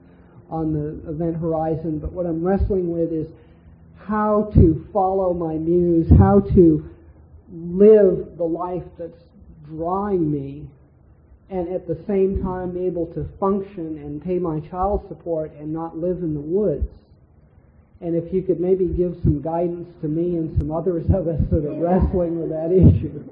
on 0.49 0.73
the 0.73 1.11
event 1.11 1.37
horizon, 1.37 1.99
but 1.99 2.13
what 2.13 2.27
I'm 2.27 2.43
wrestling 2.43 2.91
with 2.91 3.13
is 3.13 3.29
how 3.97 4.51
to 4.55 4.87
follow 4.93 5.33
my 5.33 5.55
muse, 5.55 6.11
how 6.19 6.41
to 6.41 6.89
live 7.53 8.37
the 8.37 8.45
life 8.45 8.85
that's 8.99 9.23
drawing 9.67 10.31
me, 10.31 10.67
and 11.49 11.69
at 11.69 11.87
the 11.87 12.03
same 12.07 12.43
time 12.43 12.77
able 12.77 13.07
to 13.07 13.29
function 13.39 13.99
and 13.99 14.23
pay 14.23 14.39
my 14.39 14.61
child 14.61 15.07
support 15.09 15.53
and 15.59 15.73
not 15.73 15.97
live 15.97 16.19
in 16.19 16.35
the 16.35 16.41
woods. 16.41 16.89
And 18.01 18.17
if 18.17 18.33
you 18.33 18.43
could 18.43 18.61
maybe 18.61 18.87
give 18.87 19.15
some 19.23 19.43
guidance 19.43 19.89
to 20.01 20.09
me 20.09 20.37
and 20.37 20.57
some 20.57 20.73
others 20.73 21.05
of 21.13 21.29
us 21.29 21.41
that 21.51 21.67
are 21.67 21.81
wrestling 21.81 22.41
with 22.41 22.49
that 22.49 22.73
issue. 22.73 23.23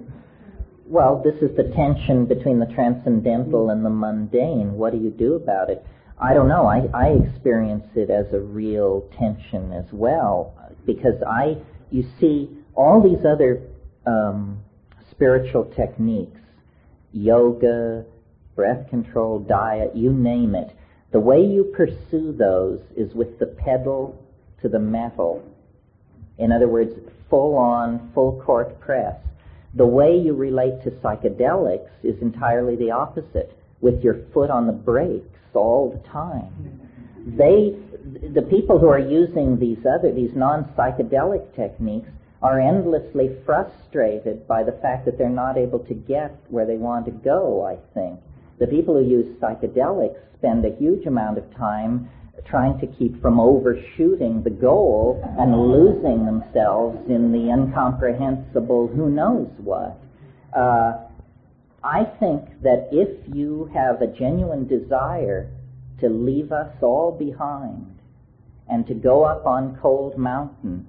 Well, 0.85 1.23
this 1.25 1.37
is 1.43 1.57
the 1.57 1.73
tension 1.75 2.27
between 2.27 2.59
the 2.59 2.67
transcendental 2.67 3.71
and 3.71 3.85
the 3.85 3.91
mundane. 3.91 4.75
What 4.75 4.93
do 4.93 4.99
you 4.99 5.11
do 5.11 5.35
about 5.35 5.71
it? 5.71 5.85
I 6.21 6.35
don't 6.35 6.49
know. 6.49 6.67
I, 6.67 6.89
I 6.93 7.09
experience 7.13 7.87
it 7.95 8.11
as 8.11 8.33
a 8.35 8.41
real 8.41 9.09
tension 9.19 9.73
as 9.73 9.87
well 9.93 10.55
because 10.85 11.23
I, 11.27 11.57
you 11.91 12.05
see, 12.21 12.51
all 12.75 13.03
these 13.03 13.25
other 13.25 13.63
um, 14.07 14.61
spiritual 15.11 15.65
techniques, 15.77 16.41
yoga, 17.13 18.05
breath 18.55 18.89
control, 18.91 19.39
diet, 19.39 19.97
you 19.97 20.13
name 20.13 20.55
it, 20.55 20.77
the 21.11 21.21
way 21.21 21.41
you 21.41 21.73
pursue 21.75 22.35
those 22.37 22.81
is 22.97 23.15
with 23.15 23.39
the 23.39 23.47
pedal 23.47 24.25
to 24.63 24.69
the 24.69 24.79
metal. 24.79 25.43
In 26.39 26.53
other 26.53 26.69
words, 26.69 26.93
full 27.29 27.57
on, 27.57 28.11
full 28.15 28.41
court 28.45 28.81
press. 28.81 29.17
The 29.75 29.87
way 29.87 30.17
you 30.17 30.35
relate 30.35 30.83
to 30.85 30.91
psychedelics 30.91 31.91
is 32.03 32.21
entirely 32.23 32.77
the 32.77 32.91
opposite, 32.91 33.53
with 33.81 34.03
your 34.03 34.19
foot 34.33 34.51
on 34.51 34.67
the 34.67 34.73
brakes 34.73 35.39
all 35.55 35.91
the 35.91 36.09
time. 36.09 36.81
They, 37.37 37.77
the 38.35 38.43
people 38.43 38.79
who 38.79 38.89
are 38.89 38.99
using 38.99 39.59
these 39.59 39.85
other, 39.87 40.13
these 40.13 40.35
non-psychedelic 40.35 41.55
techniques 41.55 42.11
are 42.43 42.61
endlessly 42.61 43.37
frustrated 43.45 44.47
by 44.47 44.63
the 44.63 44.79
fact 44.81 45.05
that 45.05 45.19
they're 45.19 45.29
not 45.29 45.59
able 45.59 45.81
to 45.81 45.95
get 45.95 46.35
where 46.49 46.67
they 46.67 46.77
want 46.77 47.05
to 47.07 47.11
go, 47.11 47.67
I 47.67 47.77
think. 47.95 48.21
The 48.59 48.67
people 48.67 48.95
who 48.95 49.05
use 49.09 49.37
psychedelics 49.41 50.19
spend 50.39 50.65
a 50.65 50.75
huge 50.77 51.07
amount 51.07 51.39
of 51.39 51.55
time 51.57 52.09
trying 52.47 52.79
to 52.81 52.87
keep 52.87 53.21
from 53.21 53.41
overshooting 53.41 54.43
the 54.43 54.51
goal 54.51 55.23
and 55.39 55.55
losing 55.55 56.25
themselves 56.25 56.99
in 57.09 57.33
the 57.33 57.51
incomprehensible 57.51 58.89
who 58.89 59.11
knows 59.11 59.51
what. 59.59 59.99
Uh, 60.57 61.05
I 61.83 62.05
think 62.19 62.63
that 62.63 62.89
if 62.93 63.35
you 63.35 63.71
have 63.75 64.03
a 64.03 64.07
genuine 64.07 64.67
desire 64.67 65.51
to 66.01 66.09
leave 66.09 66.53
us 66.53 66.75
all 66.83 67.13
behind 67.13 67.99
and 68.69 68.87
to 68.87 68.95
go 68.95 69.25
up 69.25 69.47
on 69.47 69.79
Cold 69.81 70.19
Mountain 70.19 70.87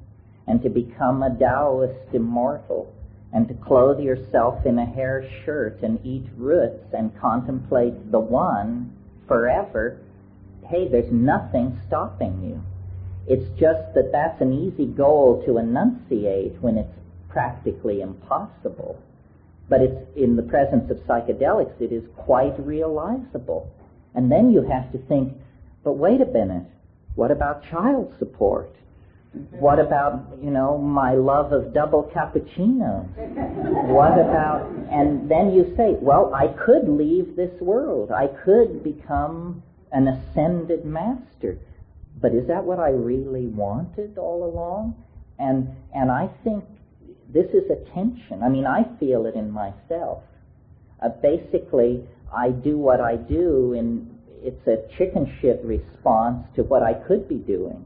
and 0.47 0.62
to 0.64 0.70
become 0.70 1.24
a 1.24 1.30
Taoist 1.38 2.14
immortal 2.14 2.93
and 3.32 3.47
to 3.47 3.54
clothe 3.54 4.00
yourself 4.00 4.66
in 4.66 4.80
a 4.80 4.86
hair 4.86 5.30
shirt 5.45 5.82
and 5.84 6.04
eat 6.06 6.26
roots 6.36 6.84
and 6.93 7.18
contemplate 7.20 8.12
the 8.12 8.20
one 8.20 8.91
forever, 9.28 10.00
hey, 10.70 10.88
there's 10.88 11.11
nothing 11.11 11.80
stopping 11.88 12.43
you. 12.43 12.63
It's 13.28 13.49
just 13.59 13.93
that 13.95 14.11
that's 14.11 14.39
an 14.41 14.53
easy 14.53 14.86
goal 14.86 15.43
to 15.45 15.57
enunciate 15.57 16.61
when 16.61 16.78
it's 16.78 16.93
practically 17.28 18.01
impossible. 18.01 19.01
But 19.67 19.82
it's 19.82 20.17
in 20.17 20.36
the 20.36 20.43
presence 20.43 20.89
of 20.89 20.97
psychedelics, 20.99 21.80
it 21.82 21.91
is 21.91 22.03
quite 22.15 22.53
realizable. 22.59 23.70
And 24.15 24.32
then 24.32 24.51
you 24.51 24.61
have 24.61 24.91
to 24.91 24.97
think, 25.07 25.34
but 25.84 25.93
wait 25.93 26.22
a 26.22 26.26
minute, 26.26 26.65
what 27.15 27.32
about 27.32 27.63
child 27.70 28.13
support? 28.17 28.76
What 29.51 29.78
about, 29.78 30.39
you 30.41 30.49
know, 30.49 30.78
my 30.78 31.13
love 31.13 31.53
of 31.53 31.72
double 31.74 32.11
cappuccino? 32.15 33.05
What 33.88 34.13
about, 34.13 34.67
and 34.91 35.30
then 35.30 35.53
you 35.53 35.72
say, 35.78 35.95
well, 36.01 36.34
I 36.34 36.47
could 36.47 36.89
leave 36.89 37.36
this 37.36 37.51
world. 37.61 38.11
I 38.11 38.28
could 38.28 38.84
become 38.84 39.61
an 39.92 40.08
ascended 40.08 40.86
master. 40.86 41.58
But 42.22 42.34
is 42.34 42.48
that 42.48 42.64
what 42.64 42.80
I 42.80 42.90
really 42.90 43.48
wanted 43.48 44.18
all 44.18 44.44
along? 44.44 44.96
And, 45.38 45.70
and 45.94 46.12
I 46.12 46.30
think 46.44 46.66
this 47.32 47.48
is 47.54 47.70
a 47.70 47.94
tension. 47.94 48.44
I 48.44 48.50
mean, 48.50 48.66
I 48.66 48.86
feel 49.00 49.26
it 49.26 49.36
in 49.36 49.52
myself. 49.52 50.24
Uh, 51.02 51.10
basically, 51.22 52.04
I 52.36 52.50
do 52.50 52.78
what 52.78 53.00
I 53.00 53.16
do, 53.16 53.74
and 53.74 54.20
it's 54.42 54.68
a 54.68 54.86
chicken 54.98 55.38
shit 55.42 55.62
response 55.64 56.46
to 56.56 56.64
what 56.64 56.84
I 56.84 56.94
could 56.94 57.28
be 57.30 57.38
doing. 57.38 57.86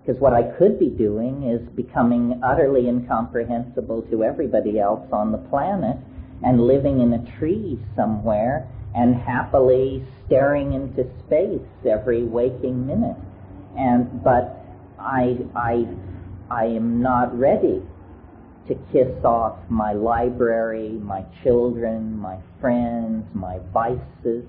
Because 0.00 0.20
what 0.20 0.34
I 0.34 0.42
could 0.58 0.78
be 0.78 0.90
doing 0.90 1.44
is 1.44 1.66
becoming 1.74 2.40
utterly 2.44 2.88
incomprehensible 2.88 4.02
to 4.10 4.22
everybody 4.22 4.78
else 4.78 5.06
on 5.12 5.32
the 5.32 5.38
planet 5.38 5.96
and 6.42 6.60
living 6.60 7.00
in 7.00 7.12
a 7.14 7.38
tree 7.38 7.78
somewhere 7.96 8.68
and 8.94 9.14
happily 9.16 10.04
staring 10.26 10.72
into 10.72 11.04
space 11.26 11.60
every 11.88 12.22
waking 12.24 12.86
minute. 12.86 13.16
And 13.76 14.22
but 14.22 14.64
I 14.98 15.38
I 15.54 15.86
I 16.50 16.66
am 16.66 17.02
not 17.02 17.36
ready 17.38 17.82
to 18.68 18.74
kiss 18.92 19.24
off 19.24 19.58
my 19.68 19.92
library, 19.92 20.90
my 20.90 21.24
children, 21.42 22.18
my 22.18 22.38
friends, 22.60 23.26
my 23.34 23.58
vices. 23.72 24.44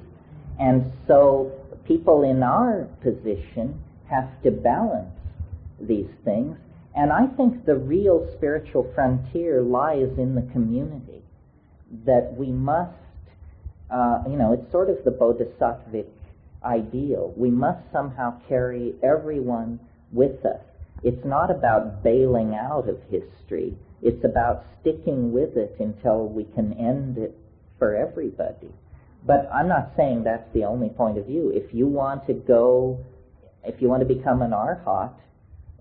And 0.60 0.92
so 1.08 1.52
people 1.86 2.24
in 2.24 2.42
our 2.42 2.88
position 3.02 3.82
have 4.10 4.30
to 4.44 4.52
balance 4.52 5.12
these 5.80 6.10
things. 6.24 6.58
And 6.96 7.12
I 7.12 7.28
think 7.28 7.66
the 7.66 7.76
real 7.76 8.30
spiritual 8.38 8.90
frontier 8.96 9.62
lies 9.62 10.18
in 10.18 10.36
the 10.36 10.44
community. 10.54 11.22
That 12.06 12.34
we 12.36 12.48
must, 12.48 12.94
uh, 13.90 14.24
you 14.28 14.38
know, 14.38 14.54
it's 14.54 14.72
sort 14.72 14.90
of 14.90 15.04
the 15.04 15.12
bodhisattvic 15.12 16.08
ideal. 16.64 17.34
We 17.38 17.52
must 17.52 17.80
somehow 17.92 18.40
carry 18.48 18.96
everyone 19.04 19.80
with 20.12 20.46
us. 20.46 20.62
It's 21.04 21.24
not 21.26 21.52
about 21.52 22.04
bailing 22.04 22.56
out 22.56 22.90
of 22.90 23.00
history. 23.10 23.78
It's 24.02 24.24
about 24.24 24.66
sticking 24.82 25.32
with 25.32 25.56
it 25.56 25.76
until 25.80 26.28
we 26.28 26.46
can 26.56 26.74
end 26.74 27.18
it 27.18 27.38
for 27.78 27.96
everybody. 27.96 28.72
But 29.26 29.50
I'm 29.52 29.68
not 29.68 29.92
saying 29.98 30.24
that's 30.24 30.52
the 30.54 30.66
only 30.66 30.90
point 30.90 31.18
of 31.18 31.26
view. 31.26 31.52
If 31.54 31.74
you 31.74 31.88
want 31.88 32.26
to 32.28 32.34
go, 32.34 33.00
if 33.64 33.82
you 33.82 33.90
want 33.90 34.08
to 34.08 34.14
become 34.14 34.42
an 34.42 34.52
arhat, 34.52 35.14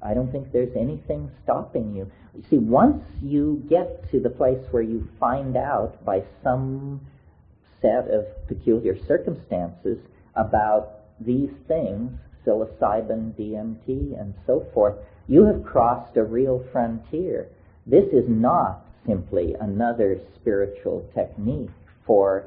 I 0.03 0.13
don't 0.13 0.31
think 0.31 0.53
there's 0.53 0.75
anything 0.77 1.31
stopping 1.43 1.95
you. 1.95 2.11
You 2.35 2.43
see, 2.51 2.59
once 2.59 3.03
you 3.23 3.63
get 3.69 4.11
to 4.11 4.21
the 4.21 4.31
place 4.31 4.63
where 4.71 4.83
you 4.83 5.09
find 5.19 5.57
out 5.57 6.05
by 6.05 6.23
some 6.43 7.01
set 7.85 8.09
of 8.11 8.25
peculiar 8.49 8.97
circumstances 9.07 9.99
about 10.35 10.85
these 11.21 11.51
things, 11.69 12.11
psilocybin, 12.45 13.33
DMT, 13.39 14.19
and 14.19 14.33
so 14.47 14.67
forth, 14.73 14.97
you 15.29 15.45
have 15.45 15.63
crossed 15.65 16.17
a 16.17 16.25
real 16.25 16.65
frontier. 16.73 17.49
This 17.87 18.07
is 18.13 18.25
not 18.29 18.87
simply 19.07 19.55
another 19.61 20.19
spiritual 20.37 21.07
technique 21.15 21.71
for, 22.07 22.47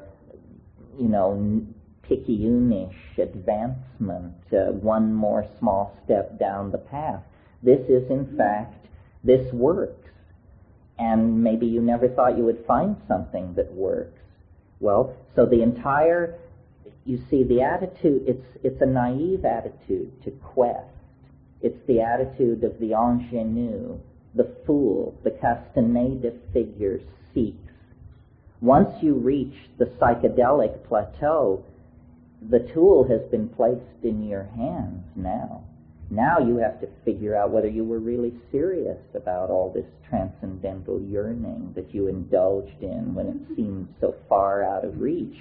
you 0.98 1.08
know, 1.08 1.62
picayunish 2.08 3.18
advancement, 3.18 4.34
uh, 4.52 4.72
one 4.72 5.14
more 5.14 5.46
small 5.58 5.96
step 6.04 6.38
down 6.38 6.72
the 6.72 6.78
path. 6.78 7.22
This 7.62 7.80
is, 7.88 8.10
in 8.10 8.36
fact, 8.36 8.86
this 9.22 9.52
works. 9.52 10.08
and 10.98 11.42
maybe 11.44 11.66
you 11.66 11.80
never 11.80 12.08
thought 12.08 12.36
you 12.36 12.44
would 12.44 12.64
find 12.66 12.96
something 13.06 13.54
that 13.54 13.72
works. 13.72 14.17
Well, 14.80 15.14
so 15.34 15.46
the 15.46 15.62
entire, 15.62 16.38
you 17.04 17.20
see, 17.30 17.42
the 17.42 17.62
attitude, 17.62 18.22
it's, 18.26 18.46
it's 18.62 18.80
a 18.80 18.86
naive 18.86 19.44
attitude 19.44 20.22
to 20.24 20.30
quest. 20.30 20.86
It's 21.60 21.86
the 21.86 22.00
attitude 22.00 22.62
of 22.62 22.78
the 22.78 22.92
ingenue, 22.92 23.98
the 24.34 24.54
fool, 24.64 25.18
the 25.24 25.30
Castaneda 25.30 26.32
figure 26.52 27.00
seeks. 27.34 27.72
Once 28.60 29.02
you 29.02 29.14
reach 29.14 29.54
the 29.78 29.86
psychedelic 29.86 30.86
plateau, 30.86 31.64
the 32.48 32.60
tool 32.72 33.08
has 33.08 33.20
been 33.30 33.48
placed 33.48 34.04
in 34.04 34.26
your 34.26 34.44
hands 34.44 35.04
now. 35.16 35.64
Now 36.10 36.38
you 36.38 36.56
have 36.56 36.80
to 36.80 36.88
figure 37.04 37.36
out 37.36 37.50
whether 37.50 37.68
you 37.68 37.84
were 37.84 37.98
really 37.98 38.32
serious 38.50 38.98
about 39.14 39.50
all 39.50 39.70
this 39.70 39.84
transcendental 40.08 41.00
yearning 41.02 41.72
that 41.74 41.94
you 41.94 42.08
indulged 42.08 42.82
in 42.82 43.14
when 43.14 43.26
it 43.26 43.36
seemed 43.56 43.92
so 44.00 44.14
far 44.28 44.62
out 44.62 44.84
of 44.84 45.00
reach. 45.00 45.36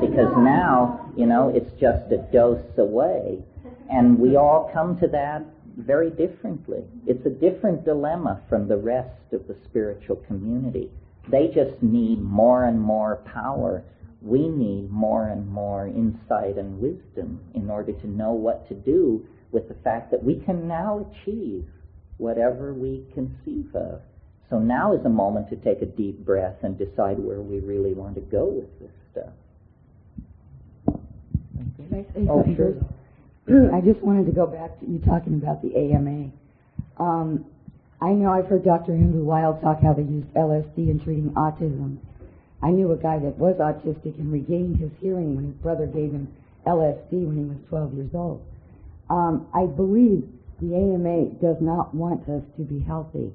Because 0.00 0.32
now, 0.36 1.12
you 1.16 1.26
know, 1.26 1.48
it's 1.48 1.72
just 1.80 2.12
a 2.12 2.18
dose 2.32 2.78
away. 2.78 3.42
And 3.90 4.18
we 4.18 4.36
all 4.36 4.70
come 4.72 4.98
to 5.00 5.08
that 5.08 5.44
very 5.76 6.10
differently. 6.10 6.84
It's 7.06 7.26
a 7.26 7.30
different 7.30 7.84
dilemma 7.84 8.42
from 8.48 8.68
the 8.68 8.76
rest 8.76 9.32
of 9.32 9.48
the 9.48 9.56
spiritual 9.64 10.16
community. 10.16 10.90
They 11.28 11.48
just 11.48 11.82
need 11.82 12.22
more 12.22 12.64
and 12.64 12.80
more 12.80 13.16
power. 13.32 13.82
We 14.20 14.48
need 14.48 14.90
more 14.90 15.28
and 15.28 15.48
more 15.48 15.88
insight 15.88 16.58
and 16.58 16.80
wisdom 16.80 17.40
in 17.54 17.70
order 17.70 17.92
to 17.92 18.06
know 18.06 18.32
what 18.32 18.68
to 18.68 18.74
do 18.74 19.26
with 19.52 19.68
the 19.68 19.74
fact 19.74 20.10
that 20.10 20.24
we 20.24 20.36
can 20.40 20.66
now 20.66 21.06
achieve 21.12 21.66
whatever 22.16 22.74
we 22.74 23.04
conceive 23.14 23.74
of. 23.74 24.00
So 24.50 24.58
now 24.58 24.92
is 24.92 25.04
a 25.04 25.10
moment 25.10 25.48
to 25.50 25.56
take 25.56 25.80
a 25.82 25.86
deep 25.86 26.24
breath 26.24 26.56
and 26.62 26.76
decide 26.76 27.18
where 27.18 27.40
we 27.40 27.60
really 27.60 27.94
want 27.94 28.16
to 28.16 28.20
go 28.20 28.46
with 28.46 28.80
this 28.80 28.90
stuff. 29.12 29.32
Can 31.76 31.88
I 31.90 32.14
say 32.14 32.26
Oh, 32.28 32.44
sure. 32.54 32.74
I 33.74 33.80
just 33.80 34.00
wanted 34.02 34.26
to 34.26 34.32
go 34.32 34.46
back 34.46 34.78
to 34.80 34.86
you 34.86 34.98
talking 34.98 35.34
about 35.34 35.62
the 35.62 35.74
AMA. 35.76 36.30
Um, 36.98 37.46
I 38.00 38.10
know 38.10 38.30
I've 38.30 38.46
heard 38.46 38.64
Dr. 38.64 38.92
Andrew 38.92 39.24
Weil 39.24 39.58
talk 39.60 39.80
how 39.82 39.94
they 39.94 40.02
used 40.02 40.28
LSD 40.34 40.76
in 40.76 41.00
treating 41.02 41.30
autism. 41.30 41.98
I 42.62 42.70
knew 42.70 42.92
a 42.92 42.96
guy 42.96 43.18
that 43.18 43.38
was 43.38 43.56
autistic 43.56 44.18
and 44.18 44.32
regained 44.32 44.76
his 44.76 44.90
hearing 45.00 45.34
when 45.34 45.46
his 45.46 45.54
brother 45.54 45.86
gave 45.86 46.12
him 46.12 46.28
LSD 46.66 47.26
when 47.26 47.36
he 47.36 47.44
was 47.44 47.58
12 47.68 47.94
years 47.94 48.10
old. 48.14 48.44
Um, 49.12 49.46
I 49.52 49.66
believe 49.66 50.24
the 50.62 50.72
AMA 50.74 51.36
does 51.36 51.60
not 51.60 51.94
want 51.94 52.26
us 52.30 52.42
to 52.56 52.62
be 52.62 52.80
healthy. 52.80 53.30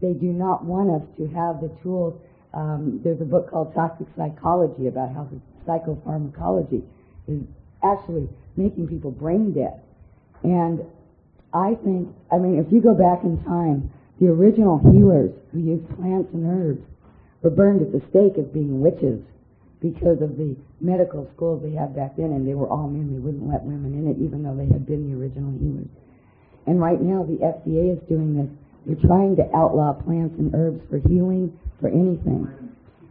They 0.00 0.12
do 0.12 0.26
not 0.26 0.64
want 0.64 1.02
us 1.02 1.02
to 1.18 1.26
have 1.34 1.60
the 1.60 1.74
tools. 1.82 2.14
Um, 2.54 3.00
there's 3.02 3.20
a 3.20 3.24
book 3.24 3.50
called 3.50 3.74
Toxic 3.74 4.06
Psychology 4.16 4.86
about 4.86 5.12
how 5.12 5.26
psychopharmacology 5.66 6.84
is 7.26 7.42
actually 7.82 8.28
making 8.56 8.86
people 8.86 9.10
brain 9.10 9.52
dead. 9.52 9.82
And 10.44 10.80
I 11.52 11.74
think, 11.82 12.14
I 12.30 12.38
mean, 12.38 12.62
if 12.64 12.72
you 12.72 12.80
go 12.80 12.94
back 12.94 13.24
in 13.24 13.42
time, 13.42 13.90
the 14.20 14.28
original 14.28 14.78
healers 14.78 15.34
who 15.50 15.58
used 15.58 15.88
plants 15.96 16.30
and 16.32 16.46
herbs 16.46 16.86
were 17.42 17.50
burned 17.50 17.82
at 17.82 17.90
the 17.90 18.00
stake 18.10 18.38
as 18.38 18.46
being 18.52 18.80
witches 18.80 19.18
because 19.80 20.20
of 20.20 20.36
the 20.36 20.56
medical 20.80 21.28
schools 21.34 21.62
they 21.62 21.72
had 21.72 21.96
back 21.96 22.16
then, 22.16 22.32
and 22.36 22.46
they 22.46 22.54
were 22.54 22.68
all 22.68 22.88
men. 22.88 23.12
They 23.12 23.18
wouldn't 23.18 23.48
let 23.48 23.64
women 23.64 23.96
in 23.96 24.08
it, 24.12 24.20
even 24.20 24.42
though 24.44 24.54
they 24.54 24.68
had 24.68 24.86
been 24.86 25.08
the 25.08 25.16
original 25.16 25.52
healers. 25.56 25.88
And 26.66 26.80
right 26.80 27.00
now, 27.00 27.24
the 27.24 27.40
FDA 27.40 27.96
is 27.96 28.00
doing 28.08 28.36
this. 28.36 28.48
They're 28.86 29.08
trying 29.08 29.36
to 29.36 29.48
outlaw 29.56 29.92
plants 29.92 30.36
and 30.38 30.54
herbs 30.54 30.80
for 30.88 31.00
healing, 31.08 31.56
for 31.80 31.88
anything. 31.88 32.48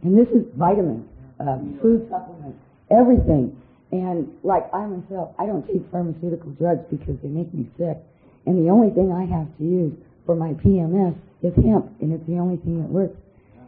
And 0.02 0.16
this 0.16 0.28
is 0.30 0.46
vitamins, 0.56 1.06
um, 1.38 1.78
food 1.82 2.06
supplements, 2.10 2.58
everything. 2.90 3.54
And 3.92 4.30
like 4.42 4.72
I 4.72 4.86
myself, 4.86 5.34
I 5.38 5.46
don't 5.46 5.66
take 5.66 5.82
pharmaceutical 5.90 6.50
drugs 6.52 6.86
because 6.90 7.18
they 7.22 7.28
make 7.28 7.52
me 7.52 7.66
sick. 7.76 7.98
And 8.46 8.64
the 8.64 8.70
only 8.70 8.94
thing 8.94 9.12
I 9.12 9.26
have 9.26 9.50
to 9.58 9.64
use 9.64 9.94
for 10.24 10.34
my 10.34 10.54
PMS 10.54 11.18
is 11.42 11.52
hemp, 11.56 11.90
and 12.00 12.12
it's 12.12 12.26
the 12.26 12.38
only 12.38 12.56
thing 12.62 12.80
that 12.80 12.88
works. 12.88 13.18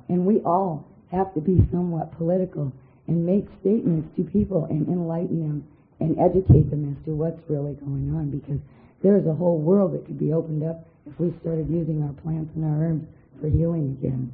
And 0.09 0.25
we 0.25 0.39
all 0.41 0.87
have 1.11 1.35
to 1.35 1.41
be 1.41 1.67
somewhat 1.71 2.17
political 2.17 2.73
and 3.09 3.27
make 3.27 3.47
statements 3.61 4.09
to 4.17 4.25
people 4.25 4.67
and 4.71 4.87
enlighten 4.89 5.41
them 5.41 5.65
and 6.01 6.19
educate 6.19 6.71
them 6.71 6.91
as 6.91 7.05
to 7.05 7.15
what's 7.15 7.41
really 7.49 7.75
going 7.75 8.15
on 8.15 8.31
because 8.31 8.59
there's 9.03 9.27
a 9.27 9.35
whole 9.35 9.59
world 9.59 9.95
that 9.95 10.07
could 10.07 10.19
be 10.19 10.33
opened 10.33 10.63
up 10.63 10.87
if 11.07 11.19
we 11.19 11.35
started 11.41 11.69
using 11.69 12.03
our 12.03 12.13
plants 12.23 12.51
and 12.55 12.65
our 12.65 12.85
herbs 12.85 13.07
for 13.41 13.49
healing 13.49 13.97
again. 13.99 14.33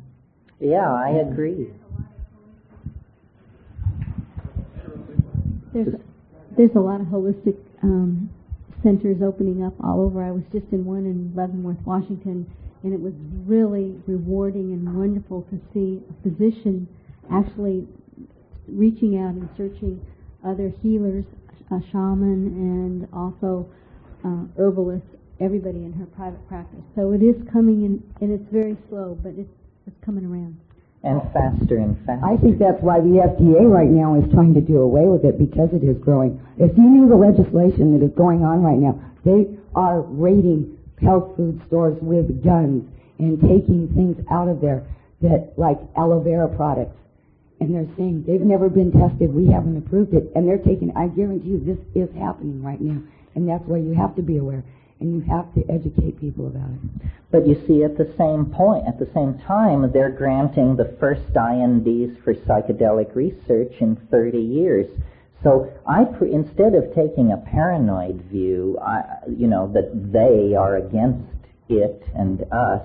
Yeah, 0.61 0.93
I 0.93 1.25
agree. 1.25 1.69
There's 5.73 5.95
there's 6.57 6.75
a 6.75 6.81
lot 6.81 7.01
of 7.01 7.07
holistic 7.07 7.57
um, 7.83 8.31
centers 8.83 9.23
opening 9.23 9.65
up 9.65 9.75
all 9.83 10.01
over. 10.01 10.23
I 10.23 10.33
was 10.33 10.43
just 10.53 10.67
in 10.73 10.85
one 10.85 11.07
in 11.07 11.33
Leavenworth, 11.37 11.79
Washington, 11.85 12.51
and 12.83 12.93
it 12.93 13.01
was 13.01 13.13
really 13.47 13.95
rewarding 14.07 14.73
and 14.73 14.99
wonderful 14.99 15.43
to 15.51 15.61
see 15.73 16.03
a 16.11 16.23
physician 16.23 16.89
actually 17.33 17.87
reaching 18.71 19.19
out 19.19 19.35
and 19.35 19.49
searching 19.57 20.05
other 20.45 20.73
healers, 20.83 21.25
a 21.71 21.81
shaman, 21.91 22.47
and 22.55 23.09
also 23.13 23.69
uh, 24.25 24.45
herbalists, 24.59 25.09
everybody 25.41 25.85
in 25.85 25.93
her 25.93 26.07
private 26.07 26.47
practice. 26.49 26.81
So 26.95 27.13
it 27.13 27.23
is 27.23 27.37
coming 27.53 27.85
in, 27.85 28.03
and 28.21 28.33
it's 28.33 28.51
very 28.53 28.77
slow, 28.89 29.19
but 29.23 29.33
it's 29.37 29.51
it's 29.87 30.05
coming 30.05 30.25
around. 30.25 30.61
And 31.03 31.23
faster 31.33 31.79
and 31.79 31.97
faster. 32.05 32.27
I 32.27 32.37
think 32.37 32.59
that's 32.59 32.83
why 32.83 33.01
the 33.01 33.25
FDA 33.25 33.65
right 33.65 33.89
now 33.89 34.21
is 34.21 34.31
trying 34.33 34.53
to 34.55 34.61
do 34.61 34.79
away 34.79 35.07
with 35.07 35.25
it 35.25 35.39
because 35.39 35.71
it 35.73 35.83
is 35.83 35.97
growing. 35.97 36.41
If 36.59 36.77
you 36.77 36.85
knew 36.85 37.09
the 37.09 37.17
legislation 37.17 37.97
that 37.97 38.05
is 38.05 38.13
going 38.13 38.43
on 38.45 38.63
right 38.63 38.77
now, 38.77 39.01
they 39.25 39.47
are 39.75 40.03
raiding 40.03 40.77
health 41.01 41.37
food 41.37 41.63
stores 41.67 41.97
with 42.03 42.43
guns 42.45 42.85
and 43.19 43.41
taking 43.41 43.89
things 43.95 44.19
out 44.31 44.49
of 44.49 44.61
there 44.61 44.85
that 45.23 45.55
like 45.57 45.79
aloe 45.97 46.21
vera 46.21 46.49
products. 46.49 46.97
And 47.61 47.75
they're 47.75 47.89
saying 47.97 48.25
they've 48.27 48.41
never 48.41 48.69
been 48.69 48.93
tested, 48.93 49.35
we 49.35 49.51
haven't 49.51 49.77
approved 49.77 50.15
it, 50.15 50.31
and 50.35 50.47
they're 50.47 50.59
taking 50.59 50.93
I 50.97 51.09
guarantee 51.09 51.59
you 51.59 51.65
this 51.65 51.79
is 51.95 52.15
happening 52.17 52.63
right 52.63 52.81
now. 52.81 53.03
And 53.35 53.49
that's 53.49 53.65
why 53.67 53.79
you 53.79 53.95
have 53.95 54.15
to 54.17 54.23
be 54.23 54.39
aware 54.39 54.65
and 55.01 55.15
you 55.15 55.21
have 55.31 55.53
to 55.55 55.63
educate 55.71 56.21
people 56.21 56.47
about 56.49 56.71
it. 56.71 57.11
But 57.31 57.47
you 57.47 57.63
see, 57.67 57.85
at 57.85 57.97
the 57.97 58.13
same 58.19 58.47
point, 58.47 58.89
at 58.89 58.99
the 58.99 59.09
same 59.15 59.39
time, 59.47 59.91
they're 59.93 60.11
granting 60.11 60.77
the 60.77 60.97
first 60.99 61.23
INDs 61.37 62.19
for 62.25 62.35
psychedelic 62.35 63.15
research 63.15 63.75
in 63.81 63.97
30 64.11 64.39
years. 64.39 64.87
So 65.43 65.73
I, 65.87 66.05
pre- 66.05 66.33
instead 66.33 66.75
of 66.75 66.95
taking 66.95 67.31
a 67.31 67.37
paranoid 67.37 68.25
view, 68.25 68.79
I, 68.83 69.03
you 69.29 69.47
know, 69.47 69.73
that 69.73 70.13
they 70.13 70.57
are 70.57 70.79
against 70.79 71.31
it 71.69 72.03
and 72.17 72.43
us, 72.53 72.83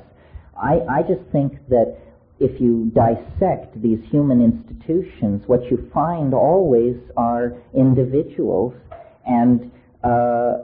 I, 0.55 0.81
I 0.87 1.01
just 1.01 1.23
think 1.31 1.53
that 1.69 1.97
if 2.39 2.59
you 2.59 2.91
dissect 2.93 3.81
these 3.81 3.99
human 4.09 4.41
institutions, 4.41 5.43
what 5.47 5.63
you 5.69 5.89
find 5.93 6.33
always 6.33 6.97
are 7.15 7.53
individuals, 7.73 8.73
and 9.25 9.71
uh, 10.03 10.63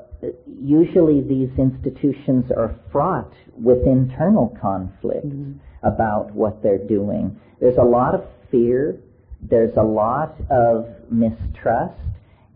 usually 0.62 1.22
these 1.22 1.50
institutions 1.58 2.52
are 2.56 2.76
fraught 2.92 3.34
with 3.56 3.86
internal 3.86 4.56
conflict 4.62 5.26
about 5.84 6.32
what 6.34 6.62
they're 6.62 6.86
doing. 6.86 7.40
There's 7.62 7.78
a 7.78 7.86
lot 7.86 8.16
of 8.16 8.26
fear, 8.52 9.00
there's 9.42 9.76
a 9.78 9.84
lot 9.84 10.36
of 10.50 10.88
mistrust, 11.10 11.96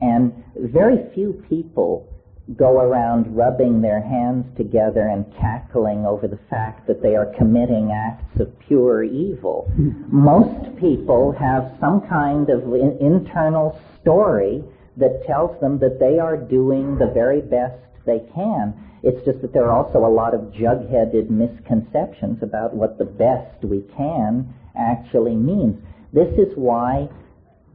and 0.01 0.43
very 0.57 0.97
few 1.13 1.43
people 1.47 2.12
go 2.57 2.81
around 2.81 3.35
rubbing 3.35 3.81
their 3.81 4.01
hands 4.01 4.45
together 4.57 5.07
and 5.07 5.25
cackling 5.39 6.05
over 6.05 6.27
the 6.27 6.39
fact 6.49 6.87
that 6.87 7.01
they 7.01 7.15
are 7.15 7.33
committing 7.37 7.91
acts 7.91 8.39
of 8.39 8.51
pure 8.67 9.03
evil. 9.03 9.71
Most 9.77 10.77
people 10.77 11.31
have 11.31 11.71
some 11.79 12.01
kind 12.01 12.49
of 12.49 12.63
in- 12.73 12.97
internal 12.99 13.79
story 14.01 14.63
that 14.97 15.23
tells 15.25 15.59
them 15.61 15.79
that 15.79 15.99
they 15.99 16.19
are 16.19 16.35
doing 16.35 16.97
the 16.97 17.07
very 17.13 17.41
best 17.41 17.79
they 18.05 18.19
can. 18.35 18.73
It's 19.03 19.23
just 19.25 19.41
that 19.41 19.53
there 19.53 19.65
are 19.65 19.71
also 19.85 20.05
a 20.05 20.11
lot 20.11 20.33
of 20.33 20.53
jug-headed 20.53 21.31
misconceptions 21.31 22.43
about 22.43 22.75
what 22.75 22.97
the 22.97 23.05
best 23.05 23.63
we 23.63 23.83
can 23.95 24.53
actually 24.77 25.35
means. 25.35 25.81
This 26.11 26.29
is 26.37 26.53
why 26.55 27.07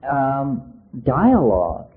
um, 0.09 0.75
dialogue 1.05 1.89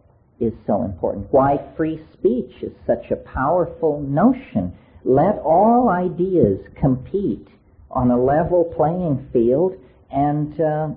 is 0.42 0.54
so 0.66 0.84
important, 0.84 1.32
why 1.32 1.58
free 1.78 2.02
speech 2.14 2.52
is 2.62 2.72
such 2.86 3.12
a 3.12 3.16
powerful 3.16 4.02
notion. 4.02 4.74
Let 5.04 5.38
all 5.40 5.90
ideas 5.90 6.60
compete 6.76 7.48
on 7.90 8.12
a 8.12 8.22
level 8.22 8.66
playing 8.76 9.28
field, 9.32 9.76
and 10.12 10.54
uh, 10.60 10.90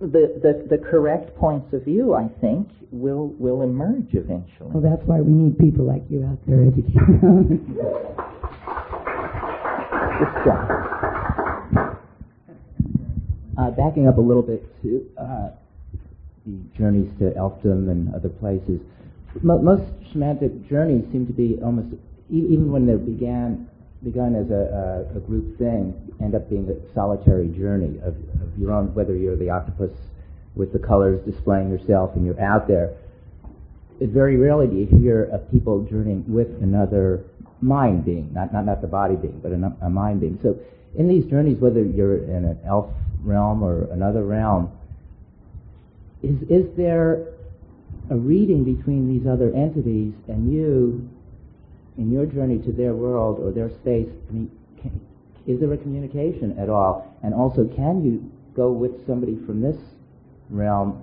the, 0.00 0.40
the 0.42 0.66
the 0.76 0.78
correct 0.78 1.36
points 1.36 1.72
of 1.72 1.84
view, 1.84 2.14
I 2.14 2.28
think, 2.40 2.68
will 2.90 3.28
will 3.38 3.62
emerge 3.62 4.14
eventually. 4.14 4.70
Well, 4.72 4.82
that's 4.82 5.06
why 5.06 5.20
we 5.20 5.32
need 5.32 5.58
people 5.58 5.84
like 5.84 6.02
you 6.10 6.24
out 6.24 6.38
there 6.46 6.62
educating. 6.62 7.76
Good 10.18 10.44
job. 10.44 10.84
backing 13.76 14.08
up 14.08 14.18
a 14.18 14.20
little 14.20 14.42
bit 14.42 14.64
to 14.82 15.06
uh, 15.18 15.50
the 16.46 16.58
journeys 16.76 17.10
to 17.18 17.30
elfdom 17.38 17.90
and 17.90 18.14
other 18.14 18.28
places, 18.28 18.80
mo- 19.42 19.62
most 19.62 19.82
shamanic 20.12 20.68
journeys 20.68 21.04
seem 21.12 21.26
to 21.26 21.32
be 21.32 21.58
almost, 21.62 21.88
even 22.30 22.70
when 22.70 22.86
they 22.86 22.96
began 22.96 23.68
begun 24.02 24.36
as 24.36 24.50
a, 24.50 25.08
a, 25.14 25.16
a, 25.16 25.20
group 25.20 25.56
thing, 25.58 25.94
end 26.20 26.34
up 26.34 26.48
being 26.50 26.68
a 26.68 26.94
solitary 26.94 27.48
journey 27.48 27.98
of, 28.04 28.14
of 28.42 28.58
your 28.58 28.70
own, 28.70 28.94
whether 28.94 29.16
you're 29.16 29.36
the 29.36 29.48
octopus 29.48 29.90
with 30.54 30.72
the 30.72 30.78
colors 30.78 31.24
displaying 31.24 31.70
yourself 31.70 32.14
and 32.14 32.24
you're 32.24 32.40
out 32.40 32.68
there. 32.68 32.94
It 34.00 34.10
very 34.10 34.36
rarely 34.36 34.66
do 34.66 34.76
you 34.76 34.86
hear 34.86 35.24
of 35.32 35.50
people 35.50 35.84
journeying 35.84 36.24
with 36.28 36.48
another 36.62 37.24
mind 37.62 38.04
being, 38.04 38.30
not, 38.34 38.52
not, 38.52 38.66
not 38.66 38.82
the 38.82 38.88
body 38.88 39.16
being, 39.16 39.40
but 39.40 39.52
a, 39.52 39.86
a 39.86 39.90
mind 39.90 40.20
being. 40.20 40.38
So 40.42 40.58
in 40.96 41.08
these 41.08 41.24
journeys, 41.24 41.58
whether 41.58 41.82
you're 41.82 42.18
in 42.18 42.44
an 42.44 42.58
elf 42.66 42.90
realm 43.22 43.62
or 43.62 43.90
another 43.90 44.24
realm, 44.24 44.70
is, 46.24 46.42
is 46.48 46.76
there 46.76 47.34
a 48.10 48.16
reading 48.16 48.64
between 48.64 49.08
these 49.08 49.26
other 49.26 49.52
entities 49.54 50.14
and 50.28 50.52
you 50.52 51.08
in 51.96 52.10
your 52.10 52.26
journey 52.26 52.58
to 52.58 52.72
their 52.72 52.94
world 52.94 53.38
or 53.40 53.52
their 53.52 53.70
space? 53.70 54.08
I 54.28 54.32
mean, 54.32 54.50
can, 54.80 55.00
is 55.46 55.60
there 55.60 55.72
a 55.72 55.78
communication 55.78 56.58
at 56.58 56.68
all? 56.68 57.14
And 57.22 57.34
also, 57.34 57.68
can 57.76 58.04
you 58.04 58.30
go 58.56 58.72
with 58.72 59.06
somebody 59.06 59.38
from 59.46 59.60
this 59.60 59.76
realm 60.50 61.00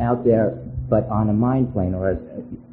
out 0.00 0.24
there, 0.24 0.58
but 0.88 1.08
on 1.08 1.28
a 1.28 1.32
mind 1.32 1.72
plane, 1.72 1.94
or 1.94 2.10
as, 2.10 2.18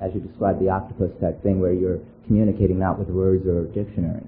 as 0.02 0.14
you 0.14 0.22
described, 0.22 0.60
the 0.62 0.70
octopus 0.70 1.12
type 1.20 1.42
thing, 1.44 1.60
where 1.60 1.74
you're 1.74 2.00
communicating 2.26 2.80
not 2.80 2.98
with 2.98 3.10
words 3.10 3.46
or 3.48 3.66
dictionary? 3.66 4.24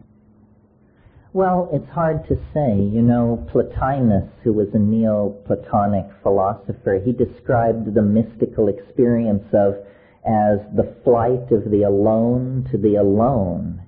Well, 1.34 1.68
it's 1.74 1.90
hard 1.90 2.28
to 2.28 2.36
say. 2.54 2.76
You 2.76 3.02
know, 3.02 3.44
Plotinus, 3.52 4.30
who 4.44 4.54
was 4.54 4.68
a 4.76 4.78
Neoplatonic 4.78 6.06
philosopher, 6.22 7.02
he 7.04 7.12
described 7.12 7.92
the 7.92 8.04
mystical 8.04 8.68
experience 8.68 9.48
of 9.52 9.78
as 10.24 10.60
the 10.76 10.96
flight 11.04 11.52
of 11.52 11.72
the 11.72 11.84
alone 11.84 12.68
to 12.70 12.78
the 12.78 12.96
alone. 12.98 13.82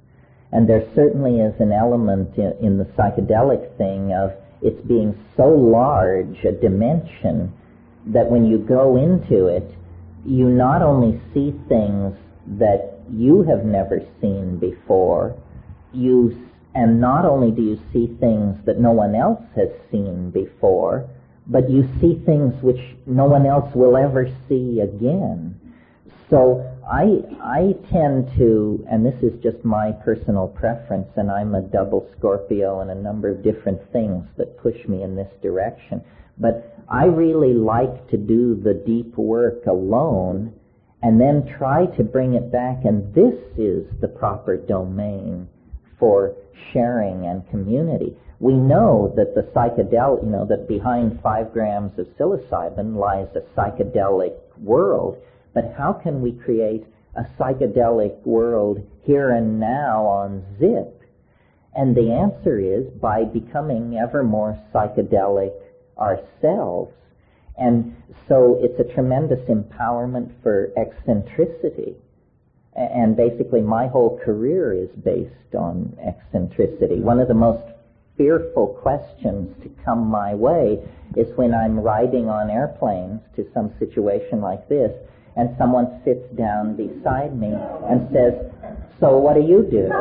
And 0.51 0.67
there 0.67 0.89
certainly 0.95 1.39
is 1.39 1.53
an 1.59 1.71
element 1.71 2.35
in, 2.35 2.53
in 2.61 2.77
the 2.79 2.85
psychedelic 2.97 3.77
thing 3.77 4.11
of 4.11 4.31
its 4.63 4.81
being 4.87 5.15
so 5.37 5.47
large 5.47 6.43
a 6.45 6.51
dimension 6.51 7.53
that 8.07 8.29
when 8.29 8.47
you 8.47 8.57
go 8.57 8.97
into 8.97 9.45
it, 9.45 9.69
you 10.25 10.49
not 10.49 10.81
only 10.81 11.21
see 11.31 11.53
things 11.69 12.17
that 12.57 13.01
you 13.11 13.43
have 13.43 13.65
never 13.65 14.01
seen 14.19 14.57
before, 14.57 15.35
you 15.93 16.44
and 16.75 16.99
not 16.99 17.25
only 17.25 17.51
do 17.51 17.61
you 17.61 17.79
see 17.93 18.07
things 18.19 18.57
that 18.65 18.79
no 18.79 18.91
one 18.91 19.15
else 19.15 19.41
has 19.55 19.69
seen 19.89 20.29
before, 20.29 21.09
but 21.47 21.69
you 21.69 21.89
see 22.01 22.21
things 22.25 22.53
which 22.61 22.81
no 23.05 23.25
one 23.25 23.45
else 23.45 23.73
will 23.73 23.95
ever 23.95 24.29
see 24.49 24.81
again. 24.81 25.59
So 26.29 26.69
I, 26.91 27.21
I 27.41 27.75
tend 27.91 28.29
to, 28.37 28.85
and 28.89 29.05
this 29.05 29.15
is 29.23 29.41
just 29.41 29.63
my 29.63 29.91
personal 30.03 30.47
preference, 30.47 31.07
and 31.15 31.31
I'm 31.31 31.55
a 31.55 31.61
double 31.61 32.09
Scorpio 32.17 32.81
and 32.81 32.91
a 32.91 32.95
number 32.95 33.29
of 33.29 33.43
different 33.43 33.79
things 33.93 34.25
that 34.37 34.57
push 34.59 34.85
me 34.87 35.01
in 35.01 35.15
this 35.15 35.31
direction, 35.41 36.03
but 36.37 36.83
I 36.89 37.05
really 37.05 37.53
like 37.53 38.09
to 38.09 38.17
do 38.17 38.55
the 38.55 38.73
deep 38.73 39.17
work 39.17 39.65
alone 39.65 40.53
and 41.01 41.21
then 41.21 41.47
try 41.57 41.85
to 41.97 42.03
bring 42.03 42.33
it 42.33 42.51
back, 42.51 42.83
and 42.83 43.13
this 43.13 43.35
is 43.57 43.85
the 44.01 44.07
proper 44.07 44.57
domain 44.57 45.47
for 45.99 46.35
sharing 46.71 47.25
and 47.25 47.47
community. 47.49 48.15
We 48.39 48.53
know 48.53 49.13
that 49.15 49.33
the 49.33 49.43
psychedelic, 49.53 50.23
you 50.23 50.29
know, 50.29 50.45
that 50.45 50.67
behind 50.67 51.19
five 51.21 51.53
grams 51.53 51.97
of 51.97 52.07
psilocybin 52.17 52.95
lies 52.95 53.27
a 53.35 53.41
psychedelic 53.57 54.35
world, 54.59 55.17
but 55.53 55.73
how 55.77 55.93
can 55.93 56.21
we 56.21 56.33
create 56.33 56.85
a 57.15 57.23
psychedelic 57.39 58.25
world 58.25 58.85
here 59.03 59.31
and 59.31 59.59
now 59.59 60.05
on 60.05 60.43
Zip? 60.59 61.01
And 61.73 61.95
the 61.95 62.11
answer 62.11 62.59
is 62.59 62.87
by 63.01 63.23
becoming 63.23 63.97
ever 63.97 64.23
more 64.23 64.59
psychedelic 64.73 65.53
ourselves. 65.97 66.93
And 67.57 67.95
so 68.27 68.59
it's 68.61 68.79
a 68.79 68.93
tremendous 68.93 69.39
empowerment 69.49 70.31
for 70.43 70.71
eccentricity 70.77 71.95
and 72.75 73.15
basically 73.15 73.61
my 73.61 73.87
whole 73.87 74.19
career 74.23 74.73
is 74.73 74.89
based 75.03 75.55
on 75.55 75.95
eccentricity. 76.05 76.99
One 76.99 77.19
of 77.19 77.27
the 77.27 77.33
most 77.33 77.63
fearful 78.17 78.67
questions 78.81 79.55
to 79.63 79.69
come 79.83 80.05
my 80.07 80.35
way 80.35 80.79
is 81.15 81.27
when 81.37 81.53
I'm 81.53 81.79
riding 81.79 82.29
on 82.29 82.49
airplanes 82.49 83.21
to 83.35 83.45
some 83.53 83.73
situation 83.79 84.41
like 84.41 84.67
this 84.67 84.91
and 85.37 85.55
someone 85.57 86.01
sits 86.03 86.27
down 86.35 86.75
beside 86.75 87.37
me 87.37 87.53
and 87.89 88.09
says, 88.11 88.33
so 88.99 89.17
what 89.17 89.35
do 89.35 89.41
you 89.41 89.67
do? 89.69 89.91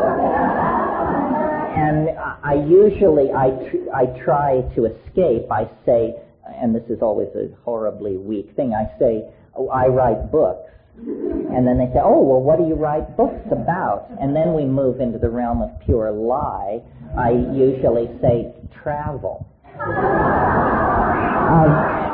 And 1.76 2.10
I 2.44 2.54
usually, 2.54 3.32
I, 3.32 3.50
tr- 3.50 3.90
I 3.92 4.06
try 4.24 4.62
to 4.76 4.86
escape. 4.86 5.50
I 5.50 5.68
say, 5.84 6.14
and 6.46 6.74
this 6.74 6.88
is 6.88 7.02
always 7.02 7.28
a 7.34 7.48
horribly 7.64 8.16
weak 8.16 8.54
thing, 8.54 8.74
I 8.74 8.96
say, 8.98 9.24
oh, 9.56 9.68
I 9.68 9.88
write 9.88 10.30
books. 10.30 10.70
And 10.96 11.66
then 11.66 11.78
they 11.78 11.86
say, 11.92 12.00
oh, 12.02 12.22
well, 12.22 12.40
what 12.40 12.58
do 12.58 12.66
you 12.66 12.74
write 12.74 13.16
books 13.16 13.46
about? 13.50 14.08
And 14.20 14.34
then 14.34 14.54
we 14.54 14.64
move 14.64 15.00
into 15.00 15.18
the 15.18 15.30
realm 15.30 15.62
of 15.62 15.70
pure 15.84 16.10
lie. 16.10 16.82
I 17.16 17.30
usually 17.30 18.08
say 18.20 18.54
travel. 18.82 19.46
um, 19.74 21.70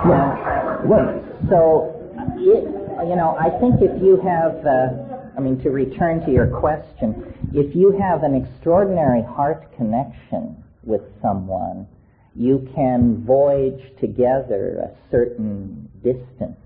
yeah. 0.08 0.80
Well, 0.84 1.22
so, 1.48 1.92
it, 2.36 2.64
you 3.08 3.16
know, 3.16 3.36
I 3.38 3.50
think 3.60 3.80
if 3.80 4.02
you 4.02 4.16
have, 4.24 4.64
uh, 4.64 5.36
I 5.36 5.40
mean, 5.40 5.60
to 5.62 5.70
return 5.70 6.24
to 6.26 6.32
your 6.32 6.46
question, 6.46 7.34
if 7.52 7.74
you 7.74 7.92
have 7.98 8.22
an 8.22 8.34
extraordinary 8.34 9.22
heart 9.22 9.74
connection 9.76 10.62
with 10.84 11.02
someone, 11.20 11.86
you 12.34 12.68
can 12.74 13.24
voyage 13.24 13.82
together 13.98 14.84
a 14.84 15.10
certain 15.10 15.88
distance. 16.02 16.58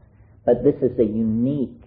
But 0.44 0.62
this 0.62 0.76
is 0.82 0.98
a 0.98 1.04
unique 1.04 1.84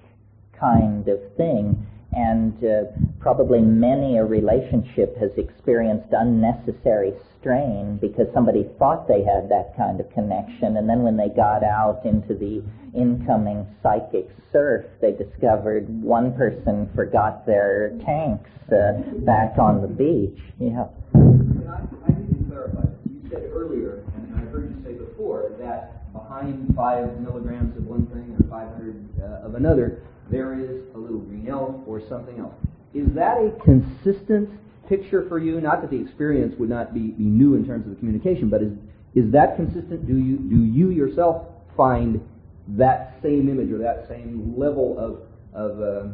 kind 0.59 1.07
of 1.07 1.19
thing. 1.35 1.85
And 2.13 2.53
uh, 2.63 2.85
probably 3.19 3.59
many 3.59 4.17
a 4.17 4.25
relationship 4.25 5.17
has 5.17 5.31
experienced 5.37 6.07
unnecessary 6.11 7.13
strain 7.39 7.97
because 8.01 8.27
somebody 8.33 8.65
thought 8.79 9.07
they 9.07 9.23
had 9.23 9.49
that 9.49 9.75
kind 9.77 9.99
of 9.99 10.09
connection, 10.11 10.77
and 10.77 10.89
then 10.89 11.03
when 11.03 11.17
they 11.17 11.29
got 11.29 11.63
out 11.63 12.01
into 12.05 12.33
the 12.33 12.63
incoming 12.97 13.67
psychic 13.83 14.29
surf, 14.51 14.85
they 15.01 15.11
discovered 15.11 15.87
one 16.01 16.33
person 16.33 16.89
forgot 16.95 17.45
their 17.45 17.91
tanks 18.05 18.49
uh, 18.71 18.93
back 19.25 19.57
on 19.59 19.81
the 19.81 19.87
beach. 19.87 20.39
Yeah. 20.59 20.87
I, 21.13 21.83
I 22.03 22.17
need 22.17 22.39
to 22.39 22.45
clarify. 22.49 22.87
You 23.05 23.29
said 23.29 23.51
earlier, 23.53 24.03
and 24.15 24.35
I 24.35 24.39
heard 24.49 24.73
you 24.73 24.83
say 24.83 24.93
before, 24.97 25.51
that 25.59 26.11
behind 26.13 26.73
five 26.75 27.19
milligrams 27.19 27.77
of 27.77 27.85
one 27.85 28.07
thing 28.07 28.35
or 28.39 28.49
500 28.49 29.21
uh, 29.21 29.47
of 29.47 29.55
another, 29.55 30.01
there 30.29 30.59
is 30.59 30.81
a 30.95 30.97
little 30.97 31.19
green 31.19 31.47
elf 31.49 31.75
or 31.85 32.01
something 32.07 32.39
else. 32.39 32.55
Is 32.93 33.07
that 33.15 33.37
a 33.37 33.51
consistent 33.63 34.49
picture 34.87 35.27
for 35.27 35.39
you? 35.39 35.61
Not 35.61 35.81
that 35.81 35.91
the 35.91 35.99
experience 35.99 36.55
would 36.59 36.69
not 36.69 36.93
be, 36.93 37.11
be 37.11 37.23
new 37.23 37.55
in 37.55 37.65
terms 37.65 37.85
of 37.85 37.91
the 37.91 37.97
communication, 37.97 38.49
but 38.49 38.61
is 38.61 38.73
is 39.15 39.31
that 39.31 39.55
consistent? 39.55 40.05
Do 40.05 40.17
you 40.17 40.37
do 40.37 40.63
you 40.63 40.91
yourself 40.91 41.47
find 41.75 42.21
that 42.69 43.17
same 43.23 43.49
image 43.49 43.71
or 43.71 43.79
that 43.79 44.07
same 44.07 44.53
level 44.57 44.97
of 44.99 45.21
of 45.53 45.81
uh, 45.81 46.07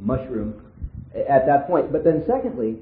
mushroom 0.00 0.62
at 1.14 1.46
that 1.46 1.66
point? 1.66 1.90
But 1.90 2.04
then, 2.04 2.22
secondly, 2.26 2.78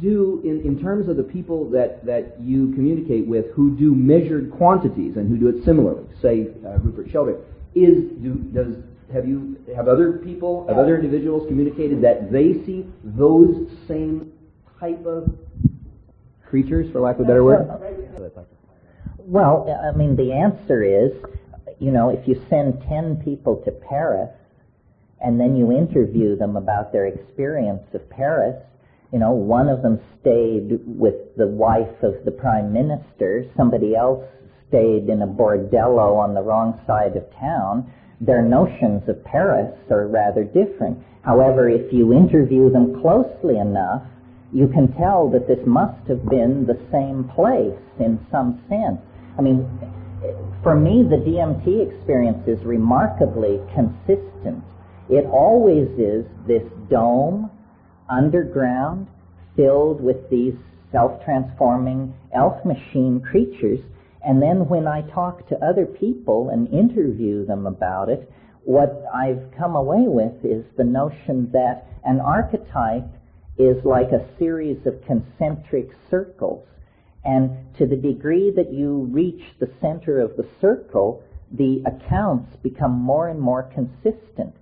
do 0.00 0.40
in, 0.44 0.60
in 0.62 0.80
terms 0.80 1.08
of 1.08 1.16
the 1.16 1.22
people 1.22 1.70
that, 1.70 2.04
that 2.04 2.40
you 2.40 2.72
communicate 2.74 3.26
with 3.26 3.46
who 3.54 3.76
do 3.76 3.94
measured 3.94 4.50
quantities 4.50 5.16
and 5.16 5.28
who 5.28 5.36
do 5.38 5.56
it 5.56 5.64
similarly, 5.64 6.04
say 6.20 6.48
uh, 6.66 6.78
Rupert 6.78 7.10
Sheldrake, 7.10 7.38
is 7.74 8.10
do, 8.22 8.34
does 8.52 8.74
have 9.12 9.26
you 9.26 9.56
have 9.74 9.88
other 9.88 10.12
people, 10.12 10.66
have 10.68 10.78
other 10.78 10.96
individuals 10.96 11.46
communicated 11.48 12.02
that 12.02 12.30
they 12.32 12.54
see 12.64 12.86
those 13.04 13.70
same 13.86 14.32
type 14.80 15.04
of 15.06 15.32
creatures, 16.44 16.90
for 16.92 17.00
lack 17.00 17.16
of 17.16 17.22
a 17.22 17.24
better 17.24 17.44
word? 17.44 17.68
Well, 19.18 19.68
I 19.84 19.96
mean, 19.96 20.16
the 20.16 20.32
answer 20.32 20.82
is, 20.82 21.12
you 21.78 21.90
know, 21.90 22.10
if 22.10 22.26
you 22.28 22.40
send 22.48 22.82
ten 22.88 23.16
people 23.24 23.56
to 23.64 23.70
Paris 23.70 24.30
and 25.20 25.40
then 25.40 25.56
you 25.56 25.72
interview 25.72 26.36
them 26.36 26.56
about 26.56 26.92
their 26.92 27.06
experience 27.06 27.82
of 27.94 28.08
Paris, 28.10 28.56
you 29.12 29.18
know, 29.18 29.32
one 29.32 29.68
of 29.68 29.82
them 29.82 30.00
stayed 30.20 30.80
with 30.84 31.14
the 31.36 31.46
wife 31.46 32.02
of 32.02 32.24
the 32.24 32.30
prime 32.30 32.72
minister, 32.72 33.44
somebody 33.56 33.94
else 33.94 34.24
stayed 34.68 35.08
in 35.08 35.22
a 35.22 35.26
bordello 35.26 36.16
on 36.18 36.34
the 36.34 36.42
wrong 36.42 36.80
side 36.86 37.16
of 37.16 37.24
town, 37.38 37.90
their 38.20 38.42
notions 38.42 39.02
of 39.08 39.22
Paris 39.24 39.72
are 39.90 40.06
rather 40.06 40.44
different. 40.44 40.98
However, 41.22 41.68
if 41.68 41.92
you 41.92 42.12
interview 42.12 42.70
them 42.70 43.00
closely 43.00 43.58
enough, 43.58 44.02
you 44.52 44.68
can 44.68 44.92
tell 44.94 45.28
that 45.30 45.48
this 45.48 45.58
must 45.66 46.06
have 46.08 46.28
been 46.28 46.66
the 46.66 46.78
same 46.92 47.24
place 47.34 47.78
in 47.98 48.18
some 48.30 48.62
sense. 48.68 49.00
I 49.38 49.42
mean, 49.42 49.68
for 50.62 50.74
me, 50.74 51.02
the 51.02 51.16
DMT 51.16 51.92
experience 51.92 52.46
is 52.46 52.64
remarkably 52.64 53.60
consistent. 53.74 54.64
It 55.08 55.26
always 55.26 55.88
is 55.98 56.24
this 56.46 56.62
dome, 56.90 57.50
underground, 58.08 59.08
filled 59.56 60.00
with 60.00 60.28
these 60.30 60.54
self-transforming 60.90 62.14
elf 62.34 62.64
machine 62.64 63.20
creatures. 63.20 63.80
And 64.26 64.42
then 64.42 64.68
when 64.68 64.88
I 64.88 65.02
talk 65.02 65.48
to 65.48 65.64
other 65.64 65.86
people 65.86 66.50
and 66.50 66.68
interview 66.74 67.46
them 67.46 67.64
about 67.64 68.08
it, 68.08 68.28
what 68.64 69.04
I've 69.14 69.52
come 69.56 69.76
away 69.76 70.02
with 70.08 70.44
is 70.44 70.64
the 70.76 70.82
notion 70.82 71.50
that 71.52 71.86
an 72.04 72.18
archetype 72.20 73.08
is 73.56 73.84
like 73.84 74.10
a 74.10 74.26
series 74.36 74.84
of 74.84 75.00
concentric 75.06 75.90
circles. 76.10 76.66
And 77.24 77.72
to 77.78 77.86
the 77.86 77.96
degree 77.96 78.50
that 78.56 78.72
you 78.72 79.08
reach 79.12 79.42
the 79.60 79.70
center 79.80 80.18
of 80.18 80.36
the 80.36 80.48
circle, 80.60 81.22
the 81.52 81.84
accounts 81.86 82.56
become 82.56 82.92
more 82.92 83.28
and 83.28 83.40
more 83.40 83.62
consistent. 83.62 84.56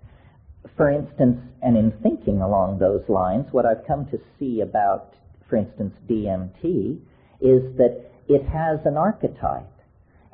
For 0.77 0.91
instance, 0.91 1.41
and 1.62 1.79
in 1.79 1.91
thinking 2.03 2.43
along 2.43 2.79
those 2.79 3.09
lines, 3.09 3.47
what 3.51 3.65
I've 3.65 3.87
come 3.87 4.05
to 4.11 4.21
see 4.39 4.61
about, 4.61 5.15
for 5.49 5.57
instance, 5.57 5.95
DMT 6.07 6.99
is 7.41 7.77
that 7.79 8.11
it 8.29 8.47
has 8.47 8.81
an 8.85 8.97
archetype. 8.97 9.70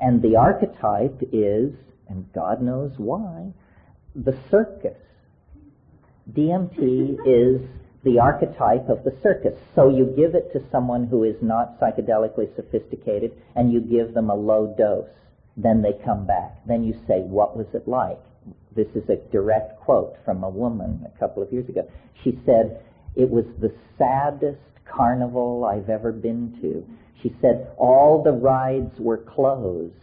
And 0.01 0.22
the 0.22 0.36
archetype 0.36 1.20
is, 1.32 1.72
and 2.09 2.32
God 2.32 2.62
knows 2.62 2.93
why, 2.97 3.53
the 4.14 4.36
circus. 4.51 4.97
DMT 6.32 7.18
is 7.26 7.68
the 8.03 8.18
archetype 8.18 8.88
of 8.88 9.05
the 9.05 9.14
circus. 9.22 9.59
So 9.74 9.91
you 9.91 10.07
give 10.16 10.34
it 10.34 10.53
to 10.53 10.70
someone 10.70 11.07
who 11.07 11.24
is 11.24 11.36
not 11.43 11.78
psychedelically 11.78 12.55
sophisticated 12.57 13.32
and 13.55 13.72
you 13.72 13.80
give 13.80 14.14
them 14.14 14.30
a 14.30 14.34
low 14.34 14.74
dose. 14.76 15.09
Then 15.57 15.82
they 15.82 15.93
come 16.05 16.26
back. 16.26 16.66
Then 16.66 16.84
you 16.84 16.95
say, 17.07 17.20
what 17.20 17.57
was 17.57 17.66
it 17.74 17.86
like? 17.86 18.18
This 18.74 18.88
is 18.95 19.09
a 19.11 19.16
direct 19.30 19.80
quote 19.80 20.16
from 20.24 20.43
a 20.45 20.49
woman 20.49 21.05
a 21.05 21.18
couple 21.18 21.43
of 21.43 21.53
years 21.53 21.68
ago. 21.68 21.91
She 22.24 22.38
said, 22.47 22.82
it 23.16 23.28
was 23.28 23.45
the 23.61 23.74
saddest 23.99 24.61
carnival 24.86 25.64
I've 25.64 25.91
ever 25.91 26.12
been 26.12 26.57
to. 26.62 26.86
She 27.22 27.34
said, 27.40 27.68
all 27.76 28.22
the 28.22 28.32
rides 28.32 28.98
were 28.98 29.18
closed. 29.18 29.94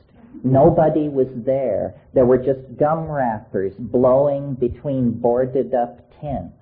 Nobody 0.44 1.10
was 1.10 1.28
there. 1.34 1.96
There 2.14 2.26
were 2.26 2.38
just 2.38 2.78
gum 2.78 3.10
wrappers 3.10 3.74
blowing 3.78 4.54
between 4.54 5.12
boarded 5.12 5.74
up 5.74 6.00
tents. 6.22 6.54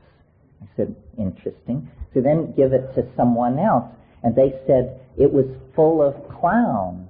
I 0.62 0.68
said, 0.76 0.96
interesting. 1.18 1.90
So 2.14 2.22
then 2.22 2.54
give 2.54 2.74
it 2.74 2.94
to 2.96 3.06
someone 3.16 3.60
else. 3.60 3.92
And 4.24 4.36
they 4.36 4.54
said, 4.66 5.00
it 5.18 5.32
was 5.32 5.46
full 5.76 6.02
of 6.02 6.16
clowns. 6.40 7.10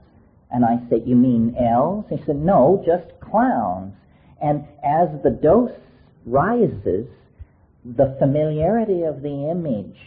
And 0.51 0.65
I 0.65 0.79
said, 0.89 1.03
you 1.05 1.15
mean 1.15 1.55
elves? 1.59 2.09
He 2.09 2.17
said, 2.25 2.37
no, 2.37 2.83
just 2.85 3.19
clowns. 3.19 3.93
And 4.41 4.65
as 4.83 5.09
the 5.23 5.29
dose 5.29 5.71
rises, 6.25 7.07
the 7.83 8.15
familiarity 8.19 9.03
of 9.03 9.21
the 9.21 9.49
image 9.49 9.97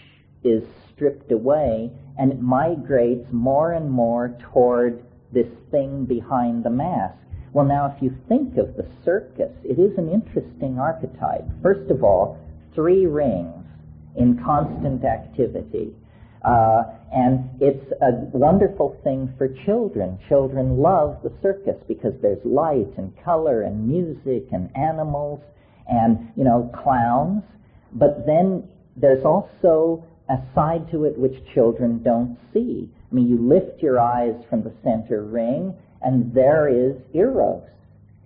is 0.43 0.64
stripped 0.91 1.30
away 1.30 1.91
and 2.19 2.33
it 2.33 2.41
migrates 2.41 3.27
more 3.33 3.73
and 3.73 3.91
more 3.91 4.37
toward 4.53 5.05
this 5.33 5.47
thing 5.71 6.05
behind 6.05 6.64
the 6.64 6.71
mask. 6.71 7.16
Well, 7.53 7.64
now, 7.64 7.95
if 7.95 8.03
you 8.03 8.14
think 8.29 8.57
of 8.59 8.77
the 8.77 8.87
circus, 9.05 9.53
it 9.64 9.79
is 9.79 9.97
an 9.97 10.11
interesting 10.11 10.79
archetype. 10.79 11.45
First 11.62 11.91
of 11.91 12.05
all, 12.05 12.39
three 12.75 13.07
rings 13.07 13.64
in 14.16 14.43
constant 14.45 15.05
activity. 15.05 15.95
Uh, 16.45 16.85
and 17.12 17.49
it's 17.61 17.91
a 18.03 18.12
wonderful 18.37 18.99
thing 19.03 19.33
for 19.39 19.49
children. 19.64 20.19
Children 20.29 20.79
love 20.79 21.19
the 21.23 21.33
circus 21.41 21.77
because 21.89 22.12
there's 22.21 22.45
light 22.45 22.93
and 22.97 23.12
color 23.25 23.62
and 23.62 23.89
music 23.89 24.49
and 24.53 24.71
animals 24.77 25.41
and, 25.89 26.31
you 26.37 26.45
know, 26.45 26.71
clowns. 26.83 27.43
But 27.93 28.27
then 28.27 28.69
there's 28.97 29.25
also 29.25 30.05
a 30.29 30.39
side 30.55 30.91
to 30.91 31.05
it 31.05 31.18
which 31.18 31.35
children 31.55 32.03
don't 32.03 32.39
see. 32.53 32.91
I 33.11 33.14
mean, 33.14 33.29
you 33.29 33.39
lift 33.39 33.83
your 33.83 33.99
eyes 33.99 34.35
from 34.51 34.62
the 34.62 34.72
center 34.83 35.24
ring, 35.24 35.74
and 36.03 36.33
there 36.35 36.68
is 36.68 36.97
Eros 37.14 37.64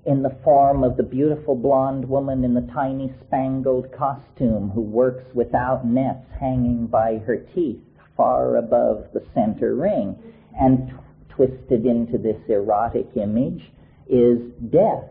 in 0.04 0.22
the 0.22 0.36
form 0.42 0.82
of 0.82 0.96
the 0.96 1.02
beautiful 1.02 1.54
blonde 1.54 2.08
woman 2.08 2.44
in 2.44 2.54
the 2.54 2.68
tiny 2.72 3.12
spangled 3.24 3.86
costume 3.96 4.70
who 4.70 4.80
works 4.80 5.24
without 5.34 5.86
nets 5.86 6.26
hanging 6.40 6.88
by 6.88 7.18
her 7.18 7.36
teeth 7.54 7.80
far 8.16 8.56
above 8.56 9.06
the 9.14 9.24
center 9.32 9.76
ring. 9.76 10.16
And 10.58 10.88
t- 10.88 10.94
twisted 11.28 11.86
into 11.86 12.18
this 12.18 12.36
erotic 12.48 13.06
image 13.16 13.62
is 14.08 14.38
death 14.70 15.04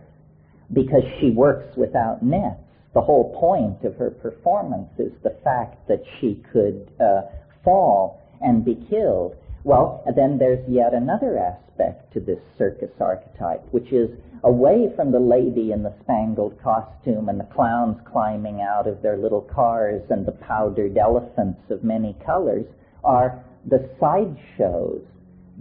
because 0.73 1.03
she 1.19 1.31
works 1.31 1.75
without 1.77 2.21
nets. 2.21 2.59
The 2.93 3.01
whole 3.01 3.33
point 3.39 3.85
of 3.85 3.95
her 3.95 4.11
performance 4.11 4.89
is 4.97 5.13
the 5.23 5.37
fact 5.43 5.87
that 5.87 6.03
she 6.19 6.43
could 6.51 6.91
uh, 6.99 7.21
fall 7.63 8.21
and 8.41 8.65
be 8.65 8.75
killed. 8.89 9.35
Well, 9.63 10.03
then 10.15 10.37
there's 10.37 10.67
yet 10.67 10.93
another 10.93 11.37
aspect 11.37 12.11
to 12.13 12.19
this 12.19 12.39
circus 12.57 12.91
archetype, 12.99 13.63
which 13.71 13.93
is 13.93 14.09
away 14.43 14.91
from 14.95 15.11
the 15.11 15.19
lady 15.19 15.71
in 15.71 15.83
the 15.83 15.93
spangled 16.01 16.59
costume 16.61 17.29
and 17.29 17.39
the 17.39 17.45
clowns 17.45 17.97
climbing 18.11 18.61
out 18.61 18.87
of 18.87 19.01
their 19.01 19.17
little 19.17 19.41
cars 19.41 20.01
and 20.09 20.25
the 20.25 20.31
powdered 20.31 20.97
elephants 20.97 21.61
of 21.69 21.83
many 21.83 22.15
colors, 22.25 22.65
are 23.03 23.43
the 23.65 23.89
sideshows 23.99 25.01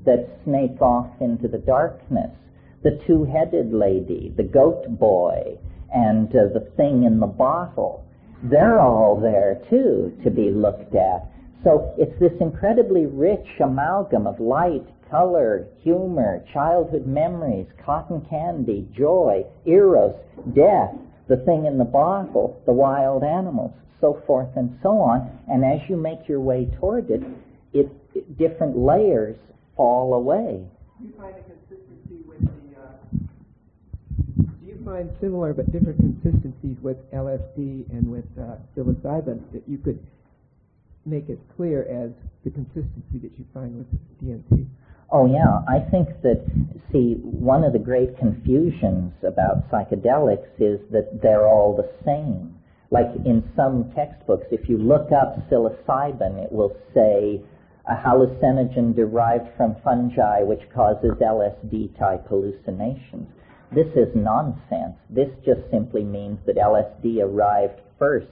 that 0.04 0.40
snake 0.44 0.80
off 0.80 1.10
into 1.20 1.46
the 1.46 1.58
darkness. 1.58 2.30
The 2.82 2.98
two-headed 3.06 3.72
lady, 3.72 4.32
the 4.34 4.42
goat 4.42 4.86
boy, 4.98 5.58
and 5.92 6.28
uh, 6.30 6.52
the 6.52 6.70
thing 6.76 7.04
in 7.04 7.20
the 7.20 7.26
bottle. 7.26 8.04
They're 8.42 8.80
all 8.80 9.20
there 9.20 9.60
too 9.68 10.16
to 10.24 10.30
be 10.30 10.50
looked 10.50 10.94
at. 10.94 11.26
So 11.62 11.94
it's 11.98 12.18
this 12.18 12.32
incredibly 12.40 13.04
rich 13.06 13.46
amalgam 13.62 14.26
of 14.26 14.40
light, 14.40 14.86
color, 15.10 15.66
humor, 15.82 16.42
childhood 16.52 17.06
memories, 17.06 17.66
cotton 17.84 18.24
candy, 18.30 18.88
joy, 18.96 19.44
eros, 19.66 20.14
death, 20.54 20.94
the 21.28 21.36
thing 21.38 21.66
in 21.66 21.76
the 21.76 21.84
bottle, 21.84 22.62
the 22.64 22.72
wild 22.72 23.22
animals, 23.22 23.72
so 24.00 24.22
forth 24.26 24.48
and 24.56 24.78
so 24.82 24.98
on. 24.98 25.30
And 25.48 25.64
as 25.64 25.80
you 25.88 25.96
make 25.96 26.26
your 26.28 26.40
way 26.40 26.66
toward 26.78 27.10
it, 27.10 27.22
it, 27.72 27.88
it 28.14 28.38
different 28.38 28.78
layers 28.78 29.36
fall 29.76 30.14
away. 30.14 30.64
You 31.02 31.12
find 31.18 31.34
a 31.34 31.42
consistency 31.42 32.24
with 32.26 32.40
the? 32.40 32.80
Uh, 32.80 32.90
do 34.60 34.66
you 34.66 34.76
find 34.90 35.10
similar 35.20 35.54
but 35.54 35.70
different 35.70 35.98
consistencies 35.98 36.76
with 36.82 36.98
LSD 37.12 37.88
and 37.90 38.10
with 38.10 38.24
uh, 38.36 38.56
psilocybin 38.74 39.40
that 39.52 39.62
you 39.68 39.78
could 39.78 40.04
make 41.06 41.30
as 41.30 41.38
clear 41.56 41.82
as 41.82 42.10
the 42.44 42.50
consistency 42.50 43.18
that 43.22 43.30
you 43.38 43.44
find 43.54 43.78
with 43.78 43.86
DMT? 44.22 44.66
Oh 45.12 45.26
yeah, 45.26 45.62
I 45.68 45.78
think 45.90 46.08
that 46.22 46.44
see 46.92 47.14
one 47.22 47.62
of 47.62 47.72
the 47.72 47.78
great 47.78 48.18
confusions 48.18 49.12
about 49.22 49.70
psychedelics 49.70 50.50
is 50.58 50.80
that 50.90 51.20
they're 51.22 51.46
all 51.46 51.76
the 51.76 51.88
same. 52.04 52.56
Like 52.90 53.14
in 53.24 53.48
some 53.54 53.92
textbooks, 53.94 54.46
if 54.50 54.68
you 54.68 54.76
look 54.76 55.12
up 55.12 55.48
psilocybin, 55.48 56.42
it 56.44 56.50
will 56.50 56.76
say 56.94 57.40
a 57.88 57.94
hallucinogen 57.94 58.94
derived 58.94 59.48
from 59.56 59.76
fungi 59.84 60.42
which 60.42 60.62
causes 60.74 61.12
LSD 61.22 61.96
type 61.96 62.26
hallucinations. 62.28 63.28
This 63.72 63.86
is 63.94 64.08
nonsense. 64.16 64.96
This 65.08 65.30
just 65.44 65.60
simply 65.70 66.02
means 66.02 66.38
that 66.46 66.56
LSD 66.56 67.22
arrived 67.22 67.80
first 67.98 68.26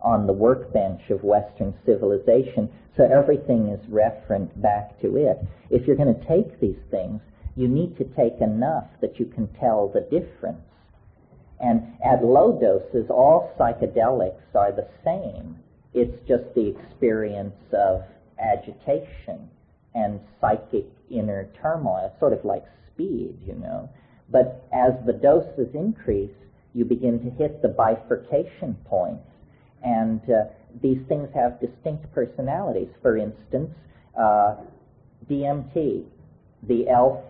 on 0.00 0.26
the 0.26 0.32
workbench 0.32 1.02
of 1.10 1.22
Western 1.22 1.72
civilization, 1.86 2.68
so 2.96 3.04
everything 3.04 3.68
is 3.68 3.86
referent 3.86 4.60
back 4.60 5.00
to 5.00 5.16
it. 5.16 5.38
If 5.70 5.86
you're 5.86 5.96
going 5.96 6.12
to 6.12 6.26
take 6.26 6.58
these 6.58 6.80
things, 6.90 7.20
you 7.54 7.68
need 7.68 7.96
to 7.98 8.04
take 8.04 8.40
enough 8.40 8.88
that 9.00 9.20
you 9.20 9.26
can 9.26 9.46
tell 9.54 9.86
the 9.88 10.00
difference. 10.00 10.58
And 11.60 11.94
at 12.04 12.24
low 12.24 12.58
doses, 12.58 13.08
all 13.08 13.54
psychedelics 13.56 14.52
are 14.56 14.72
the 14.72 14.88
same. 15.04 15.60
It's 15.94 16.18
just 16.26 16.52
the 16.56 16.74
experience 16.76 17.54
of 17.72 18.02
agitation 18.40 19.48
and 19.94 20.18
psychic 20.40 20.86
inner 21.08 21.48
turmoil. 21.62 22.12
Sort 22.18 22.32
of 22.32 22.44
like 22.44 22.64
speed, 22.92 23.38
you 23.46 23.54
know. 23.54 23.88
But 24.32 24.66
as 24.72 24.94
the 25.06 25.12
doses 25.12 25.74
increase, 25.74 26.34
you 26.74 26.84
begin 26.84 27.20
to 27.20 27.30
hit 27.30 27.62
the 27.62 27.68
bifurcation 27.68 28.74
points 28.86 29.22
point 29.22 29.32
and 29.82 30.20
uh, 30.30 30.44
these 30.80 30.98
things 31.08 31.28
have 31.34 31.60
distinct 31.60 32.12
personalities. 32.14 32.88
For 33.02 33.16
instance, 33.16 33.70
uh, 34.18 34.56
DMT, 35.28 36.04
the 36.64 36.88
elf 36.88 37.20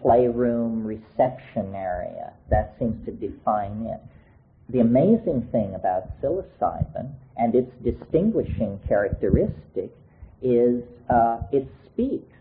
playroom 0.00 0.86
reception 0.86 1.74
area, 1.74 2.32
that 2.50 2.76
seems 2.78 3.04
to 3.06 3.12
define 3.12 3.86
it. 3.86 4.00
The 4.68 4.80
amazing 4.80 5.48
thing 5.52 5.74
about 5.74 6.20
psilocybin 6.20 7.12
and 7.36 7.54
its 7.54 7.70
distinguishing 7.82 8.80
characteristic 8.86 9.90
is 10.42 10.82
uh, 11.10 11.40
it 11.52 11.68
speaks. 11.86 12.36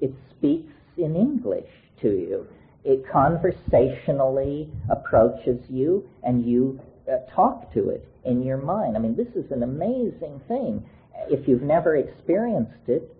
It 0.00 0.14
speaks 0.36 0.72
in 0.96 1.16
English 1.16 1.70
to 2.02 2.08
you. 2.08 2.46
It 2.84 3.04
conversationally 3.10 4.70
approaches 4.88 5.60
you 5.68 6.08
and 6.22 6.44
you 6.44 6.80
uh, 7.10 7.18
talk 7.34 7.72
to 7.74 7.90
it 7.90 8.06
in 8.24 8.42
your 8.42 8.56
mind. 8.56 8.96
I 8.96 9.00
mean, 9.00 9.16
this 9.16 9.28
is 9.34 9.50
an 9.50 9.62
amazing 9.62 10.40
thing. 10.48 10.84
If 11.28 11.46
you've 11.46 11.62
never 11.62 11.96
experienced 11.96 12.88
it, 12.88 13.14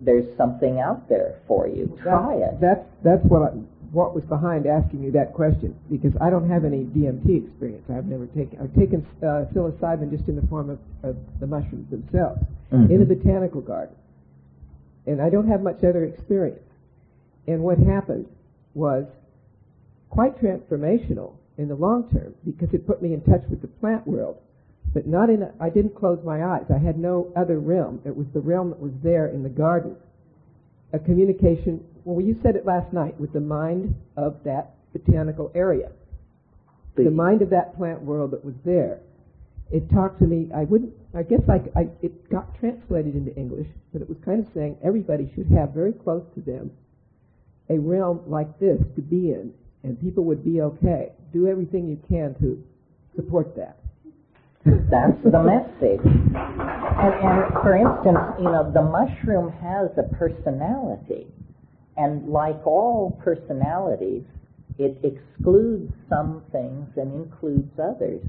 there's 0.00 0.34
something 0.36 0.80
out 0.80 1.08
there 1.08 1.40
for 1.46 1.68
you. 1.68 1.96
Try 2.02 2.38
that, 2.38 2.54
it. 2.54 2.60
That's 2.60 2.86
that's 3.04 3.24
what 3.24 3.42
I, 3.42 3.54
what 3.92 4.14
was 4.14 4.24
behind 4.24 4.66
asking 4.66 5.02
you 5.02 5.12
that 5.12 5.34
question 5.34 5.78
because 5.90 6.12
I 6.20 6.30
don't 6.30 6.48
have 6.48 6.64
any 6.64 6.84
DMT 6.84 7.46
experience. 7.46 7.84
I've 7.90 8.06
never 8.06 8.26
taken 8.26 8.58
I've 8.60 8.74
taken 8.74 9.06
uh, 9.22 9.44
psilocybin 9.52 10.10
just 10.10 10.26
in 10.28 10.36
the 10.36 10.46
form 10.48 10.70
of, 10.70 10.78
of 11.02 11.16
the 11.40 11.46
mushrooms 11.46 11.90
themselves 11.90 12.40
Mhm. 12.72 12.90
in 12.90 13.02
a 13.02 13.04
botanical 13.04 13.60
garden, 13.60 13.94
and 15.06 15.20
I 15.20 15.28
don't 15.28 15.46
have 15.46 15.60
much 15.60 15.84
other 15.84 16.04
experience. 16.04 16.64
And 17.46 17.62
what 17.62 17.76
happened 17.76 18.26
was 18.74 19.04
quite 20.10 20.40
transformational 20.40 21.34
in 21.58 21.68
the 21.68 21.74
long 21.74 22.08
term 22.10 22.34
because 22.44 22.68
it 22.72 22.86
put 22.86 23.02
me 23.02 23.14
in 23.14 23.20
touch 23.22 23.42
with 23.48 23.60
the 23.60 23.68
plant 23.68 24.06
world. 24.06 24.38
But 24.94 25.06
not 25.06 25.30
in, 25.30 25.42
a, 25.42 25.52
I 25.60 25.70
didn't 25.70 25.94
close 25.94 26.18
my 26.24 26.44
eyes. 26.44 26.64
I 26.74 26.78
had 26.78 26.98
no 26.98 27.32
other 27.34 27.58
realm. 27.58 28.00
It 28.04 28.14
was 28.14 28.26
the 28.34 28.40
realm 28.40 28.70
that 28.70 28.80
was 28.80 28.92
there 29.02 29.28
in 29.28 29.42
the 29.42 29.48
garden. 29.48 29.96
A 30.92 30.98
communication, 30.98 31.82
well, 32.04 32.24
you 32.24 32.38
said 32.42 32.56
it 32.56 32.66
last 32.66 32.92
night, 32.92 33.18
with 33.18 33.32
the 33.32 33.40
mind 33.40 33.94
of 34.16 34.36
that 34.44 34.74
botanical 34.92 35.50
area. 35.54 35.90
The 36.94 37.10
mind 37.10 37.40
of 37.40 37.48
that 37.50 37.74
plant 37.78 38.02
world 38.02 38.32
that 38.32 38.44
was 38.44 38.54
there. 38.66 39.00
It 39.70 39.90
talked 39.90 40.18
to 40.18 40.26
me, 40.26 40.50
I 40.54 40.64
wouldn't, 40.64 40.92
I 41.14 41.22
guess 41.22 41.40
I, 41.48 41.62
I, 41.78 41.88
it 42.02 42.28
got 42.28 42.54
translated 42.60 43.14
into 43.14 43.34
English, 43.34 43.68
but 43.94 44.02
it 44.02 44.08
was 44.08 44.18
kind 44.22 44.44
of 44.44 44.52
saying 44.52 44.76
everybody 44.84 45.32
should 45.34 45.46
have 45.56 45.70
very 45.70 45.92
close 45.92 46.22
to 46.34 46.42
them 46.42 46.70
a 47.68 47.78
realm 47.78 48.20
like 48.26 48.58
this 48.58 48.78
to 48.96 49.02
be 49.02 49.30
in, 49.30 49.52
and 49.82 50.00
people 50.00 50.24
would 50.24 50.44
be 50.44 50.60
okay. 50.60 51.12
Do 51.32 51.46
everything 51.48 51.88
you 51.88 51.98
can 52.08 52.34
to 52.40 52.62
support 53.16 53.56
that. 53.56 53.78
That's 54.64 55.18
the 55.24 55.42
message. 55.42 56.04
And, 56.04 57.14
and 57.14 57.52
for 57.62 57.74
instance, 57.74 58.18
you 58.38 58.44
know, 58.44 58.70
the 58.72 58.82
mushroom 58.82 59.50
has 59.60 59.90
a 59.98 60.14
personality. 60.14 61.26
And 61.96 62.28
like 62.28 62.64
all 62.66 63.18
personalities, 63.22 64.22
it 64.78 64.96
excludes 65.02 65.92
some 66.08 66.42
things 66.52 66.88
and 66.96 67.12
includes 67.12 67.72
others. 67.78 68.22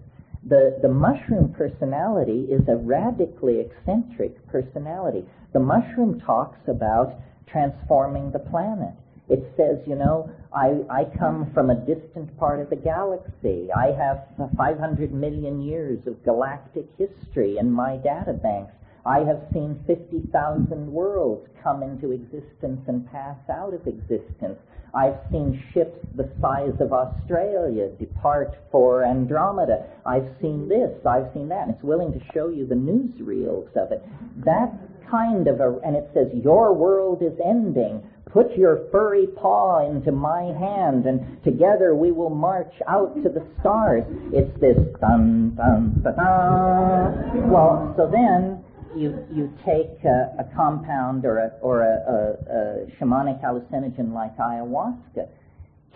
The, 0.46 0.80
the 0.82 0.90
mushroom 0.90 1.54
personality 1.54 2.48
is 2.50 2.62
a 2.68 2.76
radically 2.76 3.62
eccentric 3.62 4.46
personality. 4.48 5.26
The 5.54 5.60
mushroom 5.60 6.20
talks 6.20 6.60
about 6.68 7.16
transforming 7.48 8.32
the 8.32 8.40
planet. 8.40 8.96
It 9.30 9.44
says, 9.56 9.80
you 9.88 9.96
know, 9.96 10.30
I, 10.54 10.82
I 10.90 11.06
come 11.18 11.52
from 11.54 11.70
a 11.70 11.76
distant 11.76 12.38
part 12.38 12.60
of 12.60 12.70
the 12.70 12.76
galaxy. 12.76 13.70
I 13.76 13.92
have 13.92 14.28
500 14.58 15.14
million 15.14 15.62
years 15.62 16.06
of 16.08 16.24
galactic 16.24 16.86
history 16.98 17.58
in 17.58 17.72
my 17.72 17.98
data 17.98 18.34
banks. 18.34 18.74
I 19.06 19.20
have 19.20 19.42
seen 19.52 19.84
50,000 19.86 20.92
worlds 20.92 21.48
come 21.62 21.84
into 21.84 22.12
existence 22.12 22.82
and 22.88 23.10
pass 23.12 23.38
out 23.50 23.74
of 23.74 23.86
existence. 23.88 24.60
I've 24.94 25.18
seen 25.32 25.62
ships 25.74 25.98
the 26.16 26.30
size 26.40 26.80
of 26.80 26.94
Australia 26.94 27.90
depart 28.00 28.56
for 28.72 29.04
Andromeda. 29.04 29.88
I've 30.06 30.30
seen 30.40 30.70
this, 30.70 31.06
I've 31.06 31.34
seen 31.34 31.50
that. 31.50 31.68
And 31.68 31.76
it's 31.76 31.84
willing 31.84 32.14
to 32.14 32.22
show 32.34 32.50
you 32.50 32.68
the 32.68 32.76
newsreels 32.76 33.76
of 33.76 33.92
it. 33.92 34.04
That 34.46 34.72
kind 35.10 35.48
of 35.48 35.60
a, 35.60 35.80
and 35.84 35.96
it 35.96 36.10
says, 36.14 36.28
your 36.34 36.74
world 36.74 37.22
is 37.22 37.34
ending. 37.44 38.04
Put 38.34 38.58
your 38.58 38.88
furry 38.92 39.28
paw 39.28 39.88
into 39.88 40.12
my 40.12 40.42
hand, 40.42 41.06
and 41.06 41.44
together 41.44 41.94
we 41.94 42.12
will 42.12 42.32
march 42.32 42.74
out 42.88 43.14
to 43.22 43.30
the 43.30 43.46
stars. 43.60 44.04
It's 44.34 44.60
this 44.60 44.76
dun 45.00 45.54
dun 45.56 46.02
dun. 46.04 47.52
Well, 47.52 47.94
so 47.96 48.10
then 48.12 48.64
you 48.96 49.24
you 49.32 49.54
take 49.64 50.04
a, 50.04 50.34
a 50.40 50.56
compound 50.56 51.26
or 51.26 51.38
a 51.38 51.50
or 51.62 51.84
a, 51.84 51.96
a, 52.10 52.54
a 52.56 52.86
shamanic 52.98 53.40
hallucinogen 53.44 54.14
like 54.14 54.36
ayahuasca. 54.38 55.28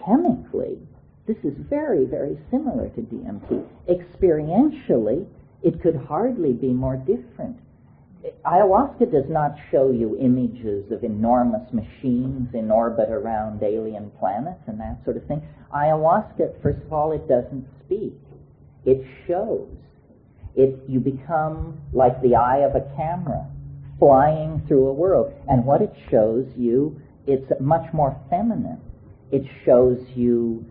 Chemically, 0.05 0.77
this 1.25 1.37
is 1.43 1.53
very 1.67 2.05
very 2.05 2.37
similar 2.51 2.89
to 2.89 3.01
DMT. 3.01 3.65
Experientially, 3.89 5.25
it 5.63 5.81
could 5.81 5.95
hardly 6.07 6.53
be 6.53 6.67
more 6.67 6.97
different 6.97 7.57
ayahuasca 8.45 9.11
does 9.11 9.29
not 9.29 9.55
show 9.71 9.91
you 9.91 10.17
images 10.19 10.91
of 10.91 11.03
enormous 11.03 11.71
machines 11.71 12.49
in 12.53 12.71
orbit 12.71 13.09
around 13.09 13.61
alien 13.61 14.11
planets 14.19 14.61
and 14.67 14.79
that 14.79 14.97
sort 15.03 15.17
of 15.17 15.25
thing. 15.27 15.41
Ayahuasca, 15.73 16.61
first 16.61 16.81
of 16.83 16.93
all, 16.93 17.11
it 17.11 17.27
doesn't 17.27 17.67
speak. 17.85 18.13
It 18.85 19.05
shows. 19.27 19.67
It, 20.55 20.79
you 20.87 20.99
become 20.99 21.79
like 21.93 22.21
the 22.21 22.35
eye 22.35 22.59
of 22.59 22.75
a 22.75 22.81
camera, 22.95 23.45
flying 23.99 24.63
through 24.67 24.87
a 24.87 24.93
world. 24.93 25.33
And 25.47 25.65
what 25.65 25.81
it 25.81 25.93
shows 26.09 26.47
you, 26.55 26.99
it's 27.27 27.51
much 27.59 27.93
more 27.93 28.19
feminine. 28.29 28.81
It 29.31 29.43
shows 29.65 29.99
you 30.15 30.65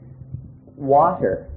water 0.74 1.48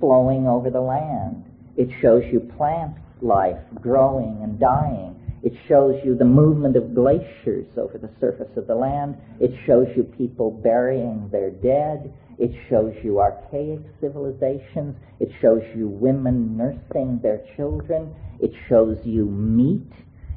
flowing 0.00 0.46
over 0.46 0.68
the 0.68 0.80
land. 0.80 1.44
It 1.76 1.88
shows 2.00 2.24
you 2.30 2.40
plant 2.56 2.96
life 3.22 3.60
growing 3.80 4.40
and 4.42 4.58
dying. 4.58 5.21
It 5.42 5.54
shows 5.66 6.00
you 6.04 6.14
the 6.14 6.24
movement 6.24 6.76
of 6.76 6.94
glaciers 6.94 7.66
over 7.76 7.98
the 7.98 8.10
surface 8.20 8.56
of 8.56 8.68
the 8.68 8.76
land. 8.76 9.16
It 9.40 9.52
shows 9.66 9.88
you 9.96 10.04
people 10.04 10.52
burying 10.52 11.28
their 11.30 11.50
dead. 11.50 12.14
It 12.38 12.52
shows 12.68 12.94
you 13.02 13.20
archaic 13.20 13.80
civilizations. 14.00 14.96
It 15.18 15.30
shows 15.40 15.62
you 15.74 15.88
women 15.88 16.56
nursing 16.56 17.18
their 17.22 17.44
children. 17.56 18.14
It 18.40 18.52
shows 18.68 18.98
you 19.04 19.26
meat. 19.26 19.92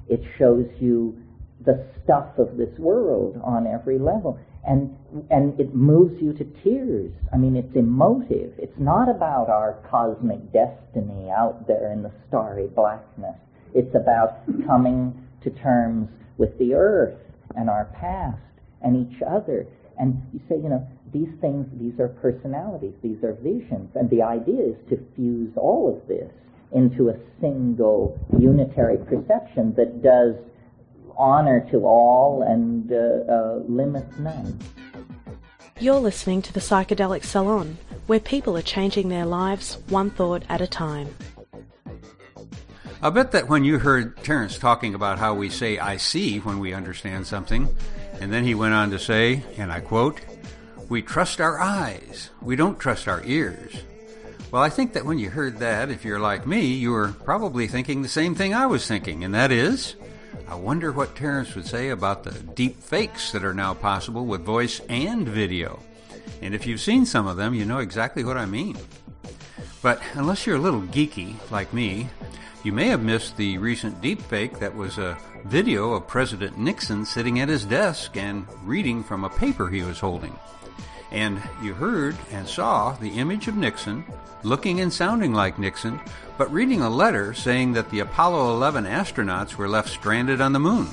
It 0.10 0.22
shows 0.40 0.66
you 0.80 1.22
the 1.64 1.86
stuff 2.04 2.38
of 2.38 2.58
this 2.58 2.78
world 2.80 3.40
on 3.44 3.68
every 3.68 4.00
level. 4.00 4.40
And, 4.68 4.98
and 5.30 5.60
it 5.60 5.76
moves 5.76 6.20
you 6.20 6.34
to 6.34 6.44
tears. 6.64 7.14
I 7.32 7.38
mean, 7.38 7.56
it's 7.56 7.76
emotive. 7.76 8.54
It's 8.58 8.80
not 8.80 9.08
about 9.08 9.50
our 9.50 9.84
cosmic 9.90 10.52
destiny 10.52 11.30
out 11.30 11.68
there 11.68 11.92
in 11.92 12.02
the 12.02 12.12
starry 12.28 12.68
blackness. 12.68 13.38
It's 13.76 13.94
about 13.94 14.46
coming 14.66 15.14
to 15.44 15.50
terms 15.52 16.10
with 16.38 16.58
the 16.58 16.74
earth 16.74 17.18
and 17.56 17.70
our 17.70 17.86
past 18.00 18.42
and 18.82 18.96
each 18.96 19.22
other. 19.22 19.68
And 20.00 20.22
you 20.34 20.40
say, 20.50 20.56
you 20.56 20.70
know, 20.70 20.88
these 21.14 21.30
things, 21.40 21.68
these 21.80 22.00
are 22.00 22.08
personalities, 22.08 22.94
these 23.04 23.24
are 23.24 23.34
visions. 23.34 23.90
And 23.96 24.10
the 24.10 24.22
idea 24.22 24.62
is 24.62 24.76
to 24.90 24.98
fuse 25.16 25.52
all 25.56 25.94
of 25.94 26.08
this 26.08 26.32
into 26.72 27.10
a 27.10 27.18
single 27.40 28.20
unitary 28.38 28.98
perception 28.98 29.74
that 29.76 30.02
does 30.02 30.36
honor 31.18 31.66
to 31.72 31.86
all 31.86 32.42
and 32.42 32.92
uh, 32.92 33.32
uh, 33.32 33.60
limits 33.68 34.18
none. 34.20 34.60
You're 35.80 36.00
listening 36.00 36.42
to 36.44 36.54
the 36.54 36.60
Psychedelic 36.60 37.24
Salon, 37.24 37.78
where 38.08 38.20
people 38.20 38.58
are 38.58 38.62
changing 38.62 39.10
their 39.10 39.26
lives 39.26 39.78
one 39.90 40.10
thought 40.10 40.44
at 40.50 40.62
a 40.62 40.68
time. 40.68 41.14
I 43.02 43.10
bet 43.10 43.34
that 43.34 43.50
when 43.50 43.64
you 43.64 43.78
heard 43.78 44.18
Terence 44.24 44.58
talking 44.58 44.96
about 44.96 45.20
how 45.20 45.34
we 45.34 45.50
say 45.50 45.78
I 45.78 45.98
see 45.98 46.40
when 46.40 46.60
we 46.60 46.74
understand 46.74 47.28
something, 47.28 47.68
and 48.20 48.32
then 48.32 48.44
he 48.44 48.56
went 48.56 48.74
on 48.74 48.92
to 48.92 49.00
say, 49.00 49.44
and 49.58 49.72
I 49.72 49.82
quote, 49.82 50.22
we 50.90 51.02
trust 51.02 51.42
our 51.42 51.60
eyes, 51.60 52.30
we 52.42 52.56
don't 52.56 52.80
trust 52.80 53.08
our 53.08 53.24
ears. 53.26 53.76
Well, 54.52 54.62
I 54.62 54.70
think 54.70 54.94
that 54.94 55.06
when 55.06 55.20
you 55.20 55.30
heard 55.30 55.58
that, 55.58 55.90
if 55.90 56.06
you're 56.06 56.20
like 56.20 56.48
me, 56.48 56.66
you 56.66 56.92
were 56.92 57.10
probably 57.26 57.68
thinking 57.68 58.02
the 58.02 58.08
same 58.08 58.36
thing 58.36 58.54
I 58.54 58.68
was 58.68 58.88
thinking, 58.88 59.24
and 59.24 59.36
that 59.36 59.52
is, 59.52 59.96
I 60.48 60.56
wonder 60.56 60.92
what 60.92 61.16
Terence 61.16 61.56
would 61.56 61.66
say 61.66 61.90
about 61.90 62.24
the 62.24 62.32
deep 62.32 62.80
fakes 62.80 63.32
that 63.32 63.44
are 63.44 63.54
now 63.54 63.74
possible 63.74 64.26
with 64.26 64.42
voice 64.46 64.80
and 64.88 65.28
video. 65.28 65.82
And 66.42 66.56
if 66.56 66.66
you've 66.66 66.82
seen 66.82 67.06
some 67.06 67.28
of 67.28 67.38
them, 67.38 67.54
you 67.54 67.66
know 67.66 67.80
exactly 67.80 68.24
what 68.24 68.38
I 68.38 68.46
mean. 68.46 68.78
But 69.82 70.02
unless 70.14 70.46
you're 70.46 70.56
a 70.56 70.62
little 70.62 70.82
geeky 70.82 71.36
like 71.52 71.74
me, 71.74 72.10
you 72.66 72.72
may 72.72 72.88
have 72.88 73.04
missed 73.04 73.38
the 73.38 73.60
recent 73.60 74.02
deepfake 74.02 74.58
that 74.58 74.76
was 74.76 74.98
a 74.98 75.16
video 75.44 75.94
of 75.94 76.08
President 76.08 76.58
Nixon 76.58 77.06
sitting 77.06 77.40
at 77.40 77.48
his 77.48 77.64
desk 77.64 78.18
and 78.18 78.48
reading 78.64 79.04
from 79.04 79.24
a 79.24 79.30
paper 79.30 79.70
he 79.70 79.84
was 79.84 80.00
holding. 80.00 80.36
And 81.12 81.40
you 81.62 81.76
heard 81.76 82.18
and 82.32 82.48
saw 82.48 82.94
the 82.94 83.20
image 83.20 83.48
of 83.48 83.56
Nixon, 83.56 84.04
looking 84.42 84.82
and 84.82 84.92
sounding 84.92 85.32
like 85.32 85.60
Nixon, 85.60 86.02
but 86.40 86.52
reading 86.52 86.82
a 86.82 86.90
letter 86.90 87.36
saying 87.36 87.74
that 87.74 87.92
the 87.92 88.00
Apollo 88.00 88.56
11 88.56 88.86
astronauts 88.86 89.58
were 89.58 89.70
left 89.70 89.90
stranded 89.90 90.42
on 90.42 90.52
the 90.52 90.60
moon. 90.60 90.90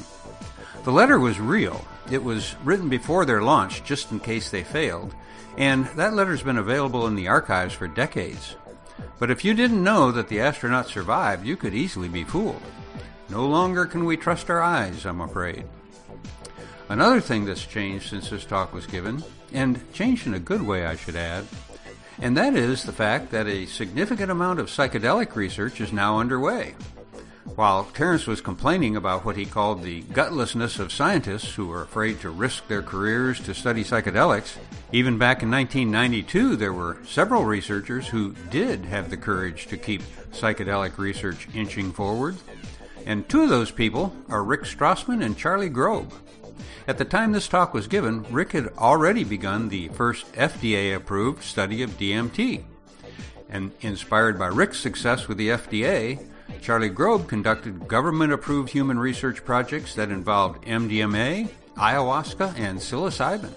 The 0.85 0.93
letter 0.93 1.19
was 1.19 1.41
real. 1.41 1.83
It 2.11 2.23
was 2.23 2.55
written 2.65 2.91
before 2.91 3.25
their 3.25 3.41
launch, 3.41 3.83
just 3.83 4.13
in 4.13 4.21
case 4.21 4.51
they 4.51 4.63
failed, 4.63 5.15
and 5.57 5.87
that 5.97 6.13
letter's 6.13 6.43
been 6.43 6.59
available 6.59 7.07
in 7.07 7.15
the 7.15 7.29
archives 7.29 7.73
for 7.73 7.89
decades. 7.89 8.57
But 9.19 9.31
if 9.31 9.45
you 9.45 9.55
didn't 9.55 9.85
know 9.85 10.11
that 10.13 10.29
the 10.29 10.39
astronauts 10.39 10.89
survived, 10.89 11.47
you 11.47 11.57
could 11.57 11.75
easily 11.75 12.09
be 12.09 12.25
fooled. 12.25 12.63
No 13.29 13.47
longer 13.47 13.87
can 13.87 14.05
we 14.05 14.17
trust 14.17 14.51
our 14.51 14.63
eyes, 14.63 15.07
I'm 15.07 15.21
afraid. 15.21 15.65
Another 16.89 17.21
thing 17.21 17.45
that's 17.45 17.65
changed 17.65 18.11
since 18.11 18.31
this 18.31 18.45
talk 18.45 18.75
was 18.75 18.87
given, 18.87 19.25
and 19.53 19.81
changed 19.93 20.27
in 20.27 20.35
a 20.35 20.41
good 20.41 20.63
way, 20.63 20.85
I 20.87 20.97
should 20.97 21.17
add, 21.17 21.47
and 22.21 22.37
that 22.37 22.55
is 22.55 22.85
the 22.85 22.93
fact 22.93 23.31
that 23.31 23.47
a 23.47 23.67
significant 23.67 24.31
amount 24.31 24.61
of 24.61 24.69
psychedelic 24.69 25.35
research 25.35 25.81
is 25.81 25.93
now 25.93 26.19
underway. 26.19 26.75
While 27.57 27.85
Terence 27.85 28.27
was 28.27 28.41
complaining 28.41 28.97
about 28.97 29.25
what 29.25 29.37
he 29.37 29.45
called 29.45 29.83
the 29.83 30.03
gutlessness 30.03 30.79
of 30.79 30.93
scientists 30.93 31.55
who 31.55 31.71
are 31.73 31.83
afraid 31.83 32.21
to 32.21 32.31
risk 32.31 32.69
their 32.69 32.83
careers 32.83 33.41
to 33.41 33.55
study 33.55 33.83
psychedelics, 33.83 34.57
even 34.93 35.17
back 35.17 35.43
in 35.43 35.51
1992 35.51 36.57
there 36.57 36.73
were 36.73 36.99
several 37.07 37.45
researchers 37.45 38.07
who 38.07 38.35
did 38.51 38.85
have 38.85 39.09
the 39.09 39.17
courage 39.17 39.67
to 39.67 39.79
keep 39.79 40.03
psychedelic 40.33 40.99
research 40.99 41.49
inching 41.55 41.93
forward. 41.93 42.37
And 43.07 43.29
two 43.29 43.43
of 43.43 43.49
those 43.49 43.71
people 43.71 44.15
are 44.29 44.45
Rick 44.45 44.63
Strassman 44.63 45.25
and 45.25 45.37
Charlie 45.37 45.71
Grob. 45.71 46.13
At 46.87 46.99
the 46.99 47.05
time 47.05 47.33
this 47.33 47.49
talk 47.49 47.73
was 47.73 47.87
given, 47.87 48.25
Rick 48.25 48.53
had 48.53 48.69
already 48.77 49.25
begun 49.25 49.69
the 49.69 49.89
first 49.89 50.31
FDA 50.33 50.95
approved 50.95 51.43
study 51.43 51.83
of 51.83 51.99
DMT. 51.99 52.65
And 53.49 53.73
inspired 53.81 54.39
by 54.39 54.47
Rick's 54.47 54.79
success 54.79 55.27
with 55.27 55.39
the 55.39 55.51
FDA, 55.51 56.23
Charlie 56.61 56.89
Grob 56.89 57.29
conducted 57.29 57.89
government 57.89 58.33
approved 58.33 58.71
human 58.71 58.99
research 58.99 59.45
projects 59.45 59.95
that 59.95 60.11
involved 60.11 60.65
MDMA, 60.65 61.49
ayahuasca, 61.77 62.59
and 62.59 62.79
psilocybin. 62.79 63.53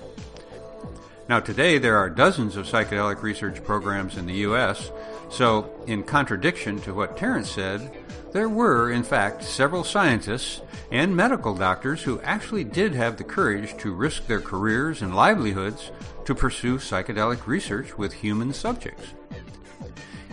Now, 1.27 1.39
today 1.39 1.79
there 1.79 1.97
are 1.97 2.09
dozens 2.09 2.55
of 2.55 2.67
psychedelic 2.67 3.23
research 3.23 3.63
programs 3.63 4.15
in 4.15 4.27
the 4.27 4.35
U.S., 4.49 4.91
so, 5.29 5.73
in 5.87 6.03
contradiction 6.03 6.79
to 6.81 6.93
what 6.93 7.17
Terence 7.17 7.49
said, 7.49 7.91
there 8.31 8.47
were, 8.47 8.91
in 8.91 9.03
fact, 9.03 9.43
several 9.43 9.83
scientists 9.83 10.61
and 10.91 11.15
medical 11.15 11.55
doctors 11.55 12.03
who 12.03 12.21
actually 12.21 12.63
did 12.63 12.93
have 12.93 13.17
the 13.17 13.23
courage 13.23 13.75
to 13.77 13.91
risk 13.91 14.27
their 14.27 14.39
careers 14.39 15.01
and 15.01 15.15
livelihoods 15.15 15.91
to 16.25 16.35
pursue 16.35 16.77
psychedelic 16.77 17.47
research 17.47 17.97
with 17.97 18.13
human 18.13 18.53
subjects. 18.53 19.13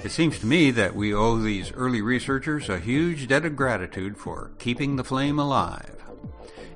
It 0.04 0.10
seems 0.10 0.40
to 0.40 0.46
me 0.46 0.72
that 0.72 0.94
we 0.94 1.14
owe 1.14 1.38
these 1.38 1.72
early 1.72 2.02
researchers 2.02 2.68
a 2.68 2.78
huge 2.78 3.28
debt 3.28 3.46
of 3.46 3.56
gratitude 3.56 4.18
for 4.18 4.50
keeping 4.58 4.96
the 4.96 5.04
flame 5.04 5.38
alive. 5.38 6.01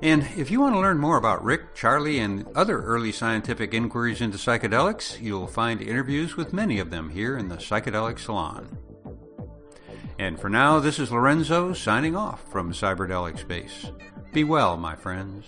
And 0.01 0.27
if 0.37 0.51
you 0.51 0.61
want 0.61 0.75
to 0.75 0.79
learn 0.79 0.99
more 0.99 1.17
about 1.17 1.43
Rick, 1.43 1.73
Charlie, 1.73 2.19
and 2.19 2.47
other 2.55 2.81
early 2.81 3.11
scientific 3.11 3.73
inquiries 3.73 4.21
into 4.21 4.37
psychedelics, 4.37 5.19
you'll 5.19 5.47
find 5.47 5.81
interviews 5.81 6.37
with 6.37 6.53
many 6.53 6.77
of 6.79 6.91
them 6.91 7.09
here 7.09 7.35
in 7.35 7.49
the 7.49 7.55
Psychedelic 7.55 8.19
Salon. 8.19 8.77
And 10.19 10.39
for 10.39 10.49
now, 10.49 10.79
this 10.79 10.99
is 10.99 11.11
Lorenzo 11.11 11.73
signing 11.73 12.15
off 12.15 12.43
from 12.51 12.73
Cyberdelic 12.73 13.39
Space. 13.39 13.91
Be 14.33 14.43
well, 14.43 14.77
my 14.77 14.95
friends. 14.95 15.45